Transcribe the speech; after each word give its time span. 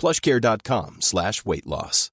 plushcare.com 0.00 0.96
slash 1.00 1.32
weight 1.44 1.66
loss. 1.66 2.10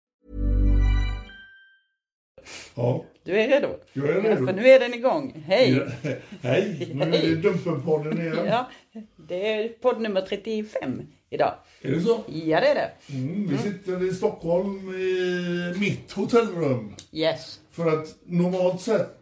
Ja, 2.75 3.05
Du 3.23 3.31
är 3.41 3.47
redo? 3.47 3.67
jag 3.93 4.09
är 4.09 4.21
redo. 4.21 4.45
För 4.45 4.53
nu 4.53 4.67
är 4.67 4.79
den 4.79 4.93
igång. 4.93 5.43
Hej! 5.47 5.71
Ja, 6.03 6.09
Hej, 6.41 6.91
nu 6.93 7.03
är 7.03 7.11
det 7.11 7.35
Dumpenpodden 7.35 8.21
igen. 8.21 8.37
Ja, 8.45 8.69
det 9.17 9.53
är 9.53 9.69
podd 9.69 10.01
nummer 10.01 10.21
35 10.21 11.01
idag. 11.29 11.53
Är 11.81 11.91
det 11.91 12.01
så? 12.01 12.23
Ja, 12.27 12.59
det 12.61 12.67
är 12.67 12.75
det. 12.75 12.91
Mm, 13.13 13.47
vi 13.47 13.57
sitter 13.57 14.09
i 14.09 14.13
Stockholm 14.13 14.95
i 14.95 15.73
mitt 15.79 16.11
hotellrum. 16.11 16.95
Yes. 17.11 17.59
För 17.71 17.87
att 17.99 18.15
normalt 18.25 18.81
sett, 18.81 19.17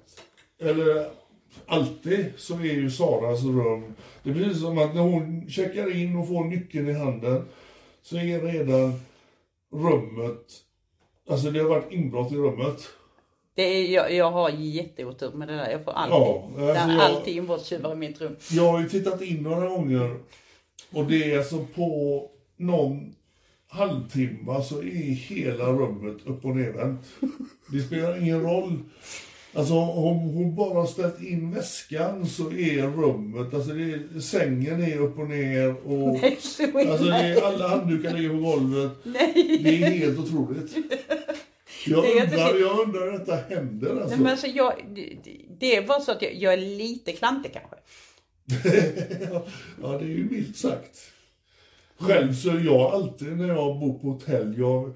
eller 0.62 1.10
alltid, 1.68 2.26
så 2.38 2.54
är 2.54 2.64
ju 2.64 2.92
Saras 2.92 3.44
rum, 3.44 3.94
det 4.24 4.30
är 4.30 4.34
precis 4.34 4.62
som 4.62 4.78
att 4.78 4.96
när 4.96 5.02
hon 5.02 5.50
checkar 5.50 5.96
in 5.98 6.16
och 6.16 6.28
får 6.28 6.44
nyckeln 6.46 6.90
i 6.90 6.94
handen, 6.94 7.46
så 8.02 8.18
är 8.18 8.42
redan 8.42 9.00
rummet, 9.74 10.46
alltså 11.30 11.52
det 11.52 11.60
har 11.60 11.70
varit 11.70 11.92
inbrott 11.92 12.32
i 12.32 12.36
rummet. 12.36 12.90
Det 13.56 13.64
är, 13.64 13.88
jag, 13.94 14.14
jag 14.14 14.32
har 14.32 14.50
jätteotur 14.50 15.32
med 15.32 15.48
det 15.48 15.56
där. 15.56 15.70
Jag 15.72 15.84
får 15.84 15.92
alltid, 15.92 16.16
Ja, 16.18 16.50
alltså 16.70 16.90
jag- 16.92 17.02
alltid 17.02 17.36
inbrottstjuvar 17.38 17.92
i 17.94 17.96
mitt 17.96 18.22
rum. 18.22 18.36
Jag 18.52 18.72
har 18.72 18.80
ju 18.82 18.90
tittat 18.90 19.22
in 19.22 19.44
några 19.44 19.68
gånger 19.70 20.20
och 20.92 21.06
det 21.06 21.34
är 21.34 21.38
alltså 21.38 21.66
på 21.76 22.30
någon 22.58 23.16
halvtimme 23.68 24.64
så 24.64 24.80
är 24.80 25.14
hela 25.14 25.66
rummet 25.66 26.18
upp 26.26 26.46
och 26.46 26.56
nervänt. 26.56 27.02
Det 27.72 27.80
spelar 27.82 28.22
ingen 28.22 28.42
roll. 28.42 28.80
Alltså 29.54 29.74
om 29.74 30.18
hon 30.20 30.56
bara 30.56 30.88
ställt 30.88 31.22
in 31.22 31.52
väskan 31.52 32.26
så 32.26 32.52
är 32.52 32.82
rummet, 32.82 33.54
alltså 33.54 33.72
det 33.72 33.84
är, 33.84 34.20
sängen 34.20 34.84
är 34.84 34.98
upp 34.98 35.20
och 35.20 35.30
ner 35.30 35.88
och 35.88 36.14
Nej, 36.22 36.38
alltså 36.90 37.04
det 37.04 37.16
är, 37.16 37.42
alla 37.42 37.68
handdukar 37.68 38.14
ligger 38.14 38.30
på 38.30 38.36
golvet. 38.36 38.92
Nej. 39.04 39.60
Det 39.64 39.84
är 39.84 39.90
helt 39.90 40.20
otroligt. 40.20 40.76
Jag 41.86 42.06
undrar, 42.22 42.60
jag 42.60 42.80
undrar 42.80 43.12
hur 43.12 43.20
detta 43.20 43.36
händer 43.36 43.90
alltså. 43.90 44.10
Nej, 44.10 44.18
men 44.18 44.32
alltså 44.32 44.48
jag, 44.48 44.74
det, 45.60 45.88
bara 45.88 46.00
så 46.00 46.12
att 46.12 46.22
jag, 46.22 46.36
jag 46.36 46.54
är 46.54 46.58
lite 46.58 47.12
klantig 47.12 47.54
kanske. 47.54 47.76
ja, 49.82 49.98
det 49.98 50.06
är 50.06 50.10
ju 50.10 50.30
milt 50.32 50.58
sagt. 50.58 51.00
Själv 51.98 52.34
så 52.34 52.50
är 52.50 52.66
jag 52.66 52.82
alltid 52.82 53.38
när 53.38 53.48
jag 53.48 53.80
bor 53.80 54.00
på 54.00 54.08
hotell, 54.08 54.56
jag, 54.58 54.94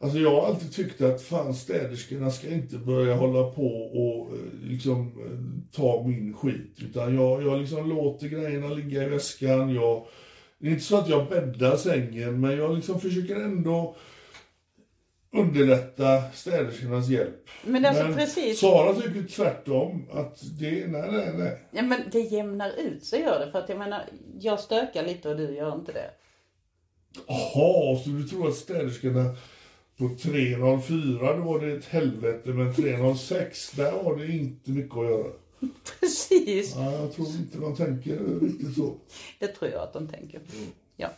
alltså 0.00 0.18
jag 0.18 0.40
har 0.40 0.46
alltid 0.46 0.72
tyckt 0.72 1.00
att 1.00 1.22
fan 1.22 1.54
städerskorna 1.54 2.30
ska 2.30 2.48
inte 2.48 2.76
börja 2.76 3.14
hålla 3.14 3.50
på 3.50 3.66
och 3.72 4.36
eh, 4.36 4.42
liksom 4.62 5.00
eh, 5.00 5.76
ta 5.76 6.04
min 6.06 6.34
skit. 6.34 6.78
Utan 6.78 7.14
jag, 7.14 7.42
jag 7.42 7.58
liksom 7.60 7.88
låter 7.88 8.28
grejerna 8.28 8.68
ligga 8.68 9.02
i 9.02 9.08
väskan. 9.08 9.74
Jag, 9.74 10.06
det 10.58 10.66
är 10.66 10.70
inte 10.70 10.84
så 10.84 10.98
att 10.98 11.08
jag 11.08 11.28
bäddar 11.28 11.76
sängen, 11.76 12.40
men 12.40 12.58
jag 12.58 12.76
liksom 12.76 13.00
försöker 13.00 13.36
ändå 13.36 13.96
underlätta 15.32 16.22
städerskornas 16.32 17.08
hjälp. 17.08 17.48
Men 17.64 17.84
alltså 17.84 18.04
precis. 18.04 18.60
Sara 18.60 18.94
tycker 18.94 19.22
tvärtom, 19.22 20.08
att 20.12 20.58
det, 20.60 20.86
nej, 20.86 21.10
nej, 21.10 21.32
nej. 21.38 21.58
Ja, 21.70 21.82
men 21.82 22.00
det 22.12 22.20
jämnar 22.20 22.72
ut 22.78 23.04
sig 23.04 23.20
gör 23.20 23.46
det. 23.46 23.52
För 23.52 23.58
att 23.58 23.68
jag 23.68 23.78
menar, 23.78 24.02
jag 24.40 24.60
stökar 24.60 25.06
lite 25.06 25.28
och 25.28 25.36
du 25.36 25.54
gör 25.54 25.74
inte 25.74 25.92
det. 25.92 26.10
Jaha, 27.26 27.96
så 27.96 28.10
du 28.10 28.28
tror 28.28 28.48
att 28.48 28.54
städerskorna 28.54 29.36
på 30.00 30.08
304 30.22 31.36
då 31.36 31.42
var 31.42 31.60
det 31.60 31.72
ett 31.72 31.84
helvete, 31.84 32.48
men 32.50 32.74
306 32.74 33.72
där 33.72 33.92
har 33.92 34.16
det 34.16 34.26
inte 34.26 34.70
mycket 34.70 34.96
att 34.96 35.04
göra. 35.04 35.32
Precis. 36.00 36.74
Ja, 36.76 36.92
jag 36.92 37.12
tror 37.12 37.28
inte 37.28 37.58
de 37.58 37.76
tänker 37.76 38.18
riktigt 38.40 38.74
så. 38.74 38.94
Det 39.38 39.46
tror 39.46 39.70
jag 39.70 39.82
att 39.82 39.92
de 39.92 40.08
tänker. 40.08 40.40
Ja. 40.96 41.08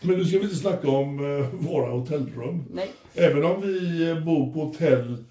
Men 0.00 0.18
nu 0.18 0.24
ska 0.24 0.38
vi 0.38 0.44
inte 0.44 0.56
snacka 0.56 0.90
om 0.90 1.38
eh, 1.38 1.46
våra 1.70 1.90
hotellrum. 1.90 2.64
Nej. 2.72 2.90
Även 3.14 3.44
om 3.44 3.60
vi 3.62 4.08
eh, 4.08 4.24
bor 4.24 4.52
på 4.52 4.60
hotell 4.60 5.24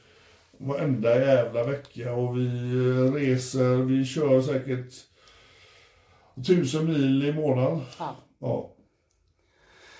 varenda 0.58 1.19
jävla 1.19 1.63
vecka 1.63 2.13
och 2.13 2.38
vi 2.38 2.46
eh, 2.46 3.13
reser, 3.13 3.75
vi 3.75 4.06
kör 4.06 4.41
säkert 4.41 4.94
tusen 6.47 6.85
mil 6.85 7.25
i 7.25 7.34
månaden. 7.34 7.81
Ja. 8.00 8.16
Ja. 8.40 8.73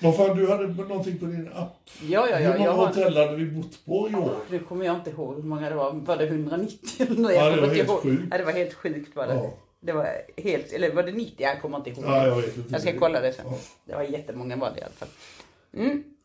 Vad 0.02 0.16
fan, 0.16 0.38
du 0.38 0.48
hade 0.48 0.68
någonting 0.68 1.20
på 1.20 1.26
din 1.26 1.50
app. 1.56 1.90
Ja, 2.02 2.28
ja, 2.30 2.30
ja. 2.30 2.38
Hur 2.38 2.48
många 2.48 2.66
Jag 2.66 2.72
har... 2.74 2.88
hotell 2.88 3.18
hade 3.18 3.36
vi 3.36 3.46
bott 3.46 3.86
på 3.86 4.10
i 4.10 4.16
år? 4.16 4.36
Nu 4.50 4.60
kommer 4.60 4.86
jag 4.86 4.96
inte 4.96 5.10
ihåg 5.10 5.36
hur 5.36 5.44
många 5.44 5.70
det 5.70 5.76
var. 5.76 5.92
Var 5.94 6.18
det 6.18 6.26
190 6.28 6.78
eller 6.98 7.22
något? 7.22 7.32
Ja, 7.36 7.50
det 7.50 7.62
var 7.62 7.68
helt 7.68 7.90
ihåg. 7.90 8.00
sjukt. 8.02 8.24
Ja, 8.32 8.38
det 8.38 8.44
var 8.44 8.52
helt 8.52 8.74
sjukt 8.74 9.16
var 9.16 9.28
det. 9.28 9.34
Ja. 9.34 9.54
Det 9.80 9.92
var 9.92 10.08
helt, 10.38 10.74
eller 10.74 10.94
var 10.94 11.04
det 11.04 11.12
90? 11.12 11.34
Jag 11.38 11.62
kommer 11.62 11.78
inte 11.78 11.90
ihåg. 11.90 12.04
Ja, 12.06 12.28
jag 12.28 12.36
vet 12.36 12.58
inte. 12.58 12.74
Jag 12.74 12.82
ska 12.82 13.00
kolla 13.00 13.22
det 13.22 13.34
sen. 13.34 13.46
Ja. 13.50 13.58
Det 13.86 13.96
var 13.96 14.04
jättemånga 14.04 14.56
var 14.56 14.72
det 14.76 14.80
i 14.80 14.84
alla 14.84 14.94
fall. 14.94 15.08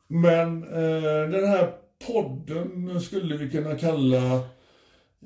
Men 0.09 0.63
eh, 0.63 1.29
den 1.31 1.49
här 1.49 1.73
podden 2.07 3.01
skulle 3.01 3.37
vi 3.37 3.51
kunna 3.51 3.79
kalla 3.79 4.41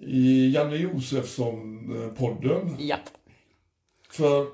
i 0.00 0.50
Janne 0.54 0.76
Josefsson-podden. 0.76 2.74
Ja. 2.78 2.96
För, 4.10 4.46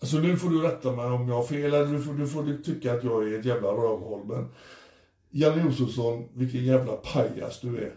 alltså 0.00 0.16
nu 0.16 0.36
får 0.36 0.48
du 0.48 0.62
rätta 0.62 0.92
mig 0.92 1.06
om 1.06 1.28
jag 1.28 1.34
har 1.34 1.44
fel, 1.44 1.64
eller 1.74 1.86
du 1.86 2.02
får, 2.02 2.12
du 2.12 2.26
får 2.26 2.62
tycka 2.62 2.92
att 2.92 3.04
jag 3.04 3.28
är 3.28 3.38
ett 3.38 3.44
jävla 3.44 3.68
rövhål, 3.68 4.26
men 4.26 4.54
Janne 5.30 5.62
Josefsson, 5.62 6.28
vilken 6.34 6.64
jävla 6.64 6.92
pajas 6.92 7.60
du 7.60 7.78
är. 7.78 7.94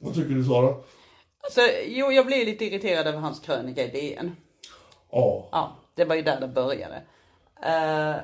Vad 0.00 0.14
tycker 0.14 0.34
du 0.34 0.44
Sara? 0.44 0.74
Alltså, 1.40 1.60
jo, 1.86 2.12
jag 2.12 2.26
blev 2.26 2.46
lite 2.46 2.64
irriterad 2.64 3.06
över 3.06 3.18
hans 3.18 3.40
krönika 3.40 3.84
i 3.84 3.88
DN. 3.88 4.36
Ja. 5.10 5.48
Ja, 5.52 5.76
det 5.94 6.04
var 6.04 6.14
ju 6.14 6.22
där 6.22 6.40
det 6.40 6.48
började. 6.48 7.02
Eh, 7.62 8.16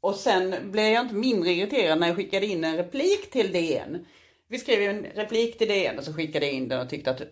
och 0.00 0.14
sen 0.14 0.70
blev 0.70 0.84
jag 0.84 1.04
inte 1.04 1.14
mindre 1.14 1.50
irriterad 1.50 2.00
när 2.00 2.06
jag 2.06 2.16
skickade 2.16 2.46
in 2.46 2.64
en 2.64 2.76
replik 2.76 3.30
till 3.30 3.52
DN. 3.52 4.06
Vi 4.48 4.58
skrev 4.58 4.82
ju 4.82 4.88
en 4.88 5.04
replik 5.04 5.58
till 5.58 5.68
DN 5.68 5.98
och 5.98 6.04
så 6.04 6.12
skickade 6.12 6.46
jag 6.46 6.54
in 6.54 6.68
den 6.68 6.80
och 6.80 6.88
tyckte 6.88 7.10
att 7.10 7.22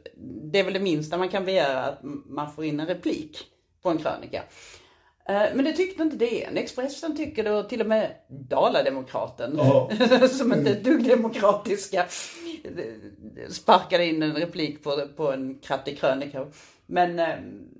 det 0.52 0.58
är 0.58 0.64
väl 0.64 0.72
det 0.72 0.80
minsta 0.80 1.18
man 1.18 1.28
kan 1.28 1.44
begära 1.44 1.84
att 1.84 1.98
man 2.26 2.52
får 2.52 2.64
in 2.64 2.80
en 2.80 2.86
replik 2.86 3.51
på 3.82 3.90
en 3.90 3.98
krönika. 3.98 4.42
Eh, 5.28 5.42
Men 5.54 5.64
det 5.64 5.72
tyckte 5.72 6.02
inte 6.02 6.16
DN. 6.16 6.56
Expressen 6.56 7.16
tycker 7.16 7.44
det 7.44 7.50
och 7.50 7.68
till 7.68 7.80
och 7.80 7.86
med 7.86 8.10
Dalademokraten, 8.28 9.54
Ja. 9.56 9.90
som 10.30 10.52
inte 10.52 10.70
är 10.70 10.74
ett 10.74 10.84
dugg 10.84 11.08
demokratiska, 11.08 12.06
sparkade 13.48 14.06
in 14.06 14.22
en 14.22 14.34
replik 14.34 14.82
på, 14.84 15.02
på 15.16 15.32
en 15.32 15.58
krattig 15.58 15.98
krönika. 15.98 16.46
Men, 16.86 17.18
eh, 17.18 17.26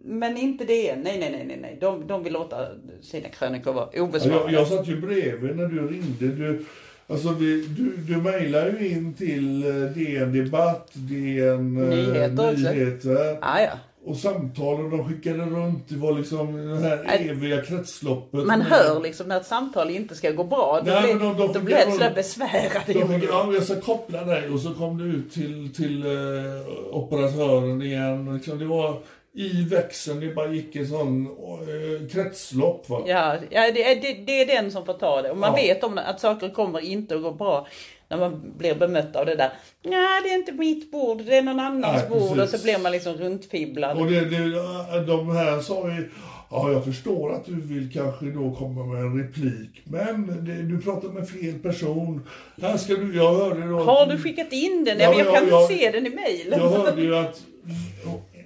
men 0.05 0.37
inte 0.37 0.65
det. 0.65 0.97
Nej, 0.97 1.19
nej, 1.19 1.31
nej, 1.31 1.45
nej, 1.47 1.59
nej. 1.63 1.79
De, 1.81 2.07
de 2.07 2.25
vill 2.25 2.33
låta 2.33 2.67
sina 3.03 3.29
krönikor 3.29 3.73
vara 3.73 3.89
obesvarade. 4.03 4.53
Jag, 4.53 4.61
jag 4.61 4.69
satt 4.69 4.89
ju 4.89 5.01
bredvid 5.01 5.57
när 5.57 5.67
du 5.67 5.87
ringde. 5.89 6.27
Du, 6.27 6.65
alltså 7.07 7.29
vi, 7.33 7.67
du, 7.67 7.97
du 7.97 8.17
mejlade 8.23 8.71
ju 8.71 8.89
in 8.89 9.15
till 9.15 9.65
eh, 9.67 9.91
DN 9.91 10.33
Debatt, 10.33 10.91
DN 10.93 11.75
Nyheter. 11.75 12.53
Nyheter. 12.53 13.39
Ah, 13.41 13.61
ja. 13.61 13.71
Och 14.05 14.17
samtalen 14.17 14.91
de 14.91 15.09
skickade 15.09 15.39
runt, 15.45 15.89
det 15.89 15.97
var 15.97 16.13
liksom 16.19 16.57
det 16.81 16.89
här 16.89 17.29
eviga 17.31 17.63
kretsloppet. 17.63 18.47
Man 18.47 18.61
hör 18.61 19.01
liksom 19.01 19.29
när 19.29 19.37
ett 19.41 19.47
samtal 19.47 19.91
inte 19.91 20.15
ska 20.15 20.31
gå 20.31 20.45
bra. 20.45 20.77
Då 20.85 21.01
blir, 21.01 21.15
de- 21.15 21.37
de 21.39 21.53
då 21.53 21.61
blir 21.61 21.77
göra- 21.79 21.91
sådär 21.91 22.13
besvärad. 22.15 22.83
De 22.87 22.93
fick, 23.21 23.31
ja, 23.31 23.53
jag 23.55 23.63
ska 23.63 23.81
koppla 23.81 24.25
dig 24.25 24.49
och 24.49 24.61
så 24.61 24.75
kom 24.75 24.99
du 24.99 25.05
ut 25.05 25.33
till, 25.33 25.75
till 25.75 26.07
eh, 26.07 26.97
operatören 26.97 27.83
igen. 27.83 28.35
Liksom, 28.35 28.59
det 28.59 28.65
var 28.65 28.97
i 29.35 29.65
växeln, 29.65 30.21
det 30.21 30.35
bara 30.35 30.49
gick 30.53 30.77
en 30.77 30.87
sån 30.87 31.27
eh, 31.27 32.09
kretslopp. 32.13 32.89
Va? 32.89 33.03
Ja, 33.07 33.35
ja 33.51 33.71
det, 33.75 33.83
är, 33.85 33.95
det, 34.03 34.25
det 34.27 34.41
är 34.43 34.47
den 34.63 34.71
som 34.71 34.87
får 34.87 34.95
ta 34.95 35.23
det. 35.23 35.31
Och 35.31 35.37
man 35.39 35.51
Ja. 35.57 35.63
vet 35.63 35.85
om 35.85 35.99
att 35.99 36.21
saker 36.21 36.49
kommer 36.49 36.81
inte 36.81 37.15
att 37.15 37.23
gå 37.23 37.31
bra 37.33 37.67
när 38.13 38.19
man 38.19 38.53
blir 38.59 38.75
bemött 38.75 39.17
av 39.17 39.27
det 39.27 39.35
där. 39.35 39.53
Nej, 39.83 40.23
det 40.23 40.29
är 40.29 40.35
inte 40.35 40.53
mitt 40.53 40.91
bord, 40.91 41.23
det 41.27 41.37
är 41.37 41.43
någon 41.43 41.61
annans 41.61 42.03
Nej, 42.03 42.09
bord. 42.09 42.31
Och 42.31 42.37
precis. 42.37 42.61
så 42.61 42.65
blir 42.65 42.79
man 42.79 42.93
liksom 42.93 43.15
runtfibblad. 43.15 43.99
Och 43.99 44.07
det, 44.07 44.21
det, 44.21 45.07
de 45.07 45.37
här 45.37 45.61
sa 45.61 45.89
ju, 45.89 46.11
ja 46.51 46.73
jag 46.73 46.85
förstår 46.85 47.33
att 47.33 47.47
du 47.47 47.61
vill 47.61 47.93
kanske 47.93 48.27
då 48.27 48.55
komma 48.55 48.87
med 48.87 49.03
en 49.03 49.23
replik, 49.23 49.83
men 49.85 50.45
det, 50.45 50.63
du 50.63 50.83
pratar 50.83 51.09
med 51.09 51.29
fel 51.29 51.59
person. 51.59 52.29
Här 52.63 52.77
ska 52.77 52.95
du, 52.95 53.17
jag 53.17 53.35
hörde 53.35 53.69
då... 53.69 53.79
Har 53.79 54.07
du 54.07 54.19
skickat 54.19 54.53
in 54.53 54.85
den? 54.85 54.99
Ja, 54.99 55.05
Ja, 55.05 55.19
jag 55.19 55.27
ja, 55.27 55.35
kan 55.35 55.49
ja. 55.49 55.63
inte 55.63 55.75
se 55.75 55.91
den 55.91 56.07
i 56.07 56.11
mejlen. 56.11 56.61
Jag 56.61 56.69
hörde 56.69 57.03
ju 57.03 57.17
att 57.17 57.43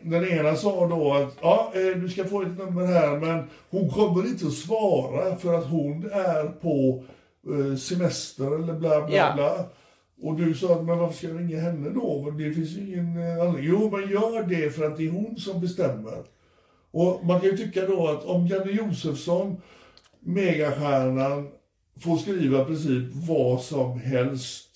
den 0.02 0.28
ena 0.28 0.56
sa 0.56 0.86
då 0.86 1.14
att 1.14 1.36
ja, 1.40 1.72
eh, 1.74 2.00
du 2.00 2.08
ska 2.08 2.24
få 2.24 2.42
ett 2.42 2.58
nummer 2.58 2.86
här 2.86 3.16
men 3.16 3.44
hon 3.70 3.90
kommer 3.90 4.26
inte 4.26 4.46
att 4.46 4.52
svara 4.52 5.36
för 5.36 5.54
att 5.54 5.66
hon 5.66 6.10
är 6.12 6.44
på 6.44 7.04
semester 7.78 8.46
eller 8.62 8.72
bla 8.72 9.06
bla 9.06 9.16
Ja. 9.16 9.32
bla. 9.34 9.66
Och 10.22 10.36
du 10.36 10.54
sa 10.54 10.74
att 10.74 10.84
men 10.84 10.98
varför 10.98 11.16
ska 11.16 11.28
jag 11.28 11.38
ringa 11.40 11.60
henne 11.60 11.90
då? 11.90 12.30
Det 12.38 12.52
finns 12.52 12.68
ju 12.70 12.80
ingen 12.86 13.18
eh, 13.18 13.40
anledning. 13.40 13.64
Jo 13.70 13.90
men 13.90 14.10
gör 14.10 14.42
det 14.42 14.70
för 14.70 14.84
att 14.86 14.96
det 14.96 15.06
är 15.06 15.10
hon 15.10 15.36
som 15.36 15.60
bestämmer. 15.60 16.22
Och 16.90 17.24
man 17.26 17.40
kan 17.40 17.50
ju 17.50 17.56
tycka 17.56 17.86
då 17.86 18.08
att 18.08 18.24
om 18.24 18.46
Janne 18.46 18.72
Josefsson, 18.72 19.56
megastjärnan, 20.20 21.48
får 22.00 22.16
skriva 22.16 22.62
i 22.62 22.64
princip 22.64 23.04
vad 23.28 23.62
som 23.62 24.00
helst 24.00 24.68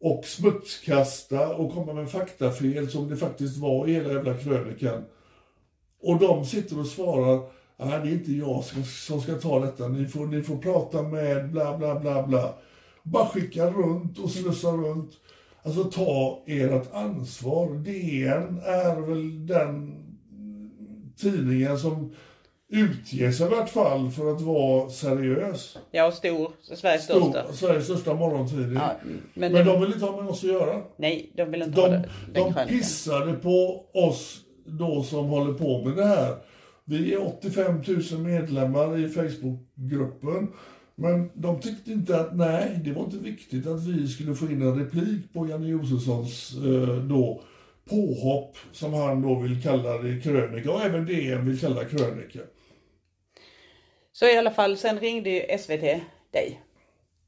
och 0.00 0.24
smutskasta 0.24 1.54
och 1.56 1.72
komma 1.74 1.92
med 1.92 2.10
faktafel 2.10 2.90
som 2.90 3.08
det 3.08 3.16
faktiskt 3.16 3.56
var 3.58 3.86
i 3.88 3.92
hela 3.94 4.12
jävla 4.12 4.34
krönikan. 4.38 5.04
Och 6.02 6.18
de 6.18 6.44
sitter 6.44 6.80
och 6.80 6.86
svarar, 6.86 7.40
nej 7.76 8.00
det 8.02 8.08
är 8.08 8.12
inte 8.12 8.32
jag 8.32 8.64
som, 8.64 8.84
som 8.84 9.20
ska 9.20 9.34
ta 9.34 9.60
detta, 9.60 9.88
ni 9.88 10.06
får, 10.06 10.26
ni 10.26 10.42
får 10.42 10.56
prata 10.56 11.02
med 11.02 11.50
bla 11.50 11.78
bla 11.78 12.00
bla 12.00 12.26
bla. 12.26 12.54
Bara 13.02 13.26
skicka 13.26 13.70
runt 13.70 14.18
och 14.18 14.30
slussa 14.30 14.68
runt. 14.68 15.10
Alltså 15.62 15.84
ta 15.84 16.42
ert 16.46 16.92
ansvar. 16.92 17.68
DN 17.74 18.60
är 18.64 19.00
väl 19.00 19.46
den 19.46 19.94
tidningen 21.16 21.78
som 21.78 22.14
utger 22.72 23.32
sig 23.32 23.46
i 23.46 23.50
vart 23.50 23.68
fall 23.70 24.10
för 24.10 24.32
att 24.32 24.40
vara 24.40 24.90
seriös. 24.90 25.78
Ja, 25.90 26.06
och 26.06 26.14
stor. 26.14 26.52
Sveriges 26.76 27.04
största. 27.04 27.44
Stor, 27.44 27.52
Sveriges 27.52 27.84
största 27.84 28.14
morgontidning. 28.14 28.74
Ja, 28.74 28.92
men 29.34 29.52
Men 29.52 29.66
de 29.66 29.80
vill 29.80 29.92
inte 29.92 30.04
ha 30.04 30.20
med 30.20 30.30
oss 30.30 30.44
att 30.44 30.50
göra. 30.50 30.82
Nej, 30.96 31.32
de 31.36 31.50
vill 31.50 31.62
inte 31.62 31.80
ha 31.80 31.88
De, 31.88 31.94
det, 31.94 32.08
den 32.32 32.52
de 32.52 32.66
pissade 32.68 33.32
på 33.32 33.84
oss 33.94 34.40
då 34.64 35.02
som 35.02 35.26
håller 35.26 35.52
på 35.52 35.84
med 35.84 35.96
det 35.96 36.04
här. 36.04 36.36
Vi 36.84 37.14
är 37.14 37.26
85 37.26 37.82
000 38.12 38.20
medlemmar 38.20 38.98
i 38.98 39.08
Facebookgruppen. 39.08 40.48
Men 40.94 41.30
de 41.34 41.60
tyckte 41.60 41.90
inte 41.92 42.20
att, 42.20 42.36
nej, 42.36 42.80
det 42.84 42.92
var 42.92 43.04
inte 43.04 43.16
viktigt 43.16 43.66
att 43.66 43.86
vi 43.86 44.08
skulle 44.08 44.34
få 44.34 44.44
in 44.46 44.62
en 44.62 44.78
replik 44.84 45.32
på 45.32 45.48
Janne 45.48 45.68
Josefssons 45.68 46.54
eh, 46.56 46.96
då 46.96 47.42
påhopp, 47.90 48.56
som 48.72 48.94
han 48.94 49.22
då 49.22 49.34
vill 49.40 49.62
kalla 49.62 49.98
det, 49.98 50.20
krönika. 50.20 50.70
Och 50.72 50.82
även 50.82 51.06
DN 51.06 51.46
vill 51.46 51.60
kalla 51.60 51.84
krönika. 51.84 52.40
Så 54.12 54.26
i 54.26 54.36
alla 54.36 54.50
fall, 54.50 54.76
sen 54.76 55.00
ringde 55.00 55.30
ju 55.30 55.58
SVT 55.58 55.80
dig. 56.30 56.60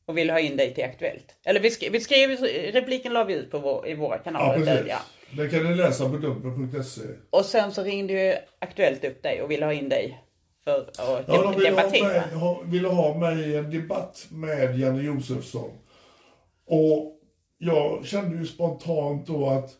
Och 0.06 0.18
ville 0.18 0.32
ha 0.32 0.40
in 0.40 0.56
dig 0.56 0.74
till 0.74 0.84
Aktuellt. 0.84 1.34
Eller 1.44 1.60
vi 1.60 1.70
skrev, 1.70 1.92
vi 1.92 2.00
skrev 2.00 2.30
repliken 2.72 3.12
la 3.12 3.24
vi 3.24 3.34
ut 3.34 3.50
på 3.50 3.58
vår, 3.58 3.88
i 3.88 3.94
våra 3.94 4.16
Ja, 4.16 4.22
kanaler. 4.22 4.58
där, 4.58 4.64
precis. 4.76 4.90
ja. 4.90 4.98
Det 5.36 5.48
kan 5.48 5.62
ni 5.64 5.74
läsa 5.74 6.08
på 6.10 6.16
dumpen.se. 6.16 7.00
Och 7.30 7.44
sen 7.44 7.72
så 7.72 7.82
ringde 7.82 8.12
ju 8.12 8.34
Aktuellt 8.58 9.04
upp 9.04 9.22
dig 9.22 9.42
och 9.42 9.50
ville 9.50 9.64
ha 9.64 9.72
in 9.72 9.88
dig 9.88 10.20
för 10.64 10.80
att 10.80 10.94
Ja, 10.98 11.20
de, 11.26 11.54
ville 11.54 11.70
ha, 11.70 11.76
debattera. 11.76 12.08
mig, 12.08 12.20
ha, 12.34 12.62
ville 12.64 12.88
ha 12.88 13.18
mig 13.18 13.50
i 13.50 13.56
en 13.56 13.70
debatt 13.70 14.26
med 14.30 14.78
Janne 14.78 15.02
Josefsson. 15.02 15.70
Och 16.66 17.20
jag 17.58 18.06
kände 18.06 18.36
ju 18.36 18.46
spontant 18.46 19.26
då 19.26 19.48
att 19.48 19.70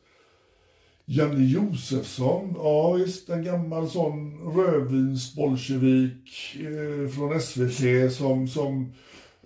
Janne 1.06 1.44
Josefsson, 1.44 2.54
ja 2.56 2.92
visst 2.92 3.28
en 3.28 3.44
gammal 3.44 3.90
sån 3.90 4.40
rödvinsbolsjevik 4.56 6.56
eh, 6.60 7.08
från 7.10 7.40
SVT 7.40 8.12
som, 8.12 8.48
som 8.48 8.92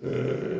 Eh, 0.03 0.59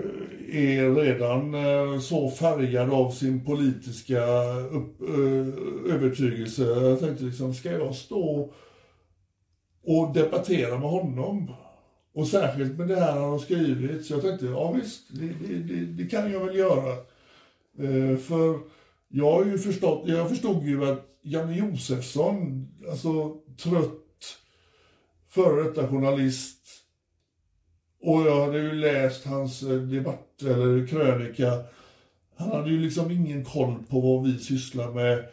är 0.51 0.95
redan 0.95 1.53
eh, 1.53 1.99
så 1.99 2.29
färgad 2.29 2.93
av 2.93 3.11
sin 3.11 3.45
politiska 3.45 4.23
upp, 4.53 5.01
eh, 5.01 5.93
övertygelse. 5.93 6.63
Jag 6.63 6.99
tänkte 6.99 7.23
liksom, 7.23 7.53
ska 7.53 7.71
jag 7.71 7.95
stå 7.95 8.53
och 9.83 10.13
debattera 10.13 10.79
med 10.79 10.89
honom? 10.89 11.51
Och 12.13 12.27
särskilt 12.27 12.77
med 12.77 12.87
det 12.87 12.95
här 12.95 13.11
han 13.11 13.29
har 13.29 13.39
skrivit. 13.39 14.05
Så 14.05 14.13
jag 14.13 14.21
tänkte, 14.21 14.45
ja 14.45 14.71
visst, 14.71 15.07
det, 15.09 15.27
det, 15.47 15.55
det, 15.55 15.85
det 15.85 16.09
kan 16.09 16.31
jag 16.31 16.45
väl 16.45 16.55
göra. 16.55 16.95
För 18.17 18.59
jag 19.07 19.31
har 19.31 19.45
ju 19.45 19.57
förstått, 19.57 20.03
jag 20.07 20.29
förstod 20.29 20.63
ju 20.63 20.85
att 20.85 21.05
Janne 21.21 21.57
Josefsson, 21.57 22.67
alltså 22.89 23.35
trött 23.63 24.37
före 25.29 25.63
detta 25.63 25.87
journalist, 25.87 26.59
och 28.01 28.21
jag 28.21 28.45
hade 28.45 28.57
ju 28.57 28.73
läst 28.73 29.25
hans 29.25 29.63
eh, 29.63 29.69
debatt 29.69 30.41
eller 30.41 30.87
krönika. 30.87 31.63
Han 32.37 32.51
hade 32.51 32.69
ju 32.69 32.79
liksom 32.79 33.11
ingen 33.11 33.45
koll 33.45 33.83
på 33.89 33.99
vad 33.99 34.23
vi 34.23 34.39
sysslar 34.39 34.91
med. 34.91 35.25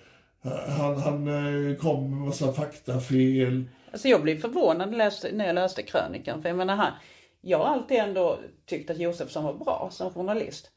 Han, 0.78 0.96
han 0.96 1.28
eh, 1.28 1.76
kom 1.76 2.10
med 2.10 2.26
massa 2.26 2.52
faktafel. 2.52 3.64
Alltså 3.92 4.08
jag 4.08 4.22
blev 4.22 4.40
förvånad 4.40 4.90
när 4.90 5.46
jag 5.46 5.54
läste, 5.54 5.82
krönikan. 5.82 6.42
För 6.42 6.48
jag 6.48 6.58
menar 6.58 6.76
här, 6.76 6.92
jag 7.40 7.58
har 7.58 7.64
alltid 7.64 7.96
ändå 7.96 8.38
tyckt 8.66 8.90
att 8.90 8.98
Josefsson 8.98 9.44
var 9.44 9.54
bra 9.54 9.88
som 9.92 10.10
journalist. 10.10 10.70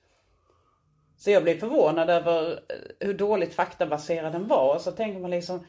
Så 1.18 1.32
jag 1.32 1.44
blev 1.44 1.60
förvånad 1.60 2.10
över 2.10 2.52
eh, 2.52 3.08
hur 3.08 3.14
dåligt 3.14 3.54
faktabaserad 3.54 4.34
den 4.34 4.48
var. 4.48 4.76
Och 4.76 4.82
så 4.82 4.92
tänker 4.92 5.20
man 5.20 5.32
liksom, 5.32 5.66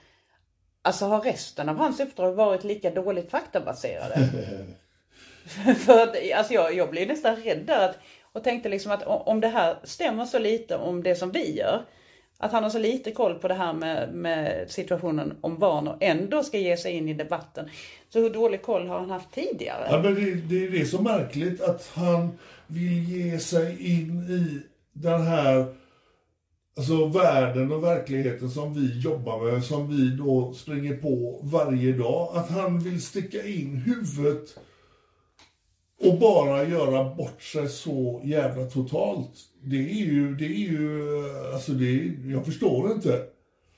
alltså 0.83 1.05
har 1.05 1.21
resten 1.21 1.69
av 1.69 1.77
hans 1.77 2.00
uppdrag 2.00 2.33
varit 2.33 2.65
lika 2.65 2.91
dåligt 2.91 3.31
faktabaserade? 3.31 4.29
För 5.78 6.02
att, 6.02 6.16
alltså 6.35 6.52
jag, 6.54 6.75
jag 6.75 6.90
blev 6.90 7.09
nästan 7.09 7.37
rädd 7.37 7.66
där 7.66 7.88
att, 7.88 7.99
och 8.33 8.45
tänkte 8.45 8.69
liksom 8.69 8.92
att 8.92 9.02
om 9.07 9.40
det 9.40 9.49
här 9.49 9.76
stämmer 9.85 10.25
så 10.25 10.38
lite 10.38 10.76
om 10.76 11.02
det 11.02 11.14
som 11.14 11.33
vi 11.33 11.57
gör, 11.57 11.83
att 12.38 12.52
han 12.52 12.62
har 12.62 12.71
så 12.71 12.78
lite 12.78 13.11
koll 13.11 13.35
på 13.35 13.49
det 13.49 13.54
här 13.54 13.73
med, 13.73 14.14
med 14.14 14.71
situationen 14.71 15.37
om 15.40 15.59
barn 15.59 15.88
och 15.88 15.97
ändå 16.00 16.42
ska 16.42 16.59
ge 16.59 16.76
sig 16.76 16.92
in 16.92 17.09
i 17.09 17.14
debatten. 17.14 17.69
Så 18.09 18.21
hur 18.21 18.30
dålig 18.30 18.62
koll 18.62 18.87
har 18.87 18.99
han 18.99 19.11
haft 19.11 19.35
tidigare? 19.35 19.88
Ja, 19.90 20.02
men 20.02 20.14
det, 20.14 20.35
det 20.35 20.66
är 20.66 20.71
det 20.71 20.87
som 20.87 21.04
märkligt, 21.04 21.61
att 21.62 21.90
han 21.95 22.38
vill 22.66 23.09
ge 23.09 23.38
sig 23.38 23.92
in 23.92 24.21
i 24.21 24.62
den 24.92 25.23
här 25.23 25.75
alltså, 26.76 27.07
världen 27.07 27.73
och 27.73 27.85
verkligheten 27.85 28.50
som 28.50 28.75
vi 28.75 29.00
jobbar 29.00 29.52
med, 29.52 29.64
som 29.64 29.88
vi 29.88 30.16
då 30.16 30.52
springer 30.52 30.97
på 30.97 31.40
varje 31.42 31.92
dag. 31.92 32.37
Att 32.37 32.50
han 32.50 32.80
vill 32.80 33.02
sticka 33.02 33.45
in 33.47 33.76
huvudet 33.76 34.59
och 36.00 36.19
bara 36.19 36.64
göra 36.64 37.14
bort 37.14 37.42
sig 37.42 37.69
så 37.69 38.21
jävla 38.25 38.64
totalt. 38.64 39.30
Det 39.62 39.90
är 39.90 40.04
ju, 40.04 40.35
det 40.35 40.45
är 40.45 40.71
ju, 40.71 41.12
alltså 41.54 41.73
det 41.73 41.85
är, 41.85 42.30
jag 42.30 42.47
förstår 42.47 42.92
inte. 42.92 43.23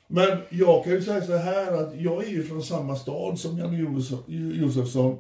Men 0.07 0.39
jag 0.51 0.85
kan 0.85 0.93
ju 0.93 1.03
säga 1.03 1.21
så 1.21 1.37
här 1.37 1.73
att 1.73 2.01
jag 2.01 2.25
är 2.25 2.31
ju 2.31 2.45
från 2.45 2.63
samma 2.63 2.97
stad 2.97 3.39
som 3.39 3.59
Janne 3.59 3.79
Josefsson. 4.61 5.19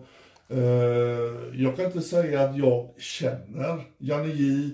Eh, 0.48 1.60
jag 1.62 1.76
kan 1.76 1.84
inte 1.84 2.00
säga 2.00 2.40
att 2.40 2.56
jag 2.56 2.88
känner 2.98 3.84
Janne 3.98 4.32
J. 4.34 4.70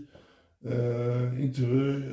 Eh, 0.64 1.44
inte, 1.44 1.62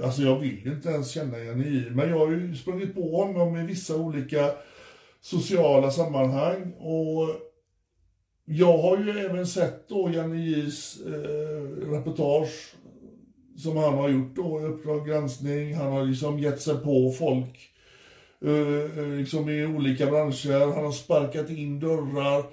alltså 0.06 0.22
jag 0.22 0.40
vill 0.40 0.68
inte 0.68 0.90
ens 0.90 1.12
känna 1.12 1.40
Janne 1.40 1.68
J. 1.70 1.90
Men 1.90 2.10
jag 2.10 2.20
har 2.20 2.32
ju 2.32 2.56
sprungit 2.56 2.96
på 2.96 3.18
honom 3.18 3.58
i 3.58 3.66
vissa 3.66 3.96
olika 3.96 4.52
sociala 5.22 5.92
sammanhang. 5.92 6.74
Och 6.74 7.30
jag 8.46 8.78
har 8.78 8.98
ju 8.98 9.10
även 9.10 9.48
sett 9.48 9.90
då 9.90 10.10
Janne 10.10 10.36
J's 10.36 11.08
eh, 11.08 11.92
reportage 11.92 12.76
som 13.58 13.78
han 13.78 13.94
har 13.94 14.10
gjort 14.10 14.36
då 14.36 14.62
i 14.62 14.64
Uppdrag 14.64 15.08
granskning. 15.08 15.76
Han 15.76 15.92
har 15.92 16.06
liksom 16.06 16.40
gett 16.40 16.62
sig 16.62 16.78
på 16.78 17.12
folk 17.12 17.70
eh, 18.46 19.00
eh, 19.00 19.08
liksom 19.08 19.50
i 19.50 19.66
olika 19.66 20.06
branscher. 20.06 20.74
Han 20.76 20.86
har 20.86 20.92
sparkat 20.92 21.50
in 21.50 21.80
dörrar. 21.80 22.44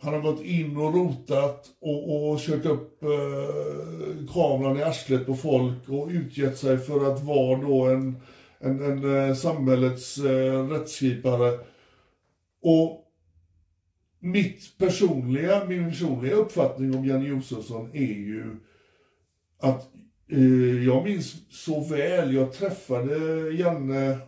Han 0.00 0.14
har 0.14 0.20
gått 0.20 0.42
in 0.42 0.76
och 0.76 0.94
rotat 0.94 1.66
och, 1.80 2.30
och 2.30 2.40
kört 2.40 2.66
upp 2.66 3.02
eh, 3.02 4.32
kameran 4.32 4.78
i 4.78 4.82
arslet 4.82 5.26
på 5.26 5.34
folk 5.34 5.88
och 5.88 6.08
utgett 6.08 6.58
sig 6.58 6.78
för 6.78 7.12
att 7.12 7.24
vara 7.24 7.58
då 7.58 7.82
en, 7.84 8.16
en, 8.58 8.82
en 8.82 9.28
eh, 9.28 9.34
samhällets 9.34 10.18
eh, 10.18 10.68
rättskipare. 10.68 11.58
Och 12.62 13.07
mitt 14.20 14.78
personliga, 14.78 15.64
min 15.64 15.90
personliga 15.90 16.34
uppfattning 16.34 16.96
om 16.96 17.04
Janne 17.04 17.28
Josefsson 17.28 17.90
är 17.92 18.14
ju 18.14 18.56
att 19.58 19.90
eh, 20.30 20.84
jag 20.84 21.04
minns 21.04 21.34
så 21.50 21.80
väl, 21.80 22.34
jag 22.34 22.52
träffade 22.52 23.16
Janne 23.50 24.18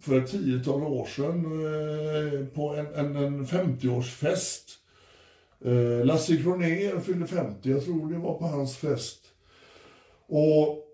för 0.00 0.18
ett 0.18 0.30
tiotal 0.30 0.82
år 0.82 1.06
sedan 1.06 1.44
eh, 1.44 2.46
på 2.46 2.74
en, 2.74 2.86
en, 2.94 3.16
en 3.16 3.46
50-årsfest. 3.46 4.78
Eh, 5.64 6.04
Lasse 6.04 6.36
Kronér 6.36 7.00
fyllde 7.00 7.26
50, 7.26 7.70
jag 7.70 7.84
tror 7.84 8.12
det 8.12 8.18
var 8.18 8.38
på 8.38 8.44
hans 8.44 8.76
fest. 8.76 9.20
Och 10.26 10.84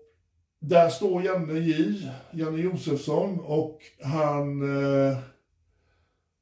där 0.59 0.89
står 0.89 1.23
Janne 1.23 1.59
J, 1.59 2.01
Janne 2.31 2.61
Josefsson, 2.61 3.39
och 3.39 3.79
han 4.01 4.61
eh, 4.61 5.17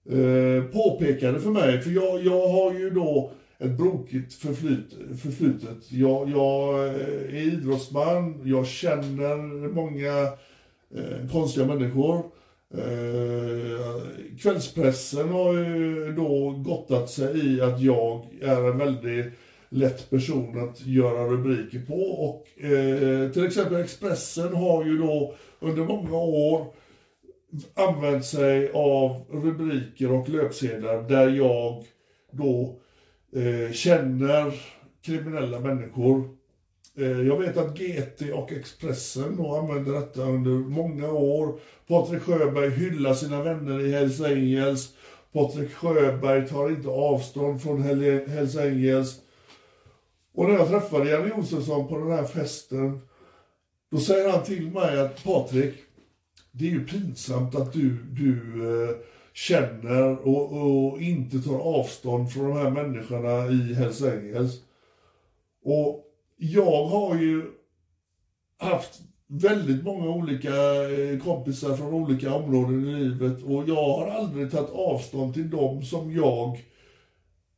eh, 0.10 0.64
påpekade 0.64 1.40
för 1.40 1.50
mig, 1.50 1.82
för 1.82 1.92
jag, 1.92 2.26
jag 2.26 2.48
har 2.48 2.74
ju 2.74 2.90
då 2.90 3.32
ett 3.58 3.78
brokigt 3.78 4.34
förflyt, 4.34 4.98
förflutet. 5.22 5.92
Jag, 5.92 6.30
jag 6.30 6.88
eh, 6.88 6.94
är 7.36 7.54
idrottsman, 7.54 8.42
jag 8.44 8.68
känner 8.68 9.68
många 9.68 10.24
eh, 10.96 11.32
konstiga 11.32 11.66
människor. 11.68 12.24
Eh, 12.74 14.02
kvällspressen 14.40 15.30
har 15.30 15.54
ju 15.54 16.14
då 16.16 16.52
gottat 16.52 17.10
sig 17.10 17.56
i 17.56 17.62
att 17.62 17.82
jag 17.82 18.26
är 18.42 18.72
en 18.72 18.78
väldigt 18.78 19.26
lätt 19.70 20.10
person 20.10 20.70
att 20.70 20.86
göra 20.86 21.28
rubriker 21.28 21.80
på 21.88 22.02
och 22.02 22.64
eh, 22.64 23.32
till 23.32 23.46
exempel 23.46 23.82
Expressen 23.82 24.54
har 24.54 24.86
ju 24.86 24.98
då 24.98 25.36
under 25.60 25.84
många 25.84 26.18
år 26.18 26.74
använt 27.74 28.26
sig 28.26 28.72
av 28.74 29.26
rubriker 29.32 30.12
och 30.12 30.30
löpsedlar 30.30 31.10
där 31.10 31.30
jag 31.30 31.84
då 32.32 32.80
eh, 33.36 33.72
känner 33.72 34.54
kriminella 35.02 35.60
människor. 35.60 36.30
Eh, 36.98 37.22
jag 37.22 37.40
vet 37.40 37.58
att 37.58 37.78
GT 37.78 38.34
och 38.34 38.52
Expressen 38.52 39.36
då 39.38 39.56
använder 39.56 39.94
detta 39.94 40.22
under 40.22 40.52
många 40.52 41.12
år. 41.12 41.60
Patrik 41.88 42.22
Sjöberg 42.22 42.70
hyllar 42.70 43.14
sina 43.14 43.44
vänner 43.44 43.80
i 43.80 43.92
Hells 43.92 44.22
Angels. 44.22 44.94
Patrik 45.34 45.74
Sjöberg 45.74 46.48
tar 46.48 46.70
inte 46.70 46.90
avstånd 46.90 47.62
från 47.62 47.82
Hells 48.28 48.58
Angels. 48.58 49.20
Och 50.34 50.50
när 50.50 50.56
jag 50.56 50.68
träffade 50.68 51.10
Janne 51.10 51.30
Josefsson 51.30 51.88
på 51.88 51.98
den 51.98 52.12
här 52.12 52.24
festen, 52.24 53.02
då 53.92 53.98
säger 53.98 54.30
han 54.30 54.44
till 54.44 54.72
mig 54.72 55.00
att 55.00 55.24
Patrik, 55.24 55.76
det 56.60 56.68
är 56.68 56.72
ju 56.72 56.86
pinsamt 56.86 57.56
att 57.56 57.74
du, 57.74 57.98
du 58.12 58.36
eh, 58.72 58.96
känner 59.34 60.28
och, 60.28 60.52
och, 60.52 61.02
inte 61.02 61.40
tar 61.40 61.60
avstånd 61.60 62.32
från 62.32 62.50
de 62.50 62.58
här 62.58 62.70
människorna 62.70 63.48
i 63.52 63.74
Hells 63.74 64.02
Angels. 64.02 64.62
Och 65.64 66.06
jag 66.38 66.86
har 66.86 67.16
ju 67.16 67.44
haft 68.58 69.02
väldigt 69.28 69.84
många 69.84 70.10
olika 70.10 70.54
eh, 70.90 71.20
kompisar 71.20 71.76
från 71.76 71.94
olika 71.94 72.34
områden 72.34 72.88
i 72.88 73.04
livet 73.04 73.44
och 73.44 73.70
jag 73.70 73.76
har 73.76 74.08
aldrig 74.08 74.52
tagit 74.52 74.72
avstånd 74.72 75.34
till 75.34 75.50
dem 75.50 75.84
som 75.84 76.12
jag 76.12 76.58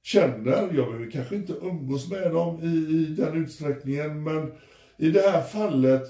känner. 0.03 0.51
Jag 0.51 0.69
behöver 0.69 1.11
kanske 1.11 1.35
inte 1.35 1.53
umgås 1.53 2.09
med 2.09 2.31
dem 2.31 2.63
i, 2.63 2.95
i 2.95 3.05
den 3.05 3.43
utsträckningen 3.43 4.23
men 4.23 4.51
i 4.97 5.09
det 5.11 5.21
här 5.21 5.41
fallet 5.41 6.03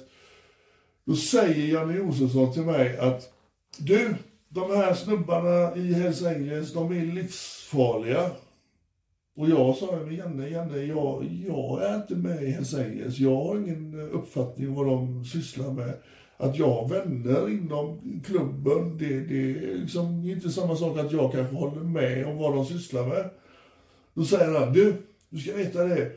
då 1.05 1.15
säger 1.15 1.73
Janne 1.73 1.97
Josefsson 1.97 2.53
till 2.53 2.61
mig 2.61 2.97
att 2.97 3.33
du, 3.77 4.15
de 4.49 4.71
här 4.71 4.93
snubbarna 4.93 5.75
i 5.75 5.93
Hells 5.93 6.23
Angels, 6.23 6.73
de 6.73 6.91
är 6.91 7.05
livsfarliga. 7.05 8.31
Och 9.35 9.49
jag 9.49 9.75
sa, 9.75 9.99
men 10.05 10.15
Janne, 10.15 10.49
Janne, 10.49 10.77
jag, 10.77 11.25
jag 11.47 11.83
är 11.83 11.95
inte 11.95 12.15
med 12.15 12.43
i 12.43 12.49
Hells 12.51 12.73
Angels. 12.73 13.19
Jag 13.19 13.35
har 13.35 13.57
ingen 13.57 13.99
eh, 13.99 14.15
uppfattning 14.15 14.69
om 14.69 14.75
vad 14.75 14.85
de 14.85 15.25
sysslar 15.25 15.71
med. 15.71 15.93
Att 16.37 16.59
jag 16.59 16.69
har 16.69 16.87
vänner 16.87 17.49
inom 17.49 17.99
klubben, 18.25 18.97
det, 18.97 19.19
det 19.19 19.51
är 19.51 19.77
liksom 19.77 20.29
inte 20.29 20.49
samma 20.49 20.75
sak 20.75 20.97
att 20.97 21.11
jag 21.11 21.31
kanske 21.31 21.55
håller 21.55 21.81
med 21.81 22.25
om 22.25 22.37
vad 22.37 22.55
de 22.55 22.65
sysslar 22.65 23.07
med. 23.07 23.29
Då 24.13 24.23
säger 24.23 24.59
han, 24.59 24.73
du, 24.73 24.95
du 25.29 25.39
ska 25.39 25.53
veta 25.53 25.83
det 25.83 26.11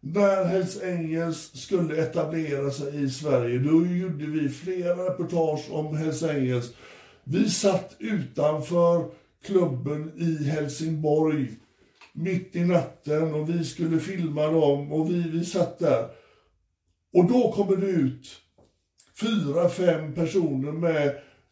när 0.00 0.44
Hells 0.44 0.82
Angels 0.82 1.50
skulle 1.54 2.02
etablera 2.02 2.70
sig 2.70 3.04
i 3.04 3.10
Sverige, 3.10 3.58
då 3.58 3.86
gjorde 3.86 4.26
vi 4.26 4.48
flera 4.48 5.06
reportage 5.10 5.70
om 5.70 5.96
Hells 5.96 6.22
Angels. 6.22 6.72
Vi 7.24 7.50
satt 7.50 7.96
utanför 7.98 9.10
klubben 9.44 10.12
i 10.16 10.44
Helsingborg 10.44 11.48
mitt 12.12 12.56
i 12.56 12.64
natten 12.64 13.34
och 13.34 13.50
vi 13.50 13.64
skulle 13.64 14.00
filma 14.00 14.46
dem 14.46 14.92
och 14.92 15.10
vi, 15.10 15.30
vi 15.32 15.44
satt 15.44 15.78
där. 15.78 16.08
Och 17.12 17.24
då 17.24 17.52
kommer 17.52 17.76
det 17.76 17.86
ut 17.86 18.28
fyra, 19.20 19.68
fem 19.68 20.14
personer 20.14 20.72
med 20.72 21.06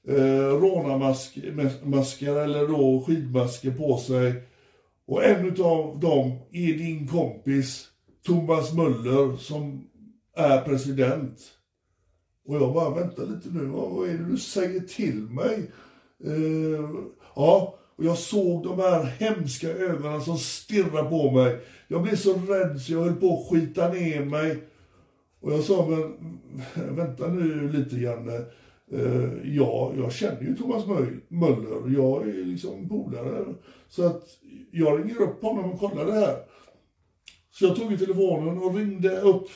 eh, 0.08 0.48
rånarmasker 0.60 2.40
eller 2.40 2.68
då 2.68 3.04
skidmasker 3.06 3.70
på 3.70 3.98
sig. 3.98 4.42
Och 5.06 5.24
en 5.24 5.62
av 5.62 6.00
dem 6.00 6.38
är 6.52 6.78
din 6.78 7.08
kompis 7.08 7.88
Thomas 8.26 8.74
Möller 8.74 9.36
som 9.36 9.86
är 10.36 10.60
president. 10.60 11.40
Och 12.46 12.56
jag 12.56 12.74
bara, 12.74 12.94
vänta 12.94 13.22
lite 13.22 13.48
nu, 13.48 13.64
vad 13.64 14.08
är 14.08 14.12
det 14.12 14.30
du 14.30 14.36
säger 14.36 14.80
till 14.80 15.20
mig? 15.20 15.70
Uh, 16.26 16.90
ja, 17.34 17.78
och 17.96 18.04
jag 18.04 18.18
såg 18.18 18.64
de 18.64 18.78
här 18.78 19.04
hemska 19.04 19.68
ögonen 19.68 20.20
som 20.20 20.38
stirrade 20.38 21.10
på 21.10 21.30
mig. 21.30 21.60
Jag 21.88 22.02
blev 22.02 22.16
så 22.16 22.34
rädd 22.34 22.80
så 22.80 22.92
jag 22.92 23.00
höll 23.00 23.16
på 23.16 23.34
att 23.34 23.50
skita 23.50 23.92
ner 23.92 24.24
mig. 24.24 24.62
Och 25.40 25.52
jag 25.52 25.64
sa, 25.64 25.86
men 25.86 26.96
vänta 26.96 27.28
nu 27.28 27.72
lite 27.72 27.96
Janne. 27.96 28.44
Uh, 28.92 29.56
ja, 29.56 29.92
jag 29.96 30.12
känner 30.12 30.42
ju 30.42 30.56
Thomas 30.56 30.86
Möller. 31.28 31.94
Jag 31.96 32.28
är 32.28 32.44
liksom 32.44 32.88
polare. 32.88 33.54
Så 33.88 34.06
att 34.06 34.22
jag 34.70 35.00
ringer 35.00 35.22
upp 35.22 35.42
honom 35.42 35.72
och 35.72 35.80
kollar 35.80 36.06
det 36.06 36.12
här. 36.12 36.36
Så 37.58 37.64
jag 37.64 37.76
tog 37.76 37.92
i 37.92 37.98
telefonen 37.98 38.58
och 38.58 38.74
ringde 38.74 39.20
upp 39.20 39.48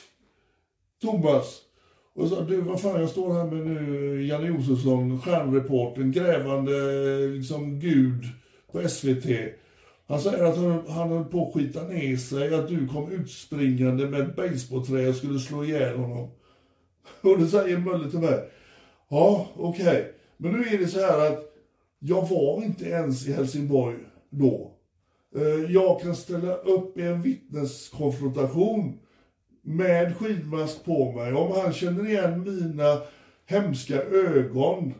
Thomas 1.01 1.61
och 2.13 2.27
sa, 2.27 2.41
du 2.41 2.61
vad 2.61 2.81
fan 2.81 3.01
jag 3.01 3.09
står 3.09 3.33
här 3.33 3.45
med 3.45 3.67
nu 3.67 4.25
Janne 4.25 4.47
Josefsson, 4.47 5.21
stjärnreportern, 5.21 6.11
grävande 6.11 6.71
liksom 7.27 7.79
gud 7.79 8.23
på 8.71 8.89
SVT. 8.89 9.25
Han 10.07 10.19
säger 10.19 10.43
att 10.43 10.57
han, 10.57 10.87
han 10.87 11.09
höll 11.09 11.25
på 11.25 11.47
att 11.47 11.53
skita 11.53 11.83
ner 11.83 12.17
sig, 12.17 12.53
att 12.53 12.67
du 12.67 12.87
kom 12.87 13.11
utspringande 13.11 14.05
med 14.05 14.21
ett 14.21 14.35
basebollträ 14.35 15.09
och 15.09 15.15
skulle 15.15 15.39
slå 15.39 15.63
ihjäl 15.63 15.97
honom. 15.97 16.29
Och 17.21 17.39
då 17.39 17.47
säger 17.47 17.77
Möller 17.77 18.09
till 18.09 18.19
mig, 18.19 18.49
ja 19.09 19.47
okej, 19.55 19.87
okay. 19.87 20.03
men 20.37 20.51
nu 20.51 20.67
är 20.67 20.77
det 20.77 20.87
så 20.87 20.99
här 20.99 21.31
att 21.31 21.43
jag 21.99 22.29
var 22.29 22.63
inte 22.63 22.85
ens 22.85 23.27
i 23.27 23.33
Helsingborg 23.33 23.97
då. 24.29 24.70
Eh, 25.35 25.71
jag 25.71 26.01
kan 26.01 26.15
ställa 26.15 26.55
upp 26.55 26.97
i 26.97 27.01
en 27.01 27.21
vittneskonfrontation 27.21 28.99
med 29.61 30.17
skidmask 30.17 30.85
på 30.85 31.11
mig. 31.11 31.33
Om 31.33 31.51
han 31.51 31.73
känner 31.73 32.09
igen 32.09 32.43
mina 32.43 33.01
hemska 33.45 34.01
ögon. 34.03 34.93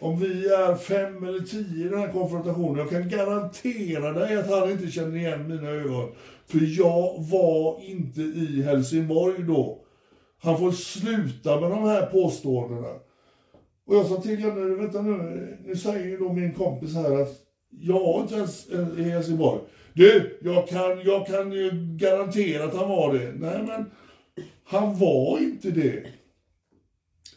Om 0.00 0.20
vi 0.20 0.48
är 0.48 0.74
fem 0.74 1.24
eller 1.24 1.40
tio 1.40 1.86
i 1.86 1.88
den 1.88 1.98
här 1.98 2.12
konfrontationen. 2.12 2.78
Jag 2.78 2.90
kan 2.90 3.08
garantera 3.08 4.12
dig 4.12 4.36
att 4.36 4.50
han 4.50 4.70
inte 4.70 4.90
känner 4.90 5.16
igen 5.16 5.48
mina 5.48 5.68
ögon. 5.68 6.12
För 6.46 6.78
jag 6.78 7.24
var 7.30 7.80
inte 7.80 8.20
i 8.20 8.62
Helsingborg 8.62 9.42
då. 9.42 9.84
Han 10.42 10.58
får 10.58 10.72
sluta 10.72 11.60
med 11.60 11.70
de 11.70 11.82
här 11.82 12.06
påståendena. 12.06 12.88
Och 13.86 13.94
jag 13.94 14.06
sa 14.06 14.20
till 14.20 14.38
henne, 14.38 14.76
vänta 14.76 15.02
nu, 15.02 15.58
nu 15.64 15.76
säger 15.76 16.06
ju 16.06 16.16
då 16.16 16.32
min 16.32 16.52
kompis 16.52 16.94
här 16.94 17.22
att 17.22 17.51
jag 17.80 18.00
var 18.00 18.22
inte 18.22 18.34
ens 18.34 18.68
i 18.98 19.02
Helsingborg. 19.02 19.60
Du, 19.92 20.38
jag 20.42 20.68
kan, 20.68 21.00
jag 21.04 21.26
kan 21.26 21.52
ju 21.52 21.70
garantera 21.96 22.64
att 22.64 22.74
han 22.74 22.88
var 22.88 23.14
det. 23.14 23.32
Nej, 23.32 23.62
men 23.62 23.90
han 24.64 24.98
var 24.98 25.38
inte 25.38 25.70
det. 25.70 26.06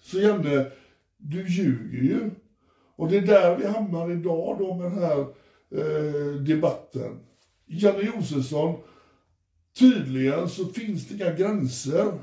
Så 0.02 0.20
Janne, 0.20 0.66
du 1.18 1.48
ljuger 1.48 2.04
ju. 2.04 2.32
Och 2.96 3.10
det 3.10 3.18
är 3.18 3.22
där 3.22 3.58
vi 3.58 3.66
hamnar 3.66 4.12
idag 4.12 4.58
då 4.60 4.74
med 4.74 4.92
den 4.92 5.00
här 5.00 5.20
eh, 5.76 6.42
debatten. 6.42 7.20
Janne 7.66 8.02
Josefsson, 8.02 8.76
tydligen 9.80 10.50
så 10.50 10.66
finns 10.66 11.08
det 11.08 11.16
inga 11.16 11.34
gränser 11.34 12.14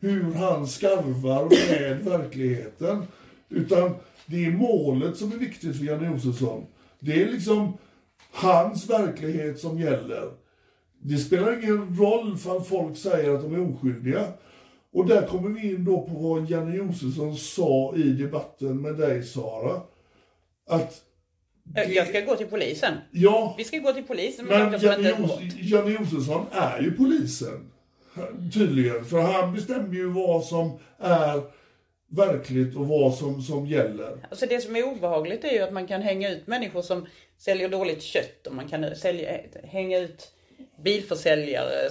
hur 0.00 0.32
han 0.32 0.66
skarvar 0.66 1.44
med 1.44 2.04
verkligheten. 2.04 3.02
Utan 3.48 3.94
det 4.26 4.44
är 4.44 4.50
målet 4.50 5.16
som 5.16 5.32
är 5.32 5.36
viktigt 5.36 5.76
för 5.76 5.84
Janne 5.84 6.10
Josefsson. 6.10 6.66
Det 7.00 7.22
är 7.22 7.26
liksom 7.26 7.78
hans 8.32 8.90
verklighet 8.90 9.58
som 9.58 9.78
gäller. 9.78 10.30
Det 11.02 11.16
spelar 11.16 11.62
ingen 11.62 11.96
roll 11.96 12.36
för 12.36 12.60
folk 12.60 12.96
säger 12.96 13.34
att 13.34 13.42
de 13.42 13.54
är 13.54 13.72
oskyldiga. 13.72 14.24
Och 14.92 15.06
där 15.06 15.26
kommer 15.26 15.60
vi 15.60 15.70
in 15.70 15.84
då 15.84 16.02
på 16.02 16.14
vad 16.14 16.50
Janne 16.50 16.76
Josefsson 16.76 17.36
sa 17.36 17.94
i 17.96 18.02
debatten 18.02 18.82
med 18.82 18.96
dig 18.96 19.22
Sara. 19.22 19.80
Att 20.68 21.02
Jag 21.74 22.08
ska 22.08 22.20
gå 22.20 22.36
till 22.36 22.46
polisen. 22.46 22.94
Ja, 23.10 23.54
Vi 23.58 23.64
ska 23.64 23.78
gå 23.78 23.92
till 23.92 24.04
polisen 24.04 24.46
men 24.46 24.80
som 24.80 24.88
Janne, 24.88 25.08
Jos. 25.08 25.38
Janne 25.56 25.90
Josefsson 25.90 26.46
är 26.52 26.80
ju 26.80 26.90
polisen. 26.96 27.70
Tydligen. 28.54 29.04
För 29.04 29.20
han 29.20 29.54
bestämmer 29.54 29.94
ju 29.94 30.10
vad 30.10 30.44
som 30.44 30.78
är 30.98 31.42
verkligt 32.08 32.76
och 32.76 32.88
vad 32.88 33.14
som, 33.14 33.42
som 33.42 33.66
gäller. 33.66 34.26
Alltså 34.30 34.46
det 34.46 34.60
som 34.60 34.76
är 34.76 34.88
obehagligt 34.88 35.44
är 35.44 35.52
ju 35.52 35.60
att 35.60 35.72
man 35.72 35.86
kan 35.86 36.02
hänga 36.02 36.30
ut 36.30 36.46
människor 36.46 36.82
som 36.82 37.06
säljer 37.38 37.68
dåligt 37.68 38.02
kött 38.02 38.46
och 38.46 38.54
man 38.54 38.68
kan 38.68 38.96
sälja, 38.96 39.40
hänga 39.64 39.98
ut 39.98 40.32
bilförsäljare, 40.84 41.90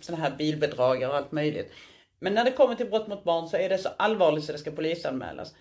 sådana 0.00 0.22
här 0.22 0.36
bilbedragare 0.38 1.10
och 1.10 1.16
allt 1.16 1.32
möjligt. 1.32 1.70
Men 2.18 2.34
när 2.34 2.44
det 2.44 2.50
kommer 2.50 2.74
till 2.74 2.90
brott 2.90 3.08
mot 3.08 3.24
barn 3.24 3.48
så 3.48 3.56
är 3.56 3.68
det 3.68 3.78
så 3.78 3.88
allvarligt 3.96 4.44
så 4.44 4.52
det 4.52 4.58
ska 4.58 4.70
polisanmälas. 4.70 5.54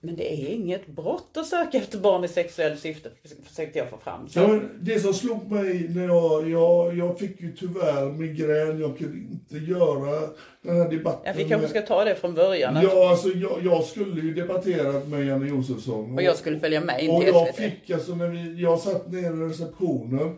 Men 0.00 0.16
det 0.16 0.32
är 0.32 0.48
inget 0.54 0.86
brott 0.86 1.36
att 1.36 1.46
söka 1.46 1.78
efter 1.78 1.98
barn 1.98 2.24
i 2.24 2.28
sexuellt 2.28 2.80
syfte, 2.80 3.10
försökte 3.44 3.78
jag 3.78 3.90
få 3.90 3.96
fram. 3.98 4.28
Så, 4.28 4.38
Ja, 4.40 4.48
men 4.48 4.70
det 4.80 5.00
som 5.00 5.14
slog 5.14 5.50
mig 5.50 5.88
när 5.88 6.06
jag, 6.06 6.50
jag, 6.50 6.96
jag 6.98 7.18
fick 7.18 7.40
ju 7.40 7.52
tyvärr 7.52 8.12
migrän, 8.12 8.80
jag 8.80 8.98
kunde 8.98 9.18
inte 9.18 9.56
göra 9.72 10.28
den 10.62 10.76
här 10.76 10.90
debatten. 10.90 11.22
ja, 11.26 11.32
vi 11.36 11.44
kanske 11.48 11.68
ska 11.68 11.82
ta 11.82 12.04
det 12.04 12.14
från 12.14 12.34
början. 12.34 12.78
Ja, 12.82 13.10
alltså 13.10 13.28
jag, 13.28 13.58
jag 13.64 13.84
skulle 13.84 14.20
ju 14.20 14.34
debatterat 14.34 15.08
med 15.08 15.26
Janne 15.26 15.48
Josefsson. 15.48 16.14
Och 16.14 16.22
jag 16.22 16.36
skulle 16.36 16.60
följa 16.60 16.80
med 16.80 17.02
in 17.04 17.10
Och 17.10 17.20
till 17.20 17.28
jag 17.34 17.48
SVT. 17.54 17.56
fick 17.56 17.90
alltså 17.90 18.14
när 18.14 18.28
vi, 18.28 18.62
jag 18.62 18.78
satt 18.78 19.12
nere 19.12 19.26
i 19.44 19.48
receptionen. 19.48 20.36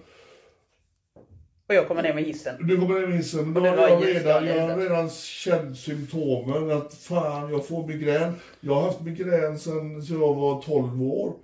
Och 1.70 1.76
jag 1.76 1.88
kommer 1.88 2.02
ner 2.02 2.14
med 2.14 2.24
hissen. 2.24 2.66
Du 2.66 2.80
kommer 2.80 3.00
ner 3.00 3.06
med 3.06 3.16
hissen. 3.16 3.54
Då 3.54 3.60
har 3.60 3.66
jag 3.66 4.06
redan, 4.06 4.46
jag 4.46 4.68
har 4.68 4.76
redan 4.76 5.10
känt 5.10 5.78
symptomen 5.78 6.70
att 6.70 6.94
fan 6.94 7.50
jag 7.50 7.66
får 7.66 7.86
migrän. 7.86 8.32
Jag 8.60 8.74
har 8.74 8.82
haft 8.82 9.00
migrän 9.00 9.58
sedan 9.58 10.02
så 10.02 10.14
jag 10.14 10.34
var 10.34 10.62
12 10.62 11.02
år. 11.02 11.34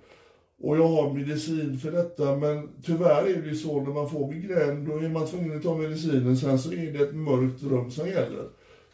Och 0.61 0.77
jag 0.77 0.87
har 0.87 1.13
medicin 1.13 1.79
för 1.79 1.91
detta 1.91 2.35
men 2.35 2.69
tyvärr 2.83 3.21
är 3.21 3.41
det 3.41 3.49
ju 3.49 3.55
så 3.55 3.81
när 3.81 3.93
man 3.93 4.09
får 4.09 4.27
migrän 4.27 4.85
då 4.85 4.97
är 4.97 5.09
man 5.09 5.27
tvungen 5.27 5.57
att 5.57 5.63
ta 5.63 5.77
medicinen 5.77 6.37
sen 6.37 6.59
så 6.59 6.71
är 6.71 6.91
det 6.91 7.03
ett 7.03 7.15
mörkt 7.15 7.63
rum 7.63 7.91
som 7.91 8.07
gäller. 8.07 8.45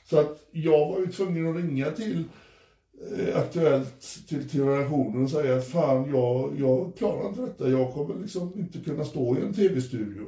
Så 0.06 0.20
att 0.20 0.48
jag 0.52 0.90
var 0.90 1.00
ju 1.00 1.08
tvungen 1.08 1.50
att 1.50 1.64
ringa 1.64 1.92
till 1.92 2.24
eh, 3.18 3.38
Aktuellt 3.38 4.28
till, 4.28 4.50
till 4.50 4.66
redaktionen 4.66 5.24
och 5.24 5.30
säga 5.30 5.56
att 5.56 5.68
fan 5.68 6.10
jag, 6.10 6.54
jag 6.60 6.92
klarar 6.98 7.28
inte 7.28 7.42
detta. 7.42 7.70
Jag 7.70 7.94
kommer 7.94 8.22
liksom 8.22 8.54
inte 8.56 8.80
kunna 8.80 9.06
stå 9.06 9.38
i 9.38 9.42
en 9.42 9.54
tv-studio. 9.54 10.24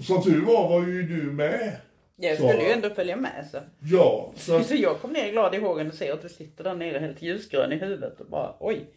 Som 0.00 0.22
tur 0.22 0.44
var 0.44 0.68
var 0.68 0.86
ju 0.86 1.02
du 1.02 1.32
med. 1.32 1.76
Jag 2.16 2.38
Sara. 2.38 2.48
skulle 2.48 2.64
ju 2.64 2.72
ändå 2.72 2.90
följa 2.90 3.16
med 3.16 3.48
så. 3.50 3.58
Ja, 3.80 4.32
så 4.36 4.62
Så 4.62 4.74
jag 4.74 5.00
kom 5.00 5.12
ner 5.12 5.32
glad 5.32 5.54
i 5.54 5.58
hågen 5.58 5.88
och 5.88 5.94
ser 5.94 6.12
att 6.12 6.22
du 6.22 6.28
sitter 6.28 6.64
där 6.64 6.74
nere 6.74 6.98
helt 6.98 7.22
ljusgrön 7.22 7.72
i 7.72 7.76
huvudet 7.76 8.20
och 8.20 8.26
bara 8.26 8.54
oj, 8.60 8.90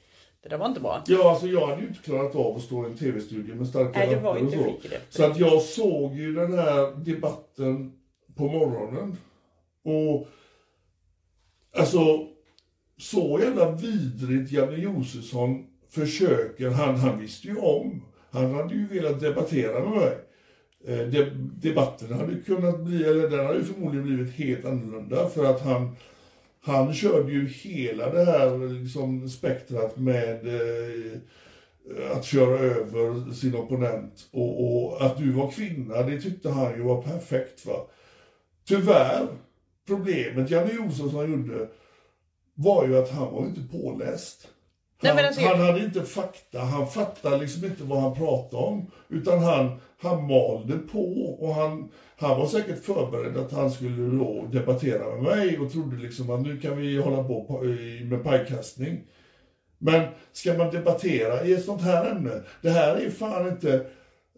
det 0.44 0.50
där 0.50 0.58
var 0.58 0.66
inte 0.68 0.80
bra. 0.80 1.04
ja, 1.08 1.32
alltså 1.32 1.48
jag 1.48 1.68
hade 1.68 1.82
ju 1.82 1.88
inte 1.88 2.04
klarat 2.04 2.36
av 2.36 2.56
att 2.56 2.62
stå 2.62 2.84
i 2.84 2.90
en 2.92 2.98
tv-studio 2.98 3.56
med 3.56 3.68
starka 3.68 4.00
Nej, 4.00 4.08
du 4.10 4.16
var 4.16 4.36
lampor 4.36 4.60
och 4.60 4.68
inte 4.68 4.90
så. 4.90 4.96
Så 5.10 5.26
att 5.26 5.40
jag 5.40 5.62
såg 5.62 6.16
ju 6.16 6.34
den 6.36 6.54
här 6.54 7.06
debatten 7.06 7.94
på 8.36 8.44
morgonen. 8.48 9.18
Och 9.84 10.28
alltså, 11.76 12.28
så 12.98 13.40
jävla 13.44 13.72
vidrigt 13.72 14.52
Janne 14.52 14.78
Josefsson 14.78 15.66
försöker. 15.90 16.70
Han, 16.70 16.96
han 16.96 17.20
visste 17.20 17.48
ju 17.48 17.56
om. 17.58 18.04
Han 18.32 18.54
hade 18.54 18.76
ju 18.76 18.88
velat 18.88 19.20
debattera 19.20 19.90
med 19.90 20.00
mig. 20.00 20.18
Eh, 20.88 20.98
de, 20.98 21.30
debatten 21.62 22.14
hade 22.14 22.36
kunnat 22.36 22.80
bli, 22.80 23.04
eller 23.04 23.30
den 23.30 23.46
hade 23.46 23.58
ju 23.58 23.64
förmodligen 23.64 24.08
blivit 24.08 24.34
helt 24.34 24.66
annorlunda 24.66 25.30
för 25.30 25.46
att 25.46 25.62
han 25.62 25.96
han 26.62 26.94
körde 26.94 27.32
ju 27.32 27.48
hela 27.48 28.10
det 28.10 28.26
här 28.26 28.74
liksom, 28.80 29.30
spektrat 29.30 29.98
med 29.98 30.48
eh, 30.48 31.20
att 32.18 32.26
köra 32.26 32.60
över 32.60 33.34
sin 33.34 33.56
opponent. 33.56 34.30
Och, 34.32 34.66
och 34.66 35.06
att 35.06 35.18
du 35.18 35.32
var 35.32 35.52
kvinna, 35.52 36.02
det 36.02 36.22
tyckte 36.22 36.50
han 36.50 36.74
ju 36.74 36.84
var 36.84 37.02
perfekt. 37.02 37.66
Va? 37.66 37.88
Tyvärr, 38.68 39.28
problemet 39.88 40.52
Janne 40.52 40.74
Josefsson 40.74 41.32
gjorde 41.32 41.68
var 42.54 42.88
ju 42.88 42.98
att 42.98 43.12
han 43.12 43.34
var 43.34 43.46
inte 43.46 43.62
påläst. 43.72 44.48
Nej, 45.02 45.10
Han, 45.10 45.16
men 45.16 45.26
alltså- 45.26 45.42
han 45.42 45.60
hade 45.60 45.86
inte 45.86 46.04
fakta, 46.04 46.60
han 46.60 46.88
fattade 46.88 47.38
liksom 47.38 47.66
inte 47.66 47.84
vad 47.84 48.02
han 48.02 48.16
pratade 48.16 48.64
om. 48.64 48.92
Utan 49.10 49.40
han, 49.40 49.80
han 50.02 50.28
malde 50.28 50.78
på 50.78 51.36
och 51.40 51.56
han, 51.56 51.92
han 52.18 52.40
var 52.40 52.48
säkert 52.48 52.86
förberedd 52.86 53.38
att 53.38 53.52
han 53.52 53.72
skulle 53.72 54.18
då 54.18 54.48
debattera 54.52 55.16
med 55.16 55.24
mig 55.24 55.60
och 55.60 55.72
trodde 55.72 55.98
liksom 55.98 56.30
att 56.30 56.42
nu 56.42 56.58
kan 56.58 56.78
vi 56.78 56.98
hålla 56.98 57.24
på 57.24 57.62
med 58.04 58.24
pajkastning. 58.24 59.04
Men 59.78 60.08
ska 60.32 60.54
man 60.54 60.72
debattera 60.72 61.44
i 61.44 61.54
ett 61.54 61.66
sånt 61.66 61.82
här 61.82 62.12
ämne, 62.12 62.42
det 62.62 62.70
här 62.70 62.96
är 62.96 63.10
fan 63.10 63.48
inte 63.48 63.86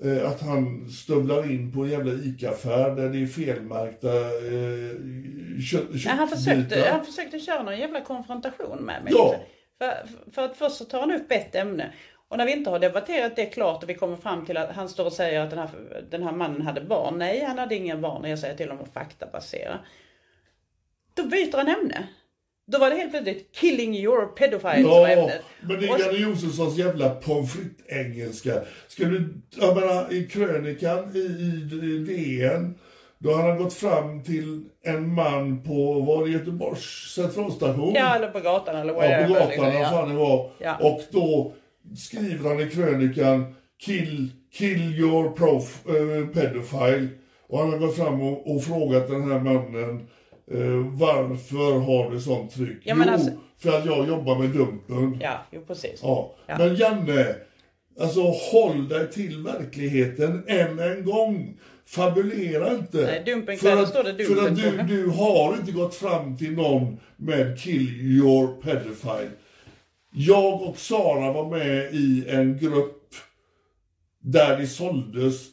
eh, 0.04 0.32
att 0.32 0.42
han 0.42 0.90
stövlar 0.90 1.52
in 1.52 1.72
på 1.72 1.82
en 1.84 1.90
jävla 1.90 2.14
ICA-affär 2.14 2.96
där 2.96 3.10
det 3.10 3.22
är 3.22 3.26
felmärkta 3.26 4.18
eh, 4.18 5.62
kött, 5.62 5.84
Nej, 5.92 6.16
han, 6.16 6.28
försökte, 6.28 6.62
köttbitar. 6.62 6.92
han 6.92 7.06
försökte 7.06 7.40
köra 7.40 7.64
någon 7.64 7.80
jävla 7.80 8.02
konfrontation 8.02 8.78
med 8.78 9.04
mig. 9.04 9.14
Ja. 9.16 9.36
För, 9.78 10.32
för 10.32 10.42
att 10.42 10.58
först 10.58 10.76
så 10.76 10.86
tar 10.86 11.00
han 11.00 11.12
upp 11.12 11.32
ett 11.32 11.56
ämne. 11.56 11.94
Och 12.32 12.38
när 12.38 12.46
vi 12.46 12.52
inte 12.52 12.70
har 12.70 12.80
debatterat 12.80 13.36
det 13.36 13.46
klart 13.46 13.84
och 13.84 13.90
vi 13.90 13.94
kommer 13.94 14.18
fram 14.18 14.46
till 14.46 14.58
att 14.58 14.70
han 14.76 14.90
står 14.90 15.06
och 15.06 15.14
säger 15.14 15.40
att 15.42 15.50
den 15.50 15.60
här, 15.60 15.70
den 16.12 16.24
här 16.24 16.32
mannen 16.32 16.62
hade 16.62 16.82
barn. 16.82 17.18
Nej, 17.18 17.44
han 17.44 17.58
hade 17.60 17.76
inga 17.76 17.98
barn. 17.98 18.22
Och 18.22 18.30
jag 18.30 18.40
säger 18.40 18.56
till 18.56 18.70
honom 18.70 18.84
att 18.84 18.94
faktabasera. 18.94 19.80
Då 21.14 21.24
byter 21.24 21.58
han 21.58 21.68
ämne. 21.68 22.08
Då 22.68 22.80
var 22.80 22.90
det 22.90 22.96
helt 22.96 23.12
plötsligt 23.12 23.56
killing 23.56 23.96
your 23.96 24.26
pedophile 24.26 24.82
som 24.82 24.90
var 24.92 25.00
Ja, 25.00 25.22
ämnet. 25.22 25.42
men 25.62 25.80
det 25.80 25.88
är 25.88 26.00
Janne 26.00 26.18
Josefssons 26.18 26.78
jävla 26.78 27.10
pommes 27.10 27.54
frites-engelska. 27.54 28.62
Ska 28.88 29.06
du, 29.06 29.34
jag 29.50 29.76
menar, 29.76 30.14
i 30.14 30.28
krönikan 30.28 31.12
i, 31.16 31.20
i 31.20 31.98
DN, 32.08 32.76
då 33.18 33.34
han 33.34 33.50
har 33.50 33.58
gått 33.58 33.74
fram 33.74 34.24
till 34.24 34.64
en 34.84 35.14
man 35.14 35.64
på, 35.64 36.00
var 36.02 36.26
det 36.26 36.32
Göteborgs 36.32 37.14
centralstation? 37.16 37.94
Ja, 37.96 38.16
eller 38.16 38.28
på 38.28 38.40
gatan 38.40 38.76
eller 38.76 38.94
Ja, 38.94 39.00
whatever. 39.00 39.28
på 39.28 39.34
gatan, 39.34 39.48
liksom, 39.50 39.66
vad 39.66 39.76
ja. 39.84 39.90
fan 39.90 40.10
det 40.10 40.16
var. 40.16 40.52
Ja. 40.60 40.76
Och 40.82 41.02
då 41.12 41.54
skriver 41.98 42.50
han 42.50 42.60
i 42.60 42.70
krönikan 42.70 43.56
kill, 43.86 44.32
kill 44.54 44.82
your 45.00 45.32
prof, 45.32 45.84
eh, 45.88 46.28
pedophile. 46.28 47.08
Och 47.48 47.60
han 47.60 47.70
har 47.70 47.78
gått 47.78 47.96
fram 47.96 48.22
och, 48.22 48.56
och 48.56 48.64
frågat 48.64 49.08
den 49.08 49.32
här 49.32 49.40
mannen 49.40 50.08
eh, 50.52 50.92
varför 51.00 51.80
har 51.80 52.12
du 52.12 52.20
sånt 52.20 52.52
tryck? 52.52 52.82
Ja, 52.84 52.96
jo, 52.98 53.12
alltså- 53.12 53.32
för 53.58 53.78
att 53.78 53.86
jag 53.86 54.08
jobbar 54.08 54.40
med 54.40 54.50
Dumpen. 54.50 55.18
Ja, 55.22 55.46
jo 55.52 55.62
precis. 55.68 56.00
Ja. 56.04 56.36
Ja. 56.48 56.58
Men 56.58 56.76
Janne, 56.76 57.36
alltså 58.00 58.22
håll 58.22 58.88
dig 58.90 59.12
till 59.12 59.44
verkligheten 59.44 60.44
än 60.48 60.80
en 60.80 61.06
gång. 61.06 61.60
Fabulera 61.86 62.74
inte. 62.74 62.98
Nej, 62.98 63.24
dumpen 63.26 63.58
för 63.58 63.78
att, 63.78 63.90
står 63.90 64.04
det 64.04 64.12
dumpen 64.12 64.36
För 64.36 64.48
att 64.80 64.88
du, 64.88 64.96
du 64.98 65.10
har 65.10 65.54
inte 65.54 65.72
gått 65.72 65.96
fram 65.96 66.38
till 66.38 66.52
någon 66.52 67.00
med 67.18 67.60
kill 67.60 68.02
your 68.02 68.62
pedophile. 68.62 69.30
Jag 70.12 70.62
och 70.62 70.78
Sara 70.78 71.34
var 71.34 71.50
med 71.50 71.94
i 71.94 72.26
en 72.28 72.58
grupp 72.58 73.16
där 74.20 74.58
det 74.58 74.68
såldes 74.68 75.48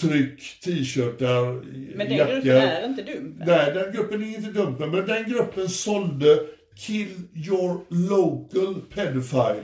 tryck, 0.00 0.60
t-shirtar, 0.64 1.52
Men 1.96 2.08
den 2.08 2.16
jackor. 2.16 2.34
gruppen 2.34 2.52
är 2.52 2.86
inte 2.88 3.02
dum. 3.02 3.42
Nej, 3.46 3.72
den 3.74 3.92
gruppen 3.92 4.22
är 4.22 4.26
inte 4.36 4.50
Dumpen, 4.50 4.90
men 4.90 5.06
den 5.06 5.30
gruppen 5.30 5.68
sålde 5.68 6.38
Kill 6.76 7.20
your 7.34 7.80
local 7.88 8.74
pedophile. 8.94 9.62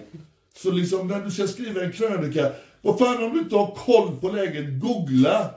Så 0.56 0.70
liksom 0.70 1.08
när 1.08 1.24
du 1.24 1.30
ska 1.30 1.46
skriva 1.46 1.82
en 1.84 1.92
krönika, 1.92 2.52
vad 2.82 2.98
fan 2.98 3.24
om 3.24 3.32
du 3.32 3.38
inte 3.38 3.56
har 3.56 3.74
koll 3.74 4.16
på 4.20 4.28
läget, 4.30 4.80
googla. 4.80 5.50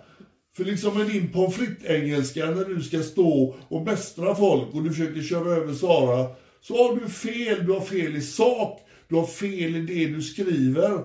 För 0.55 0.63
liksom 0.63 0.97
med 0.97 1.07
din 1.07 1.31
pommes 1.31 1.55
frites-engelska 1.55 2.45
när 2.45 2.65
du 2.65 2.81
ska 2.81 3.03
stå 3.03 3.55
och 3.67 3.81
mästra 3.81 4.35
folk 4.35 4.73
och 4.73 4.83
du 4.83 4.89
försöker 4.89 5.21
köra 5.21 5.55
över 5.55 5.73
Sara, 5.73 6.27
så 6.67 6.73
har 6.87 6.95
du 6.95 7.09
fel. 7.09 7.65
Du 7.65 7.71
har 7.71 7.81
fel 7.81 8.15
i 8.15 8.21
sak, 8.21 8.79
du 9.07 9.15
har 9.15 9.25
fel 9.25 9.75
i 9.75 9.81
det 9.81 10.05
du 10.07 10.21
skriver. 10.21 10.89
Så 10.89 11.03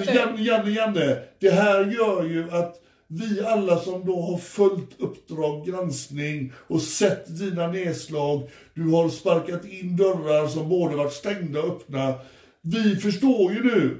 Alltså- 0.00 0.14
Janne, 0.14 0.42
Janne, 0.42 0.70
Janne, 0.70 1.18
det 1.40 1.50
här 1.50 1.84
gör 1.84 2.24
ju 2.24 2.50
att 2.50 2.80
vi 3.08 3.40
alla 3.40 3.78
som 3.78 4.06
då 4.06 4.20
har 4.20 4.38
följt 4.38 5.00
Uppdrag 5.00 5.66
granskning 5.66 6.52
och 6.56 6.82
sett 6.82 7.38
dina 7.38 7.66
nedslag, 7.68 8.50
du 8.74 8.88
har 8.90 9.08
sparkat 9.08 9.64
in 9.64 9.96
dörrar 9.96 10.48
som 10.48 10.68
både 10.68 10.96
varit 10.96 11.12
stängda 11.12 11.62
och 11.62 11.68
öppna. 11.76 12.14
Vi 12.62 12.96
förstår 12.96 13.52
ju 13.52 13.64
nu 13.64 13.98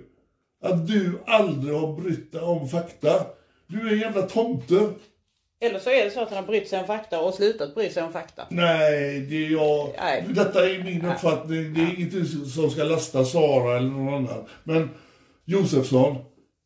att 0.62 0.86
du 0.86 1.18
aldrig 1.26 1.74
har 1.74 2.00
brytt 2.00 2.32
dig 2.32 2.40
om 2.40 2.68
fakta. 2.68 3.26
Du 3.66 3.88
är 3.88 3.92
en 3.92 3.98
jävla 3.98 4.22
tomte. 4.22 4.88
Eller 5.60 5.78
så 5.78 5.90
är 5.90 6.04
det 6.04 6.10
så 6.10 6.20
att 6.20 6.28
han 6.28 6.38
har 6.38 6.46
brytt 6.46 6.68
sig 6.68 6.80
om 6.80 6.86
fakta 6.86 7.20
och 7.20 7.34
slutat 7.34 7.74
bry 7.74 7.90
sig 7.90 8.02
om 8.02 8.12
fakta. 8.12 8.46
Nej, 8.50 9.20
det 9.20 9.46
är 9.46 9.50
jag. 9.50 9.94
Nej. 9.98 10.24
Detta 10.28 10.70
är 10.70 10.84
min 10.84 11.04
uppfattning. 11.04 11.74
Det 11.74 11.80
är 11.80 11.94
ingenting 11.96 12.24
som 12.26 12.70
ska 12.70 12.84
lasta 12.84 13.24
Sara 13.24 13.76
eller 13.76 13.88
någon 13.88 14.14
annan. 14.14 14.44
Men 14.64 14.90
Josefsson, 15.44 16.16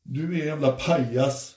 du 0.05 0.37
är 0.37 0.41
en 0.41 0.47
jävla 0.47 0.73
pajas. 0.73 1.55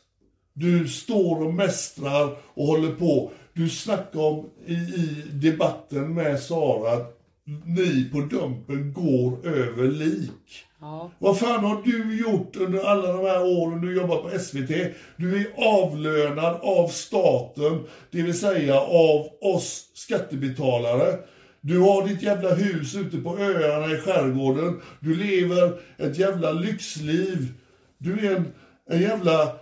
Du 0.53 0.87
står 0.87 1.45
och 1.45 1.53
mästrar 1.53 2.37
och 2.43 2.67
håller 2.67 2.91
på. 2.91 3.31
Du 3.53 3.69
snackar 3.69 4.19
om 4.19 4.49
i, 4.65 4.73
i 4.73 5.25
debatten 5.31 6.13
med 6.13 6.39
Sara 6.39 6.91
att 6.91 7.17
ni 7.65 8.09
på 8.11 8.21
Dumpen 8.21 8.93
går 8.93 9.47
över 9.47 9.87
lik. 9.87 10.65
Ja. 10.81 11.11
Vad 11.19 11.39
fan 11.39 11.63
har 11.63 11.81
du 11.83 12.19
gjort 12.19 12.55
under 12.55 12.79
alla 12.79 13.13
de 13.13 13.25
här 13.25 13.43
åren 13.43 13.81
du 13.81 13.95
jobbat 13.95 14.23
på 14.23 14.39
SVT? 14.39 14.69
Du 15.15 15.37
är 15.37 15.47
avlönad 15.55 16.59
av 16.61 16.87
staten, 16.87 17.83
det 18.11 18.21
vill 18.21 18.39
säga 18.39 18.79
av 18.79 19.27
oss 19.41 19.91
skattebetalare. 19.93 21.19
Du 21.61 21.79
har 21.79 22.07
ditt 22.07 22.23
jävla 22.23 22.53
hus 22.53 22.95
ute 22.95 23.17
på 23.17 23.37
öarna 23.37 23.93
i 23.93 23.97
skärgården. 23.97 24.81
Du 24.99 25.15
lever 25.15 25.79
ett 25.97 26.17
jävla 26.17 26.51
lyxliv. 26.51 27.53
Du 27.97 28.27
är 28.27 28.35
en, 28.35 28.53
en 28.89 29.01
jävla 29.01 29.55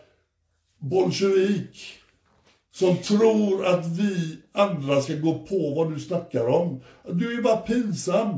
bolsjevik 0.79 1.98
som 2.71 2.97
tror 2.97 3.65
att 3.65 3.85
vi 3.87 4.37
andra 4.51 5.01
ska 5.01 5.13
gå 5.13 5.33
på 5.33 5.73
vad 5.75 5.93
du 5.93 5.99
snackar 5.99 6.47
om. 6.47 6.81
Du 7.11 7.37
är 7.37 7.41
bara 7.41 7.57
pinsam. 7.57 8.37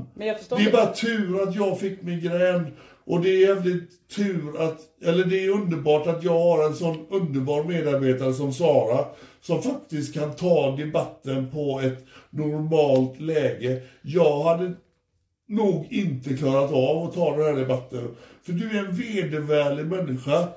Det 0.57 0.63
är 0.63 0.71
bara 0.71 0.93
tur 0.93 1.43
att 1.43 1.55
jag 1.55 1.79
fick 1.79 2.01
migrän. 2.01 2.67
Och 3.03 3.21
det 3.21 3.29
är 3.29 3.47
jävligt 3.47 4.09
tur 4.15 4.61
att, 4.61 4.79
eller 5.03 5.25
det 5.25 5.45
är 5.45 5.49
underbart 5.49 6.07
att 6.07 6.23
jag 6.23 6.39
har 6.39 6.65
en 6.65 6.75
sån 6.75 7.05
underbar 7.09 7.63
medarbetare 7.63 8.33
som 8.33 8.53
Sara. 8.53 9.05
Som 9.41 9.61
faktiskt 9.61 10.13
kan 10.13 10.35
ta 10.35 10.75
debatten 10.75 11.51
på 11.51 11.81
ett 11.83 12.05
normalt 12.29 13.19
läge. 13.19 13.81
Jag 14.01 14.43
hade 14.43 14.73
nog 15.47 15.87
inte 15.89 16.37
klarat 16.37 16.71
av 16.71 17.03
att 17.03 17.13
ta 17.13 17.37
den 17.37 17.45
här 17.45 17.61
debatten. 17.61 18.15
För 18.43 18.53
du 18.53 18.77
är 18.77 18.85
en 18.85 18.95
vedervärdig 18.95 19.85
människa, 19.85 20.47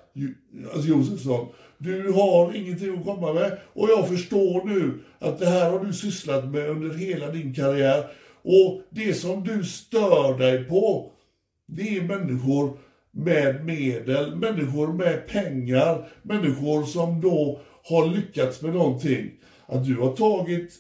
alltså 0.75 0.89
Josefsson. 0.89 1.47
Du 1.79 2.13
har 2.13 2.57
ingenting 2.57 2.99
att 2.99 3.05
komma 3.05 3.33
med. 3.33 3.59
Och 3.73 3.89
jag 3.89 4.09
förstår 4.09 4.65
nu 4.65 4.99
att 5.19 5.39
det 5.39 5.47
här 5.47 5.71
har 5.71 5.85
du 5.85 5.93
sysslat 5.93 6.45
med 6.45 6.71
under 6.71 6.95
hela 6.95 7.31
din 7.31 7.55
karriär. 7.55 8.07
Och 8.43 8.83
det 8.91 9.15
som 9.15 9.45
du 9.45 9.65
stör 9.65 10.39
dig 10.39 10.65
på, 10.65 11.11
det 11.67 11.97
är 11.97 12.03
människor 12.03 12.79
med 13.11 13.65
medel, 13.65 14.37
människor 14.37 14.93
med 14.93 15.29
pengar, 15.29 16.09
människor 16.23 16.85
som 16.85 17.21
då 17.21 17.61
har 17.85 18.07
lyckats 18.07 18.63
med 18.63 18.75
någonting. 18.75 19.31
Att 19.67 19.85
du 19.85 19.97
har 19.97 20.17
tagit 20.17 20.73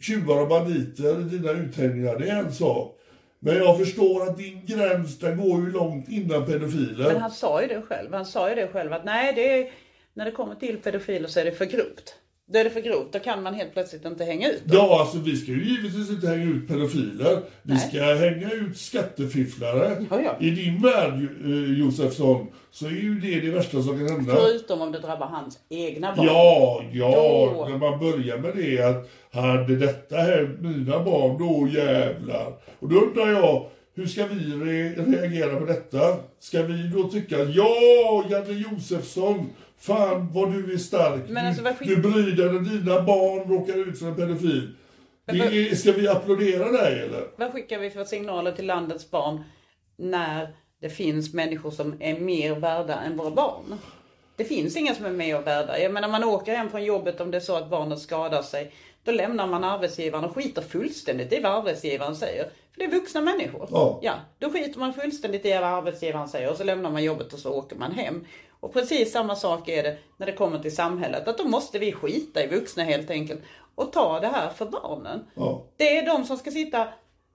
tjuvar 0.00 0.42
och 0.42 0.48
banditer 0.48 1.20
i 1.20 1.24
dina 1.24 1.50
uthängningar, 1.50 2.18
det 2.18 2.28
är 2.28 2.38
en 2.38 2.52
sak. 2.52 2.92
Men 3.38 3.56
jag 3.56 3.78
förstår 3.78 4.22
att 4.22 4.38
din 4.38 4.66
gräns, 4.66 5.18
den 5.18 5.36
går 5.36 5.60
ju 5.60 5.70
långt 5.70 6.08
innan 6.08 6.46
pedofiler. 6.46 7.12
Men 7.12 7.20
han 7.20 7.30
sa 7.30 7.62
ju 7.62 7.68
det 7.68 7.82
själv. 7.82 8.12
Han 8.12 8.26
sa 8.26 8.48
ju 8.48 8.54
det 8.54 8.68
själv 8.68 8.92
att 8.92 9.04
nej, 9.04 9.32
det 9.34 9.58
är, 9.58 9.70
när 10.16 10.24
det 10.24 10.30
kommer 10.30 10.54
till 10.54 10.76
pedofiler 10.76 11.28
så 11.28 11.40
är 11.40 11.44
det 11.44 11.52
för 11.52 11.64
grovt. 11.64 12.14
Då 12.52 12.58
är 12.58 12.64
det 12.64 12.70
för 12.70 12.80
grovt. 12.80 13.12
Då 13.12 13.18
kan 13.18 13.42
man 13.42 13.54
helt 13.54 13.72
plötsligt 13.72 14.04
inte 14.04 14.24
hänga 14.24 14.48
ut 14.50 14.64
dem. 14.64 14.76
Ja, 14.76 15.00
alltså 15.00 15.18
vi 15.18 15.36
ska 15.36 15.52
ju 15.52 15.64
givetvis 15.64 16.10
inte 16.10 16.28
hänga 16.28 16.44
ut 16.44 16.68
pedofiler. 16.68 17.40
Vi 17.62 17.72
Nej. 17.74 17.78
ska 17.88 17.98
hänga 18.14 18.50
ut 18.50 18.78
skattefifflare. 18.78 20.06
Ja, 20.10 20.20
ja. 20.24 20.36
I 20.40 20.50
din 20.50 20.82
värld, 20.82 21.28
eh, 21.44 21.78
Josefsson, 21.78 22.46
så 22.70 22.86
är 22.86 22.90
ju 22.90 23.20
det 23.20 23.40
det 23.40 23.50
värsta 23.50 23.82
som 23.82 23.98
kan 23.98 24.08
hända. 24.16 24.34
Förutom 24.36 24.80
om 24.80 24.92
det 24.92 24.98
drabbar 24.98 25.26
hans 25.26 25.58
egna 25.68 26.14
barn. 26.16 26.26
Ja, 26.26 26.82
ja, 26.92 27.10
Då- 27.56 27.68
när 27.68 27.78
man 27.78 27.98
börjar 27.98 28.38
med 28.38 28.56
det 28.56 28.82
att 28.82 29.10
hade 29.32 29.76
detta 29.76 30.16
hänt 30.16 30.60
mina 30.60 31.04
barn, 31.04 31.38
då 31.38 31.68
jävlar. 31.78 32.52
Och 32.80 32.88
då 32.88 32.96
undrar 33.00 33.28
jag, 33.32 33.66
hur 33.94 34.06
ska 34.06 34.26
vi 34.26 34.34
re- 34.34 35.14
reagera 35.20 35.60
på 35.60 35.64
detta? 35.66 36.16
Ska 36.40 36.62
vi 36.62 36.88
då 36.94 37.08
tycka, 37.08 37.36
ja, 37.38 38.24
Janne 38.30 38.52
Josefsson, 38.70 39.46
fan 39.78 40.32
vad 40.32 40.52
du 40.52 40.72
är 40.72 40.78
stark. 40.78 41.28
Men 41.28 41.46
alltså, 41.46 41.62
du, 41.62 41.68
vad 41.70 41.88
du 41.88 41.96
bryr 41.96 42.36
dig 42.36 42.52
när 42.52 42.60
dina 42.60 43.02
barn 43.02 43.50
råkar 43.50 43.88
ut 43.88 43.98
för 43.98 44.06
en 44.06 44.16
pedofil. 44.16 44.74
Är, 45.26 45.74
ska 45.74 45.92
vi 45.92 46.08
applådera 46.08 46.72
dig 46.72 47.00
eller? 47.00 47.26
Vad 47.36 47.52
skickar 47.52 47.78
vi 47.78 47.90
för 47.90 48.04
signaler 48.04 48.52
till 48.52 48.66
landets 48.66 49.10
barn 49.10 49.44
när 49.96 50.56
det 50.80 50.90
finns 50.90 51.34
människor 51.34 51.70
som 51.70 51.94
är 52.00 52.20
mer 52.20 52.54
värda 52.54 53.00
än 53.00 53.16
våra 53.16 53.30
barn? 53.30 53.78
Det 54.36 54.44
finns 54.44 54.76
inga 54.76 54.94
som 54.94 55.06
är 55.06 55.10
mer 55.10 55.40
värda. 55.40 55.78
Jag 55.78 55.92
menar 55.92 56.08
man 56.08 56.24
åker 56.24 56.54
hem 56.54 56.70
från 56.70 56.84
jobbet 56.84 57.20
om 57.20 57.30
det 57.30 57.38
är 57.38 57.40
så 57.40 57.56
att 57.56 57.70
barnet 57.70 57.98
skadar 57.98 58.42
sig. 58.42 58.72
Då 59.04 59.12
lämnar 59.12 59.46
man 59.46 59.64
arbetsgivaren 59.64 60.24
och 60.24 60.34
skiter 60.34 60.62
fullständigt 60.62 61.32
i 61.32 61.40
vad 61.40 61.52
arbetsgivaren 61.52 62.16
säger. 62.16 62.44
För 62.44 62.78
det 62.78 62.84
är 62.84 62.90
vuxna 62.90 63.20
människor. 63.20 63.68
Ja. 64.02 64.14
då 64.38 64.50
skiter 64.50 64.78
man 64.78 64.94
fullständigt 64.94 65.46
i 65.46 65.52
vad 65.52 65.64
arbetsgivaren 65.64 66.28
säger 66.28 66.50
och 66.50 66.56
så 66.56 66.64
lämnar 66.64 66.90
man 66.90 67.04
jobbet 67.04 67.32
och 67.32 67.38
så 67.38 67.52
åker 67.52 67.76
man 67.76 67.92
hem. 67.92 68.24
Och 68.66 68.72
precis 68.72 69.12
samma 69.12 69.36
sak 69.36 69.68
är 69.68 69.82
det 69.82 69.98
när 70.16 70.26
det 70.26 70.32
kommer 70.32 70.58
till 70.58 70.76
samhället. 70.76 71.28
Att 71.28 71.38
då 71.38 71.44
måste 71.44 71.78
vi 71.78 71.92
skita 71.92 72.44
i 72.44 72.46
vuxna 72.46 72.82
helt 72.82 73.10
enkelt 73.10 73.40
och 73.74 73.92
ta 73.92 74.20
det 74.20 74.26
här 74.26 74.50
för 74.50 74.66
barnen. 74.66 75.20
Ja. 75.34 75.66
Det 75.76 75.98
är 75.98 76.06
de 76.06 76.24
som 76.24 76.36
ska 76.36 76.50
sitta 76.50 76.88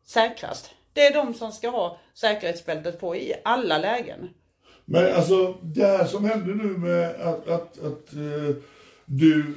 säkrast. 0.06 0.70
Det 0.94 1.06
är 1.06 1.14
de 1.14 1.34
som 1.34 1.52
ska 1.52 1.70
ha 1.70 1.98
säkerhetsbältet 2.14 3.00
på 3.00 3.16
i 3.16 3.34
alla 3.44 3.78
lägen. 3.78 4.30
Men 4.86 5.16
alltså 5.16 5.58
det 5.62 5.86
här 5.86 6.06
som 6.06 6.26
hände 6.26 6.56
nu 6.56 6.78
med 6.78 7.10
att, 7.10 7.48
att, 7.48 7.84
att 7.84 8.14
eh, 8.14 8.56
du 9.06 9.56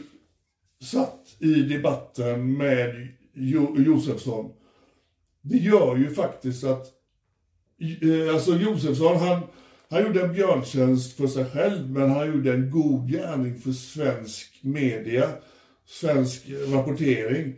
satt 0.82 1.36
i 1.38 1.54
debatten 1.54 2.56
med 2.56 3.08
jo, 3.32 3.76
Josefsson. 3.78 4.52
Det 5.40 5.56
gör 5.56 5.96
ju 5.96 6.14
faktiskt 6.14 6.64
att 6.64 6.86
eh, 8.02 8.34
alltså 8.34 8.52
Josefsson 8.52 9.16
han, 9.16 9.40
han 9.94 10.02
gjorde 10.02 10.22
en 10.22 10.32
björntjänst 10.32 11.16
för 11.16 11.26
sig 11.26 11.44
själv 11.44 11.90
men 11.90 12.10
han 12.10 12.26
gjorde 12.26 12.52
en 12.52 12.70
god 12.70 13.10
gärning 13.10 13.60
för 13.60 13.72
svensk 13.72 14.58
media, 14.62 15.28
svensk 15.86 16.42
rapportering. 16.68 17.54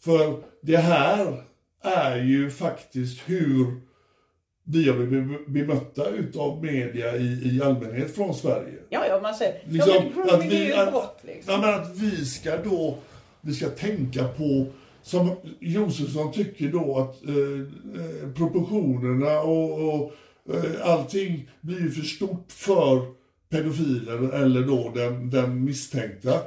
För 0.00 0.42
det 0.62 0.76
här 0.76 1.42
är 1.82 2.16
ju 2.16 2.50
faktiskt 2.50 3.20
hur 3.26 3.80
vi 4.64 4.88
har 4.88 4.96
blivit 4.96 5.48
bemötta 5.48 6.08
utav 6.08 6.64
media 6.64 7.16
i, 7.16 7.56
i 7.56 7.62
allmänhet 7.62 8.14
från 8.14 8.34
Sverige. 8.34 8.78
Ja, 8.88 9.06
ja, 9.08 9.20
man 9.22 9.34
säger, 9.34 9.62
Liksom, 9.68 9.92
ja, 9.94 10.02
men 10.14 10.22
att, 10.22 10.30
grooming 10.30 10.52
är 10.52 10.66
vi, 10.66 10.72
att, 10.72 10.90
brott 10.90 11.20
liksom. 11.22 11.54
ja, 11.54 11.60
men 11.60 11.74
att 11.74 11.96
vi 11.96 12.24
ska 12.24 12.56
då 12.56 12.98
vi 13.40 13.54
ska 13.54 13.68
tänka 13.68 14.28
på, 14.28 14.66
som 15.02 15.36
Josefsson 15.60 16.32
tycker 16.32 16.68
då, 16.68 16.98
att 16.98 17.28
eh, 17.28 17.34
eh, 17.34 18.32
proportionerna 18.34 19.40
och, 19.40 19.94
och 19.94 20.12
allting 20.82 21.50
blir 21.60 21.90
för 21.90 22.02
stort 22.02 22.52
för 22.52 23.06
pedofilen 23.48 24.32
eller 24.32 24.62
då 24.62 24.92
den, 24.94 25.30
den 25.30 25.64
misstänkta. 25.64 26.40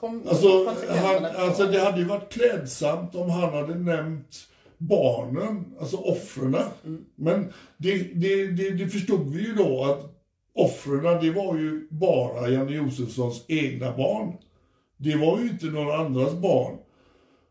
Kom, 0.00 0.22
Alltså, 0.28 0.74
han, 0.88 1.24
alltså 1.24 1.66
det 1.66 1.80
hade 1.80 1.98
ju 1.98 2.04
varit 2.04 2.32
klädsamt 2.32 3.14
om 3.14 3.30
han 3.30 3.52
hade 3.52 3.74
nämnt 3.74 4.46
barnen, 4.78 5.64
alltså 5.80 5.96
offren. 5.96 6.56
Men 7.16 7.52
det, 7.76 7.98
det, 8.14 8.46
det, 8.46 8.70
det 8.70 8.88
förstod 8.88 9.34
vi 9.34 9.46
ju 9.46 9.54
då 9.54 9.84
att 9.84 10.16
offren, 10.54 11.24
det 11.24 11.30
var 11.30 11.56
ju 11.56 11.88
bara 11.90 12.48
Janne 12.48 12.72
Josefssons 12.72 13.44
egna 13.48 13.96
barn. 13.96 14.32
Det 14.96 15.16
var 15.16 15.40
ju 15.40 15.48
inte 15.48 15.66
några 15.66 15.96
andras 15.96 16.34
barn. 16.34 16.78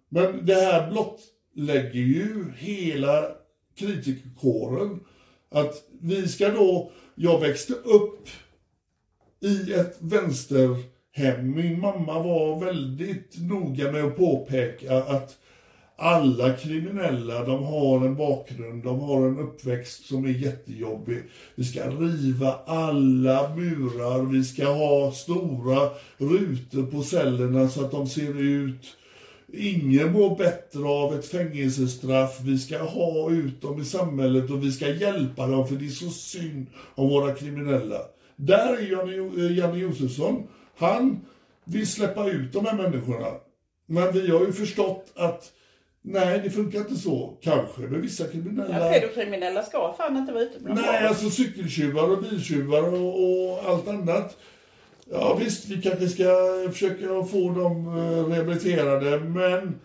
Men 0.09 0.45
det 0.45 0.53
här 0.55 0.91
blottlägger 0.91 2.01
ju 2.01 2.45
hela 2.57 3.25
kritikerkåren. 3.75 4.99
Att 5.49 5.83
vi 6.01 6.27
ska 6.27 6.49
då, 6.49 6.91
jag 7.15 7.39
växte 7.39 7.73
upp 7.73 8.29
i 9.41 9.73
ett 9.73 9.97
vänsterhem. 9.99 11.55
Min 11.55 11.79
mamma 11.79 12.23
var 12.23 12.65
väldigt 12.65 13.35
noga 13.39 13.91
med 13.91 14.03
att 14.03 14.17
påpeka 14.17 15.03
att 15.03 15.37
alla 15.95 16.53
kriminella, 16.53 17.45
de 17.45 17.63
har 17.63 18.05
en 18.05 18.15
bakgrund, 18.15 18.83
de 18.83 18.99
har 18.99 19.27
en 19.27 19.39
uppväxt 19.39 20.05
som 20.05 20.25
är 20.25 20.29
jättejobbig. 20.29 21.23
Vi 21.55 21.63
ska 21.63 21.89
riva 21.89 22.59
alla 22.65 23.55
murar, 23.55 24.31
vi 24.31 24.43
ska 24.43 24.67
ha 24.67 25.11
stora 25.11 25.89
rutor 26.17 26.91
på 26.91 27.03
cellerna 27.03 27.69
så 27.69 27.85
att 27.85 27.91
de 27.91 28.07
ser 28.07 28.41
ut 28.41 28.97
Ingen 29.53 30.11
mår 30.11 30.35
bättre 30.35 30.87
av 30.87 31.15
ett 31.19 31.25
fängelsestraff. 31.25 32.39
Vi 32.41 32.57
ska 32.57 32.77
ha 32.77 33.31
ut 33.31 33.61
dem 33.61 33.81
i 33.81 33.85
samhället 33.85 34.49
och 34.49 34.63
vi 34.63 34.71
ska 34.71 34.87
hjälpa 34.87 35.47
dem 35.47 35.67
för 35.67 35.75
det 35.75 35.85
är 35.85 35.89
så 35.89 36.09
synd 36.09 36.67
om 36.95 37.09
våra 37.09 37.35
kriminella. 37.35 38.01
Där 38.35 38.73
är 38.73 38.91
Janne, 38.91 39.45
eh, 39.45 39.57
Janne 39.57 39.77
Josefsson. 39.77 40.47
Han 40.77 41.19
vill 41.65 41.87
släppa 41.87 42.29
ut 42.29 42.53
de 42.53 42.65
här 42.65 42.73
människorna. 42.73 43.27
Men 43.85 44.13
vi 44.13 44.31
har 44.31 44.45
ju 44.45 44.53
förstått 44.53 45.11
att 45.15 45.51
nej, 46.01 46.41
det 46.43 46.49
funkar 46.49 46.79
inte 46.79 46.95
så. 46.95 47.37
Kanske 47.41 47.81
med 47.81 48.01
vissa 48.01 48.27
kriminella. 48.27 48.87
Ja, 48.87 48.93
pedokriminella 48.93 49.63
ska 49.63 49.93
fan 49.97 50.17
inte 50.17 50.33
vara 50.33 50.43
ute 50.43 50.59
bland 50.59 50.81
Nej, 50.81 51.07
alltså 51.07 51.29
cykeltjuvar 51.29 52.11
och 52.11 52.21
biltjuvar 52.21 52.93
och, 52.93 53.23
och 53.23 53.69
allt 53.69 53.87
annat. 53.87 54.37
Ja 55.11 55.35
visst, 55.39 55.69
vi 55.69 55.81
kanske 55.81 56.07
ska 56.09 56.25
försöka 56.71 57.23
få 57.23 57.51
dem 57.51 57.97
eh, 57.97 58.25
rehabiliterade, 58.25 59.19
men 59.19 59.79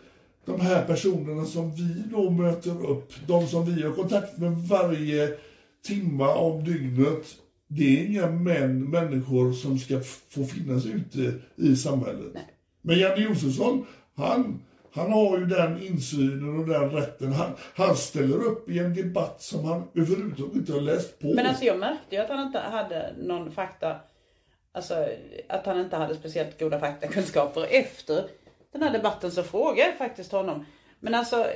de 0.45 0.61
här 0.61 0.85
personerna 0.85 1.45
som 1.45 1.75
vi 1.75 2.03
då 2.11 2.31
möter 2.31 2.91
upp, 2.91 3.13
de 3.27 3.47
som 3.47 3.75
vi 3.75 3.83
har 3.83 3.93
kontakt 3.93 4.39
med 4.39 4.53
varje 4.53 5.37
timma 5.87 6.35
om 6.35 6.65
dygnet, 6.65 7.27
det 7.69 8.01
är 8.01 8.07
inga 8.07 8.31
män, 8.31 8.91
människor 8.91 9.53
som 9.53 9.79
ska 9.79 10.01
få 10.29 10.45
finnas 10.45 10.87
ute 10.87 11.33
i 11.57 11.77
samhället. 11.77 12.33
Men 12.83 12.99
Janne 12.99 13.23
Josefsson, 13.23 13.87
han, 14.17 14.63
han 14.93 15.13
har 15.13 15.39
ju 15.39 15.47
den 15.47 15.83
insynen 15.83 16.59
och 16.61 16.69
den 16.69 16.91
rätten. 16.91 17.33
Han, 17.33 17.51
han 17.75 17.97
ställer 17.97 18.37
upp 18.37 18.71
i 18.71 18.79
en 18.79 18.95
debatt 18.95 19.43
som 19.43 19.65
han 19.65 19.83
överhuvudtaget 19.95 20.55
inte 20.55 20.73
har 20.73 20.81
läst 20.81 21.19
på. 21.19 21.27
Men 21.27 21.47
alltså 21.47 21.65
jag 21.65 21.79
märkte 21.79 22.15
ju 22.15 22.21
att 22.21 22.29
han 22.29 22.47
inte 22.47 22.59
hade 22.59 23.15
någon 23.19 23.53
fakta, 23.53 23.97
alltså 24.75 25.09
att 25.49 25.67
han 25.67 25.81
inte 25.81 25.97
hade 25.97 26.15
speciellt 26.15 26.61
goda 26.61 26.81
faktakunskaper. 26.81 27.67
Efter 27.71 28.29
den 28.73 28.83
här 28.83 28.91
debatten 28.91 29.31
så 29.31 29.43
frågade 29.43 29.89
jag 29.89 29.99
faktiskt 29.99 30.33
honom, 30.33 30.67
men 31.01 31.15
alltså 31.15 31.47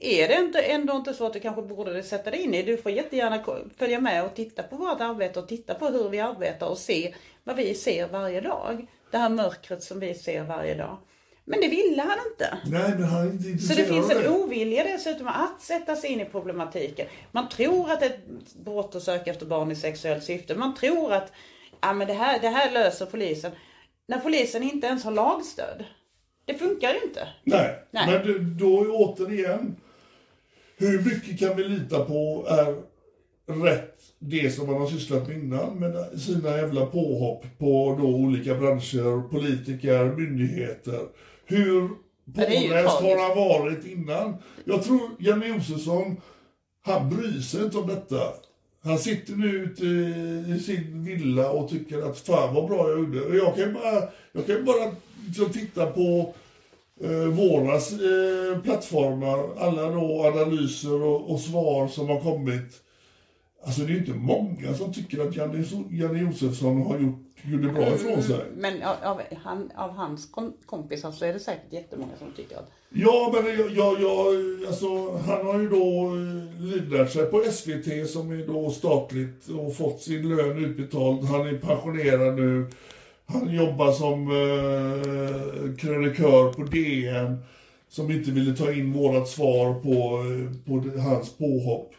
är 0.00 0.28
det 0.28 0.34
inte, 0.34 0.62
ändå 0.62 0.96
inte 0.96 1.14
så 1.14 1.26
att 1.26 1.32
du 1.32 1.40
kanske 1.40 1.62
borde 1.62 2.02
sätta 2.02 2.30
dig 2.30 2.40
in 2.40 2.54
i? 2.54 2.62
Du 2.62 2.76
får 2.76 2.92
jättegärna 2.92 3.44
följa 3.76 4.00
med 4.00 4.24
och 4.24 4.34
titta 4.34 4.62
på 4.62 4.76
vårt 4.76 5.00
arbete 5.00 5.38
och 5.38 5.48
titta 5.48 5.74
på 5.74 5.86
hur 5.86 6.08
vi 6.08 6.20
arbetar 6.20 6.66
och 6.66 6.78
se 6.78 7.14
vad 7.44 7.56
vi 7.56 7.74
ser 7.74 8.08
varje 8.08 8.40
dag. 8.40 8.86
Det 9.10 9.18
här 9.18 9.28
mörkret 9.28 9.82
som 9.82 10.00
vi 10.00 10.14
ser 10.14 10.44
varje 10.44 10.74
dag. 10.74 10.98
Men 11.44 11.60
det 11.60 11.68
ville 11.68 12.02
han 12.02 12.18
inte. 12.30 12.58
Nej, 12.64 12.90
men 12.98 13.04
han 13.04 13.28
är 13.28 13.32
inte 13.32 13.64
Så 13.64 13.74
det 13.74 13.84
finns 13.84 14.10
en 14.10 14.28
ovilja 14.28 14.84
dessutom 14.84 15.26
att 15.26 15.60
sätta 15.60 15.96
sig 15.96 16.10
in 16.10 16.20
i 16.20 16.24
problematiken. 16.24 17.06
Man 17.32 17.48
tror 17.48 17.90
att 17.90 18.00
det 18.00 18.06
är 18.06 18.10
ett 18.10 18.54
brott 18.54 18.94
att 18.94 19.02
söka 19.02 19.30
efter 19.30 19.46
barn 19.46 19.70
i 19.70 19.76
sexuellt 19.76 20.24
syfte. 20.24 20.54
Man 20.54 20.74
tror 20.74 21.12
att 21.12 21.32
ja, 21.82 21.92
men 21.92 22.06
det, 22.06 22.12
här, 22.12 22.40
det 22.40 22.48
här 22.48 22.72
löser 22.72 23.06
polisen. 23.06 23.52
När 24.08 24.18
polisen 24.18 24.62
inte 24.62 24.86
ens 24.86 25.04
har 25.04 25.12
lagstöd. 25.12 25.84
Det 26.44 26.54
funkar 26.54 26.94
ju 26.94 27.00
inte. 27.08 27.28
Nej, 27.44 27.74
Nej. 27.90 28.06
men 28.06 28.26
det- 28.26 28.38
då 28.64 28.86
återigen, 28.90 29.76
hur 30.76 31.02
mycket 31.04 31.38
kan 31.38 31.56
vi 31.56 31.64
lita 31.64 32.04
på 32.04 32.46
är 32.48 32.74
rätt 33.64 33.98
det 34.18 34.50
som 34.50 34.66
man 34.66 34.80
har 34.80 34.86
sysslat 34.86 35.28
med 35.28 35.36
innan 35.36 35.74
med 35.78 36.20
sina 36.20 36.56
jävla 36.56 36.86
påhopp 36.86 37.44
på 37.58 37.96
då 38.00 38.06
olika 38.06 38.54
branscher, 38.54 39.28
politiker, 39.28 40.04
myndigheter. 40.04 41.00
Hur 41.46 41.88
påläst 42.34 43.00
har 43.00 43.28
han 43.28 43.36
varit 43.38 43.86
innan? 43.86 44.34
Jag 44.64 44.82
tror 44.82 45.00
Janne 45.18 45.46
Josefsson, 45.46 46.20
han 46.82 47.16
bryr 47.16 47.40
sig 47.40 47.64
inte 47.64 47.78
om 47.78 47.86
detta. 47.88 48.20
Han 48.84 48.98
sitter 48.98 49.32
nu 49.36 49.48
ute 49.48 49.84
i 50.54 50.60
sin 50.66 51.04
villa 51.04 51.50
och 51.50 51.70
tycker 51.70 52.10
att 52.10 52.18
fan 52.18 52.54
vad 52.54 52.68
bra 52.68 52.90
jag 52.90 52.98
gjorde. 52.98 53.36
Jag 53.36 53.56
kan 53.56 53.64
ju 53.64 53.72
bara, 53.72 54.08
jag 54.32 54.46
kan 54.46 54.64
bara 54.64 54.92
liksom 55.26 55.50
titta 55.50 55.86
på 55.86 56.34
eh, 57.00 57.26
våra 57.26 57.74
eh, 57.74 58.62
plattformar, 58.62 59.56
alla 59.58 59.90
då 59.90 60.26
analyser 60.26 61.02
och, 61.02 61.30
och 61.30 61.40
svar 61.40 61.88
som 61.88 62.08
har 62.08 62.20
kommit. 62.20 62.82
Alltså 63.64 63.80
det 63.80 63.86
är 63.86 63.94
ju 63.94 63.98
inte 63.98 64.14
många 64.14 64.74
som 64.74 64.92
tycker 64.92 65.28
att 65.28 65.36
Janne, 65.36 65.64
Janne 65.90 66.20
Josefsson 66.20 66.82
har 66.82 66.98
gjort, 66.98 67.31
gjorde 67.44 67.68
bra 67.68 67.94
ifrån 67.94 68.22
sig. 68.22 68.44
Men 68.56 68.82
av, 68.82 68.96
av, 69.02 69.20
han, 69.42 69.70
av 69.76 69.90
hans 69.90 70.30
kom, 70.30 70.52
kompisar 70.66 71.12
så 71.12 71.24
är 71.24 71.32
det 71.32 71.40
säkert 71.40 71.72
jättemånga 71.72 72.12
som 72.18 72.32
tycker 72.36 72.56
att 72.56 72.70
Ja, 72.94 73.30
men 73.34 73.58
jag, 73.58 73.70
jag, 73.70 74.02
jag, 74.02 74.34
alltså, 74.66 75.10
han 75.16 75.46
har 75.46 75.60
ju 75.60 75.68
då 75.68 76.06
eh, 76.06 76.64
livnärt 76.64 77.10
sig 77.10 77.26
på 77.26 77.44
SVT 77.50 78.10
som 78.10 78.30
är 78.30 78.46
då 78.46 78.70
statligt 78.70 79.48
och 79.48 79.76
fått 79.76 80.02
sin 80.02 80.36
lön 80.36 80.64
utbetald. 80.64 81.24
Han 81.24 81.46
är 81.46 81.58
pensionerad 81.58 82.34
nu. 82.34 82.66
Han 83.26 83.54
jobbar 83.54 83.92
som 83.92 84.30
eh, 84.30 85.76
krönikör 85.76 86.52
på 86.52 86.62
DN 86.62 87.38
som 87.88 88.10
inte 88.10 88.30
ville 88.30 88.56
ta 88.56 88.72
in 88.72 88.92
vårat 88.92 89.28
svar 89.28 89.74
på, 89.74 90.22
eh, 90.32 90.66
på 90.66 91.00
hans 91.00 91.36
påhopp. 91.36 91.94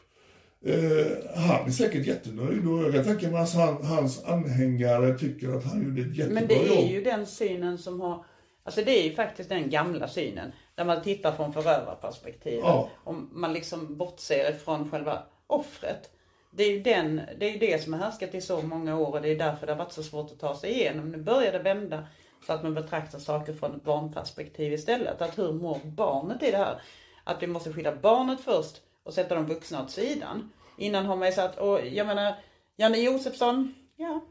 Eh, 0.66 1.36
han 1.36 1.68
är 1.68 1.72
säkert 1.72 2.06
jättenöjd 2.06 2.68
och 2.68 2.84
jag 2.84 2.94
kan 2.94 3.04
tänka 3.04 3.32
mig 3.32 3.42
att 3.42 3.54
han, 3.54 3.86
hans 3.86 4.24
anhängare 4.24 5.18
tycker 5.18 5.58
att 5.58 5.64
han 5.64 5.84
gjorde 5.84 6.02
ett 6.02 6.18
jättebra 6.18 6.40
Men 6.40 6.48
det 6.48 6.56
är 6.56 6.82
jobb. 6.82 6.92
ju 6.92 7.04
den 7.04 7.26
synen 7.26 7.78
som 7.78 8.02
har 8.02 8.26
Alltså 8.66 8.82
det 8.82 9.00
är 9.00 9.04
ju 9.04 9.16
faktiskt 9.16 9.50
den 9.50 9.70
gamla 9.70 10.08
synen. 10.08 10.52
Där 10.76 10.86
man 10.86 11.02
tittar 11.02 11.32
från 11.32 11.54
förövarperspektivet. 11.54 12.64
Ja. 12.64 12.90
Och 13.04 13.16
man 13.32 13.54
liksom 13.54 13.98
bortser 13.98 14.52
ifrån 14.52 14.92
själva 14.92 15.24
offret. 15.48 16.10
Det 16.52 16.64
är 16.64 16.72
ju 16.72 16.82
den, 16.82 17.22
det, 17.40 17.56
är 17.56 17.60
det 17.60 17.84
som 17.84 17.94
har 17.94 18.00
härskat 18.00 18.36
i 18.36 18.42
så 18.42 18.62
många 18.62 18.98
år 18.98 19.12
och 19.12 19.22
det 19.22 19.30
är 19.30 19.38
därför 19.38 19.66
det 19.66 19.72
har 19.72 19.80
varit 19.80 19.92
så 19.92 20.04
svårt 20.04 20.32
att 20.32 20.40
ta 20.40 20.56
sig 20.56 20.72
igenom. 20.72 21.12
Nu 21.12 21.18
börjar 21.18 21.52
det 21.52 21.60
vända 21.60 22.08
så 22.48 22.54
att 22.54 22.64
man 22.64 22.74
betraktar 22.74 23.20
saker 23.20 23.54
från 23.54 23.76
ett 23.76 23.84
barnperspektiv 23.84 24.74
istället. 24.74 25.22
Att 25.22 25.38
hur 25.38 25.54
mår 25.54 25.80
barnet 25.84 26.44
i 26.44 26.52
det 26.52 26.58
här? 26.58 26.82
Att 27.24 27.44
vi 27.44 27.48
måste 27.48 27.74
skydda 27.74 27.96
barnet 27.96 28.42
först 28.42 28.82
och 29.04 29.14
sätta 29.14 29.36
de 29.36 29.46
vuxna 29.46 29.84
åt 29.84 29.92
sidan. 29.92 30.52
Innan 30.78 31.06
har 31.06 31.16
man 31.16 31.28
ju 31.28 31.34
sagt, 31.34 31.58
och 31.60 31.80
jag 31.88 32.08
menar, 32.08 32.36
Janne 32.78 32.98
Josefsson, 32.98 33.74
ja, 33.96 34.22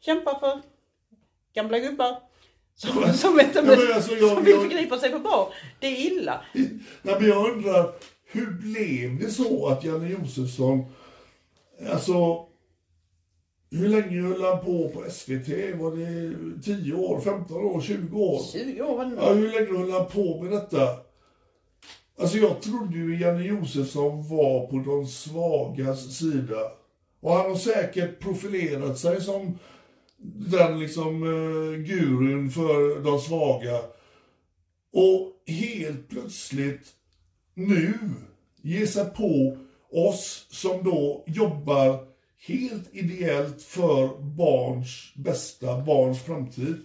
kämpar 0.00 0.38
för 0.40 0.60
gamla 1.54 1.78
gubbar 1.78 2.16
som, 2.74 3.12
som, 3.12 3.40
inte, 3.40 3.58
Ja, 3.66 3.94
alltså, 3.94 4.12
jag- 4.14 4.30
som 4.34 4.44
vill 4.44 4.56
förgripa 4.56 4.98
sig 4.98 5.10
på 5.10 5.18
barn. 5.18 5.52
Det 5.80 5.86
är 5.86 6.12
illa. 6.12 6.40
Nej, 7.02 7.16
men 7.20 7.28
jag 7.28 7.50
undrar, 7.50 7.92
hur 8.26 8.46
blev 8.50 9.18
det 9.20 9.30
så 9.30 9.66
att 9.68 9.84
Janne 9.84 10.08
Josefsson, 10.08 10.84
alltså, 11.90 12.46
hur 13.70 13.88
länge 13.88 14.20
höll 14.22 14.42
han 14.42 14.64
på 14.64 14.88
på 14.88 15.04
SVT? 15.10 15.48
Var 15.78 15.96
det 15.96 16.62
10 16.62 16.92
år, 16.94 17.20
15 17.20 17.64
år, 17.64 17.80
20 17.80 18.18
år? 18.18 18.42
20 18.52 18.82
år 18.82 18.96
var 18.96 19.04
det 19.04 19.16
Ja, 19.16 19.32
hur 19.32 19.48
länge 19.52 19.78
höll 19.78 19.90
han 19.90 20.06
på 20.06 20.42
med 20.42 20.52
detta? 20.52 20.88
Alltså 22.18 22.38
jag 22.38 22.62
trodde 22.62 22.96
ju 22.96 23.20
Janne 23.20 23.44
Josefsson 23.44 24.28
var 24.28 24.66
på 24.66 24.78
de 24.78 25.06
svagas 25.06 26.16
sida. 26.18 26.72
Och 27.20 27.32
han 27.32 27.50
har 27.50 27.56
säkert 27.56 28.20
profilerat 28.20 28.98
sig 28.98 29.20
som 29.20 29.58
den 30.36 30.80
liksom 30.80 31.22
eh, 31.22 31.78
gurun 31.78 32.50
för 32.50 33.04
de 33.04 33.20
svaga. 33.20 33.78
Och 34.92 35.32
helt 35.46 36.08
plötsligt 36.08 36.92
nu 37.54 37.94
ge 38.62 38.86
sig 38.86 39.04
på 39.04 39.58
oss 39.90 40.46
som 40.50 40.84
då 40.84 41.24
jobbar 41.26 42.06
helt 42.46 42.94
ideellt 42.94 43.62
för 43.62 44.20
barns 44.20 45.12
bästa, 45.14 45.80
barns 45.80 46.22
framtid. 46.22 46.76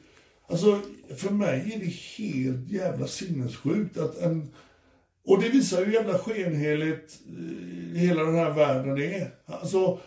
Alltså, 0.48 0.82
för 1.18 1.30
mig 1.30 1.74
är 1.74 1.80
det 1.80 1.94
helt 2.18 2.70
jävla 2.70 3.08
sinnessjukt 3.08 3.98
att 3.98 4.18
en... 4.18 4.50
Och 5.30 5.42
det 5.42 5.50
visar 5.50 5.80
ju 5.80 5.86
hur 5.86 5.94
jävla 5.94 6.18
skenheligt 6.18 7.22
eh, 7.28 8.00
hela 8.00 8.24
den 8.24 8.36
här 8.36 8.52
världen 8.52 8.98
är. 8.98 9.32
Alltså, 9.46 10.00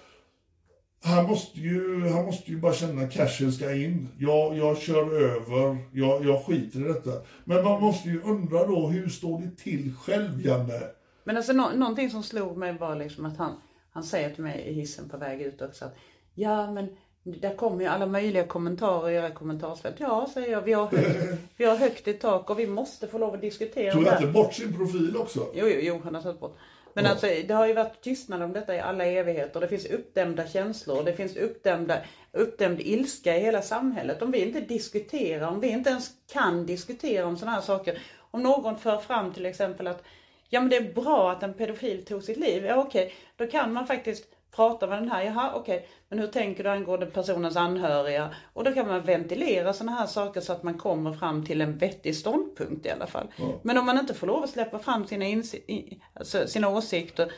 han 1.03 1.27
måste 1.27 1.61
ju, 1.61 2.09
han 2.09 2.25
måste 2.25 2.51
ju 2.51 2.61
bara 2.61 2.73
känna 2.73 3.09
cashen 3.09 3.53
ska 3.53 3.75
in. 3.75 4.09
Jag, 4.19 4.57
jag 4.57 4.79
kör 4.79 5.23
över, 5.23 5.79
jag, 5.93 6.25
jag 6.25 6.45
skiter 6.45 6.81
i 6.81 6.83
detta. 6.83 7.11
Men 7.45 7.65
man 7.65 7.81
måste 7.81 8.09
ju 8.09 8.23
undra 8.23 8.67
då, 8.67 8.89
hur 8.89 9.09
står 9.09 9.41
det 9.41 9.57
till 9.57 9.95
själv, 9.95 10.47
Janne? 10.47 10.81
Men 11.25 11.37
alltså 11.37 11.53
nå, 11.53 11.71
någonting 11.71 12.11
som 12.11 12.23
slog 12.23 12.57
mig 12.57 12.79
var 12.79 12.97
liksom 12.97 13.27
att 13.27 13.37
han, 13.37 13.53
han 13.91 14.05
säger 14.05 14.35
till 14.35 14.45
mig 14.45 14.61
i 14.61 14.73
hissen 14.73 15.09
på 15.09 15.17
väg 15.17 15.43
ut 15.43 15.63
också 15.63 15.85
att 15.85 15.95
ja 16.35 16.73
men 16.73 16.89
där 17.23 17.57
kommer 17.57 17.81
ju 17.81 17.87
alla 17.87 18.07
möjliga 18.07 18.45
kommentarer 18.45 19.11
i 19.11 19.15
era 19.15 19.31
kommentarsfält. 19.31 19.97
Ja, 19.99 20.29
säger 20.35 20.53
jag, 20.53 20.63
vi 20.63 20.73
har 20.73 20.87
högt, 20.87 21.41
vi 21.57 21.65
har 21.65 21.77
högt 21.77 22.09
i 22.09 22.13
tak 22.13 22.51
och 22.51 22.59
vi 22.59 22.67
måste 22.67 23.09
få 23.09 23.19
lov 23.19 23.35
att 23.35 23.41
diskutera 23.41 23.93
Tog 23.93 24.05
det 24.05 24.11
han 24.11 24.23
inte 24.23 24.33
bort 24.33 24.55
sin 24.55 24.77
profil 24.77 25.17
också? 25.17 25.41
Jo, 25.55 25.67
jo, 25.67 25.79
jo, 25.81 26.01
han 26.05 26.15
har 26.15 26.23
tagit 26.23 26.41
bort. 26.41 26.59
Men 26.95 27.07
alltså 27.07 27.27
det 27.27 27.55
har 27.55 27.67
ju 27.67 27.73
varit 27.73 28.01
tystnad 28.01 28.43
om 28.43 28.53
detta 28.53 28.75
i 28.75 28.81
alla 28.81 29.05
evigheter. 29.05 29.61
Det 29.61 29.69
finns 29.69 29.87
uppdämda 29.87 30.47
känslor. 30.49 31.05
Det 31.05 31.13
finns 31.13 31.37
uppdämda, 31.37 31.99
uppdämd 32.33 32.81
ilska 32.81 33.37
i 33.37 33.41
hela 33.41 33.63
samhället. 33.63 34.23
Om 34.23 34.31
vi 34.31 34.39
inte 34.39 34.61
diskuterar, 34.61 35.49
om 35.49 35.61
vi 35.61 35.69
inte 35.69 35.91
ens 35.91 36.11
kan 36.33 36.67
diskutera 36.67 37.27
om 37.27 37.37
sådana 37.37 37.55
här 37.55 37.63
saker. 37.63 38.03
Om 38.31 38.43
någon 38.43 38.79
för 38.79 38.99
fram 38.99 39.33
till 39.33 39.47
exempel 39.47 39.87
att 39.87 40.03
ja 40.49 40.61
men 40.61 40.71
det 40.71 40.77
är 40.77 40.95
bra 40.95 41.33
att 41.33 41.43
en 41.43 41.55
pedofil 41.55 42.05
tog 42.05 42.23
sitt 42.23 42.37
liv. 42.37 42.65
Ja 42.65 42.77
okej, 42.77 43.15
då 43.37 43.47
kan 43.47 43.73
man 43.73 43.87
faktiskt 43.87 44.25
prata 44.57 44.87
med 44.87 44.99
den 44.99 45.11
här. 45.11 45.25
Jaha 45.25 45.53
okej, 45.55 45.89
men 46.09 46.19
hur 46.19 46.27
tänker 46.27 46.65
du 46.65 46.71
angående 46.71 47.07
personens 47.07 47.57
anhöriga? 47.57 48.35
Och 48.53 48.65
då 48.65 48.73
kan 48.73 48.87
man 48.87 49.03
ventilera 49.03 49.73
sådana 49.73 49.93
här 49.93 50.07
saker 50.07 50.41
så 50.41 50.53
att 50.53 50.63
man 50.63 50.79
kommer 50.79 51.13
fram 51.13 51.45
till 51.47 51.61
en 51.61 51.79
vettig 51.79 52.17
ståndpunkt 52.17 52.87
i 52.87 52.91
alla 52.91 53.07
fall. 53.07 53.27
Men 53.63 53.79
om 53.79 53.87
man 53.87 53.99
inte 53.99 54.15
får 54.15 54.27
lov 54.27 54.43
att 54.43 54.51
släppa 54.51 54.79
fram 54.79 55.07
sina, 55.07 55.25
insi- 55.25 56.01
alltså 56.15 56.47
sina 56.47 56.69
åsikter 56.69 57.33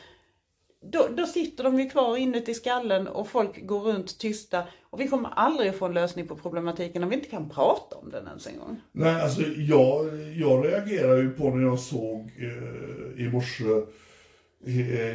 då, 0.91 1.07
då 1.17 1.25
sitter 1.25 1.63
de 1.63 1.79
ju 1.79 1.89
kvar 1.89 2.17
inuti 2.17 2.53
skallen 2.53 3.07
och 3.07 3.27
folk 3.27 3.65
går 3.67 3.79
runt 3.79 4.19
tysta. 4.19 4.63
Och 4.89 5.01
vi 5.01 5.07
kommer 5.07 5.29
aldrig 5.29 5.69
att 5.69 5.75
få 5.75 5.85
en 5.85 5.93
lösning 5.93 6.27
på 6.27 6.35
problematiken 6.35 7.03
om 7.03 7.09
vi 7.09 7.15
inte 7.15 7.29
kan 7.29 7.49
prata 7.49 7.95
om 7.95 8.09
den 8.09 8.27
ens 8.27 8.47
en 8.47 8.59
gång. 8.59 8.81
Nej, 8.91 9.21
alltså 9.21 9.41
jag, 9.41 10.05
jag 10.35 10.65
reagerar 10.65 11.17
ju 11.17 11.29
på 11.29 11.49
när 11.49 11.63
jag 11.67 11.79
såg 11.79 12.31
eh, 12.37 13.25
i 13.25 13.29
morse 13.33 13.63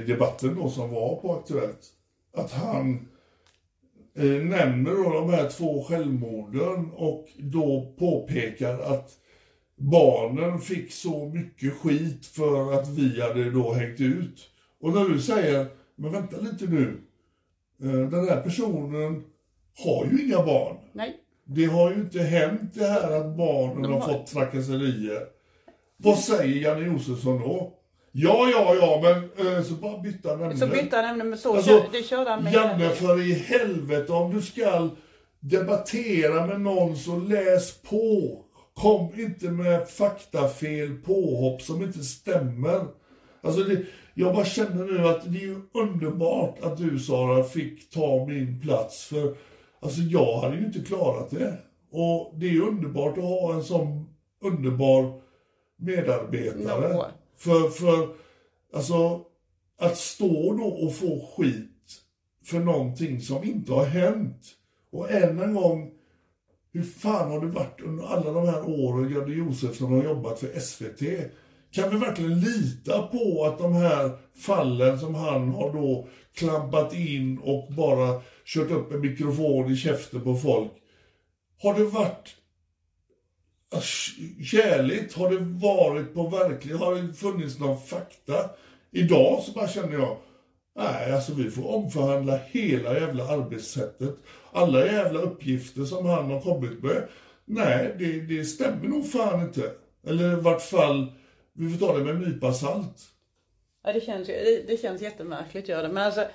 debatten 0.07 0.55
då 0.55 0.71
som 0.71 0.91
var 0.91 1.17
på 1.17 1.33
Aktuellt. 1.35 1.87
Att 2.37 2.53
han, 2.53 3.09
eh, 4.17 4.25
nämner 4.25 4.91
då 4.91 5.13
de 5.13 5.31
här 5.31 5.49
två 5.51 5.85
självmorden 5.85 6.91
och 6.97 7.29
då 7.39 7.95
påpekar 7.99 8.79
att 8.81 9.11
barnen 9.77 10.59
fick 10.59 10.93
så 10.93 11.27
mycket 11.29 11.73
skit 11.73 12.27
för 12.27 12.73
att 12.73 12.89
vi 12.89 13.21
hade 13.23 13.51
då 13.51 13.73
hängt 13.73 14.01
ut. 14.01 14.49
Och 14.81 14.95
när 14.95 15.05
du 15.09 15.21
säger, 15.21 15.67
men 15.97 16.13
vänta 16.13 16.37
lite 16.41 16.65
nu, 16.67 17.01
eh, 17.83 17.89
den 18.11 18.29
här 18.29 18.41
personen 18.41 19.25
har 19.85 20.07
ju 20.13 20.27
inga 20.27 20.43
barn. 20.47 20.77
Nej. 20.93 21.17
Det 21.45 21.65
har 21.65 21.91
ju 21.91 21.97
inte 21.97 22.19
hänt 22.23 22.75
det 22.75 22.87
här 22.87 23.11
att 23.21 23.37
barnen 23.37 23.83
De 23.83 23.93
har 23.93 24.01
har- 24.01 24.13
fått 24.13 24.27
trakasserier. 24.27 25.23
Vad 25.97 26.19
säger 26.19 26.61
Janne 26.63 26.87
Josefsson 26.87 27.41
då? 27.41 27.73
Ja, 28.13 28.49
ja, 28.53 28.75
ja, 28.75 29.01
men 29.03 29.47
eh, 29.47 29.63
så 29.63 29.75
bara 29.75 29.99
bytte 29.99 30.29
han 30.29 30.43
ämne. 30.43 30.57
Så 30.57 30.67
bytte 30.67 30.97
han 30.97 31.05
ämne, 31.05 31.25
men 31.25 31.39
så 31.39 31.57
Alltså, 31.57 31.83
det 31.93 32.03
körde 32.03 32.31
han 32.31 32.45
med. 32.45 32.53
Janne, 32.53 32.89
för 32.89 33.21
i 33.21 33.33
helvete, 33.33 34.13
om 34.13 34.35
du 34.35 34.43
ska 34.43 34.89
debattera 35.41 36.47
med 36.47 36.61
någon 36.61 36.97
så 36.97 37.17
läs 37.17 37.83
på. 37.83 38.39
Kom 38.75 39.21
inte 39.21 39.51
med 39.51 39.89
faktafel, 39.89 40.97
påhopp 41.07 41.63
som 41.63 41.83
inte 41.83 41.99
stämmer. 41.99 42.87
Alltså 43.43 43.61
det, 43.61 43.83
jag 44.15 44.35
bara 44.35 44.45
känner 44.45 44.85
nu 44.85 45.09
att 45.09 45.33
det 45.33 45.45
är 45.45 45.61
underbart 45.75 46.63
att 46.63 46.79
du 46.79 46.99
Sara 46.99 47.45
fick 47.45 47.91
ta 47.91 48.27
min 48.27 48.61
plats. 48.61 49.05
För 49.05 49.37
alltså 49.81 50.01
jag 50.01 50.41
hade 50.41 50.57
ju 50.57 50.67
inte 50.67 50.81
klarat 50.81 51.31
det. 51.31 51.59
Och 51.93 52.35
det 52.41 52.47
är 52.47 52.51
ju 52.51 52.63
underbart 52.63 53.19
att 53.19 53.25
ha 53.25 53.55
en 53.55 53.65
sån 53.65 54.09
underbar 54.45 55.21
medarbetare. 55.79 56.95
Nå. 56.95 57.07
För, 57.41 57.69
för 57.69 58.09
alltså 58.73 59.25
att 59.79 59.97
stå 59.97 60.57
då 60.57 60.65
och 60.65 60.95
få 60.95 61.33
skit 61.37 62.03
för 62.45 62.61
någonting 62.61 63.21
som 63.21 63.45
inte 63.45 63.73
har 63.73 63.85
hänt. 63.85 64.47
Och 64.93 65.11
än 65.11 65.41
en 65.41 65.55
gång, 65.55 65.91
hur 66.73 66.83
fan 66.83 67.31
har 67.31 67.41
det 67.41 67.47
varit 67.47 67.81
under 67.81 68.05
alla 68.05 68.33
de 68.33 68.49
här 68.49 68.69
åren 68.69 69.15
Gabriel 69.15 69.39
Josefsson 69.39 69.93
har 69.93 70.05
jobbat 70.05 70.39
för 70.41 70.61
SVT? 70.61 71.31
Kan 71.73 71.91
vi 71.91 71.97
verkligen 71.97 72.41
lita 72.41 73.03
på 73.03 73.45
att 73.45 73.59
de 73.59 73.73
här 73.73 74.19
fallen 74.37 74.99
som 74.99 75.15
han 75.15 75.49
har 75.49 75.73
då 75.73 76.09
klampat 76.35 76.95
in 76.95 77.39
och 77.39 77.73
bara 77.73 78.23
kört 78.45 78.71
upp 78.71 78.93
en 78.93 79.01
mikrofon 79.01 79.73
i 79.73 79.77
käften 79.77 80.21
på 80.21 80.37
folk. 80.37 80.73
Har 81.63 81.75
det 81.75 81.85
varit 81.85 82.37
kärligt? 84.43 85.13
Har 85.13 85.31
det 85.31 85.39
varit 85.39 86.15
på 86.15 86.29
verkligt? 86.29 86.77
Har 86.77 86.95
det 86.95 87.15
funnits 87.15 87.59
någon 87.59 87.81
fakta? 87.81 88.51
Idag 88.91 89.43
så 89.43 89.53
bara 89.53 89.69
känner 89.69 89.93
jag, 89.93 90.17
nej 90.77 91.13
alltså 91.13 91.35
vi 91.35 91.51
får 91.51 91.75
omförhandla 91.75 92.37
hela 92.37 93.01
jävla 93.01 93.29
arbetssättet. 93.29 94.17
Alla 94.53 94.87
jävla 94.87 95.21
uppgifter 95.21 95.85
som 95.85 96.07
han 96.07 96.31
har 96.31 96.41
kommit 96.41 96.83
med. 96.83 97.09
Nej, 97.45 97.95
det, 97.99 98.21
det 98.21 98.45
stämmer 98.45 98.89
nog 98.89 99.11
fan 99.11 99.41
inte. 99.41 99.73
Eller 100.07 100.33
i 100.33 100.41
vart 100.41 100.63
fall, 100.63 101.13
vi 101.53 101.71
får 101.71 101.87
ta 101.87 101.99
det 101.99 102.05
med 102.05 102.15
en 102.15 102.21
nypa 102.21 102.53
salt. 102.53 102.97
Ja, 103.85 103.93
det 103.93 104.01
känns, 104.01 104.27
det, 104.27 104.67
det 104.67 104.81
känns 104.81 105.03
jättemärkligt 105.03 105.69
gör 105.69 105.83
det. 105.83 105.89
Men 105.89 106.03
alltså 106.03 106.27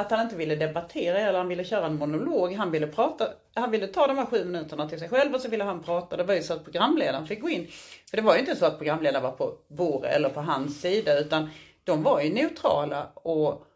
att 0.00 0.10
han 0.10 0.20
inte 0.20 0.36
ville 0.36 0.54
debattera 0.54 1.18
eller 1.18 1.38
han 1.38 1.48
ville 1.48 1.64
köra 1.64 1.86
en 1.86 1.96
monolog. 1.96 2.52
Han 2.52 2.70
ville 2.70 2.86
prata, 2.86 3.28
han 3.54 3.70
ville 3.70 3.86
ta 3.86 4.06
de 4.06 4.18
här 4.18 4.26
sju 4.26 4.44
minuterna 4.44 4.88
till 4.88 4.98
sig 4.98 5.08
själv 5.08 5.34
och 5.34 5.40
så 5.40 5.48
ville 5.48 5.64
han 5.64 5.82
prata. 5.82 6.16
Det 6.16 6.24
var 6.24 6.34
ju 6.34 6.42
så 6.42 6.54
att 6.54 6.64
programledaren 6.64 7.26
fick 7.26 7.40
gå 7.40 7.50
in. 7.50 7.66
För 8.10 8.16
det 8.16 8.22
var 8.22 8.34
ju 8.34 8.40
inte 8.40 8.56
så 8.56 8.66
att 8.66 8.78
programledaren 8.78 9.22
var 9.22 9.30
på 9.30 9.54
vår 9.68 10.06
eller 10.06 10.28
på 10.28 10.40
hans 10.40 10.80
sida 10.80 11.18
utan 11.18 11.50
de 11.84 12.02
var 12.02 12.20
ju 12.20 12.34
neutrala 12.34 13.06
och, 13.14 13.66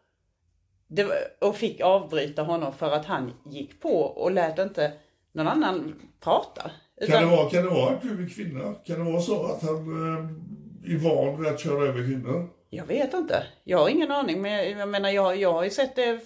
det, 0.87 1.07
och 1.41 1.55
fick 1.55 1.81
avbryta 1.81 2.43
honom 2.43 2.73
för 2.73 2.91
att 2.91 3.05
han 3.05 3.33
gick 3.45 3.81
på 3.81 4.01
och 4.01 4.31
lät 4.31 4.59
inte 4.59 4.91
någon 5.31 5.47
annan 5.47 5.95
prata. 6.19 6.71
Kan 7.07 7.21
det, 7.21 7.35
vara, 7.35 7.49
kan 7.49 7.63
det 7.63 7.69
vara 7.69 7.93
att 7.93 8.01
du 8.01 8.23
är 8.23 8.29
kvinna? 8.29 8.73
Kan 8.73 9.05
det 9.05 9.11
vara 9.11 9.21
så 9.21 9.45
att 9.45 9.61
han 9.61 9.75
eh, 9.75 10.93
är 10.93 10.97
van 10.97 11.41
vid 11.41 11.51
att 11.51 11.59
köra 11.59 11.83
över 11.83 12.01
kvinnor? 12.01 12.49
Jag 12.69 12.85
vet 12.85 13.13
inte. 13.13 13.43
Jag 13.63 13.77
har 13.77 13.89
ingen 13.89 14.11
aning. 14.11 14.41
Men 14.41 14.51
jag, 14.51 14.69
jag 14.79 14.89
menar, 14.89 15.09
jag, 15.09 15.37
jag 15.37 15.53
har 15.53 15.63
ju 15.63 15.69
sett 15.69 15.95
det 15.95 16.19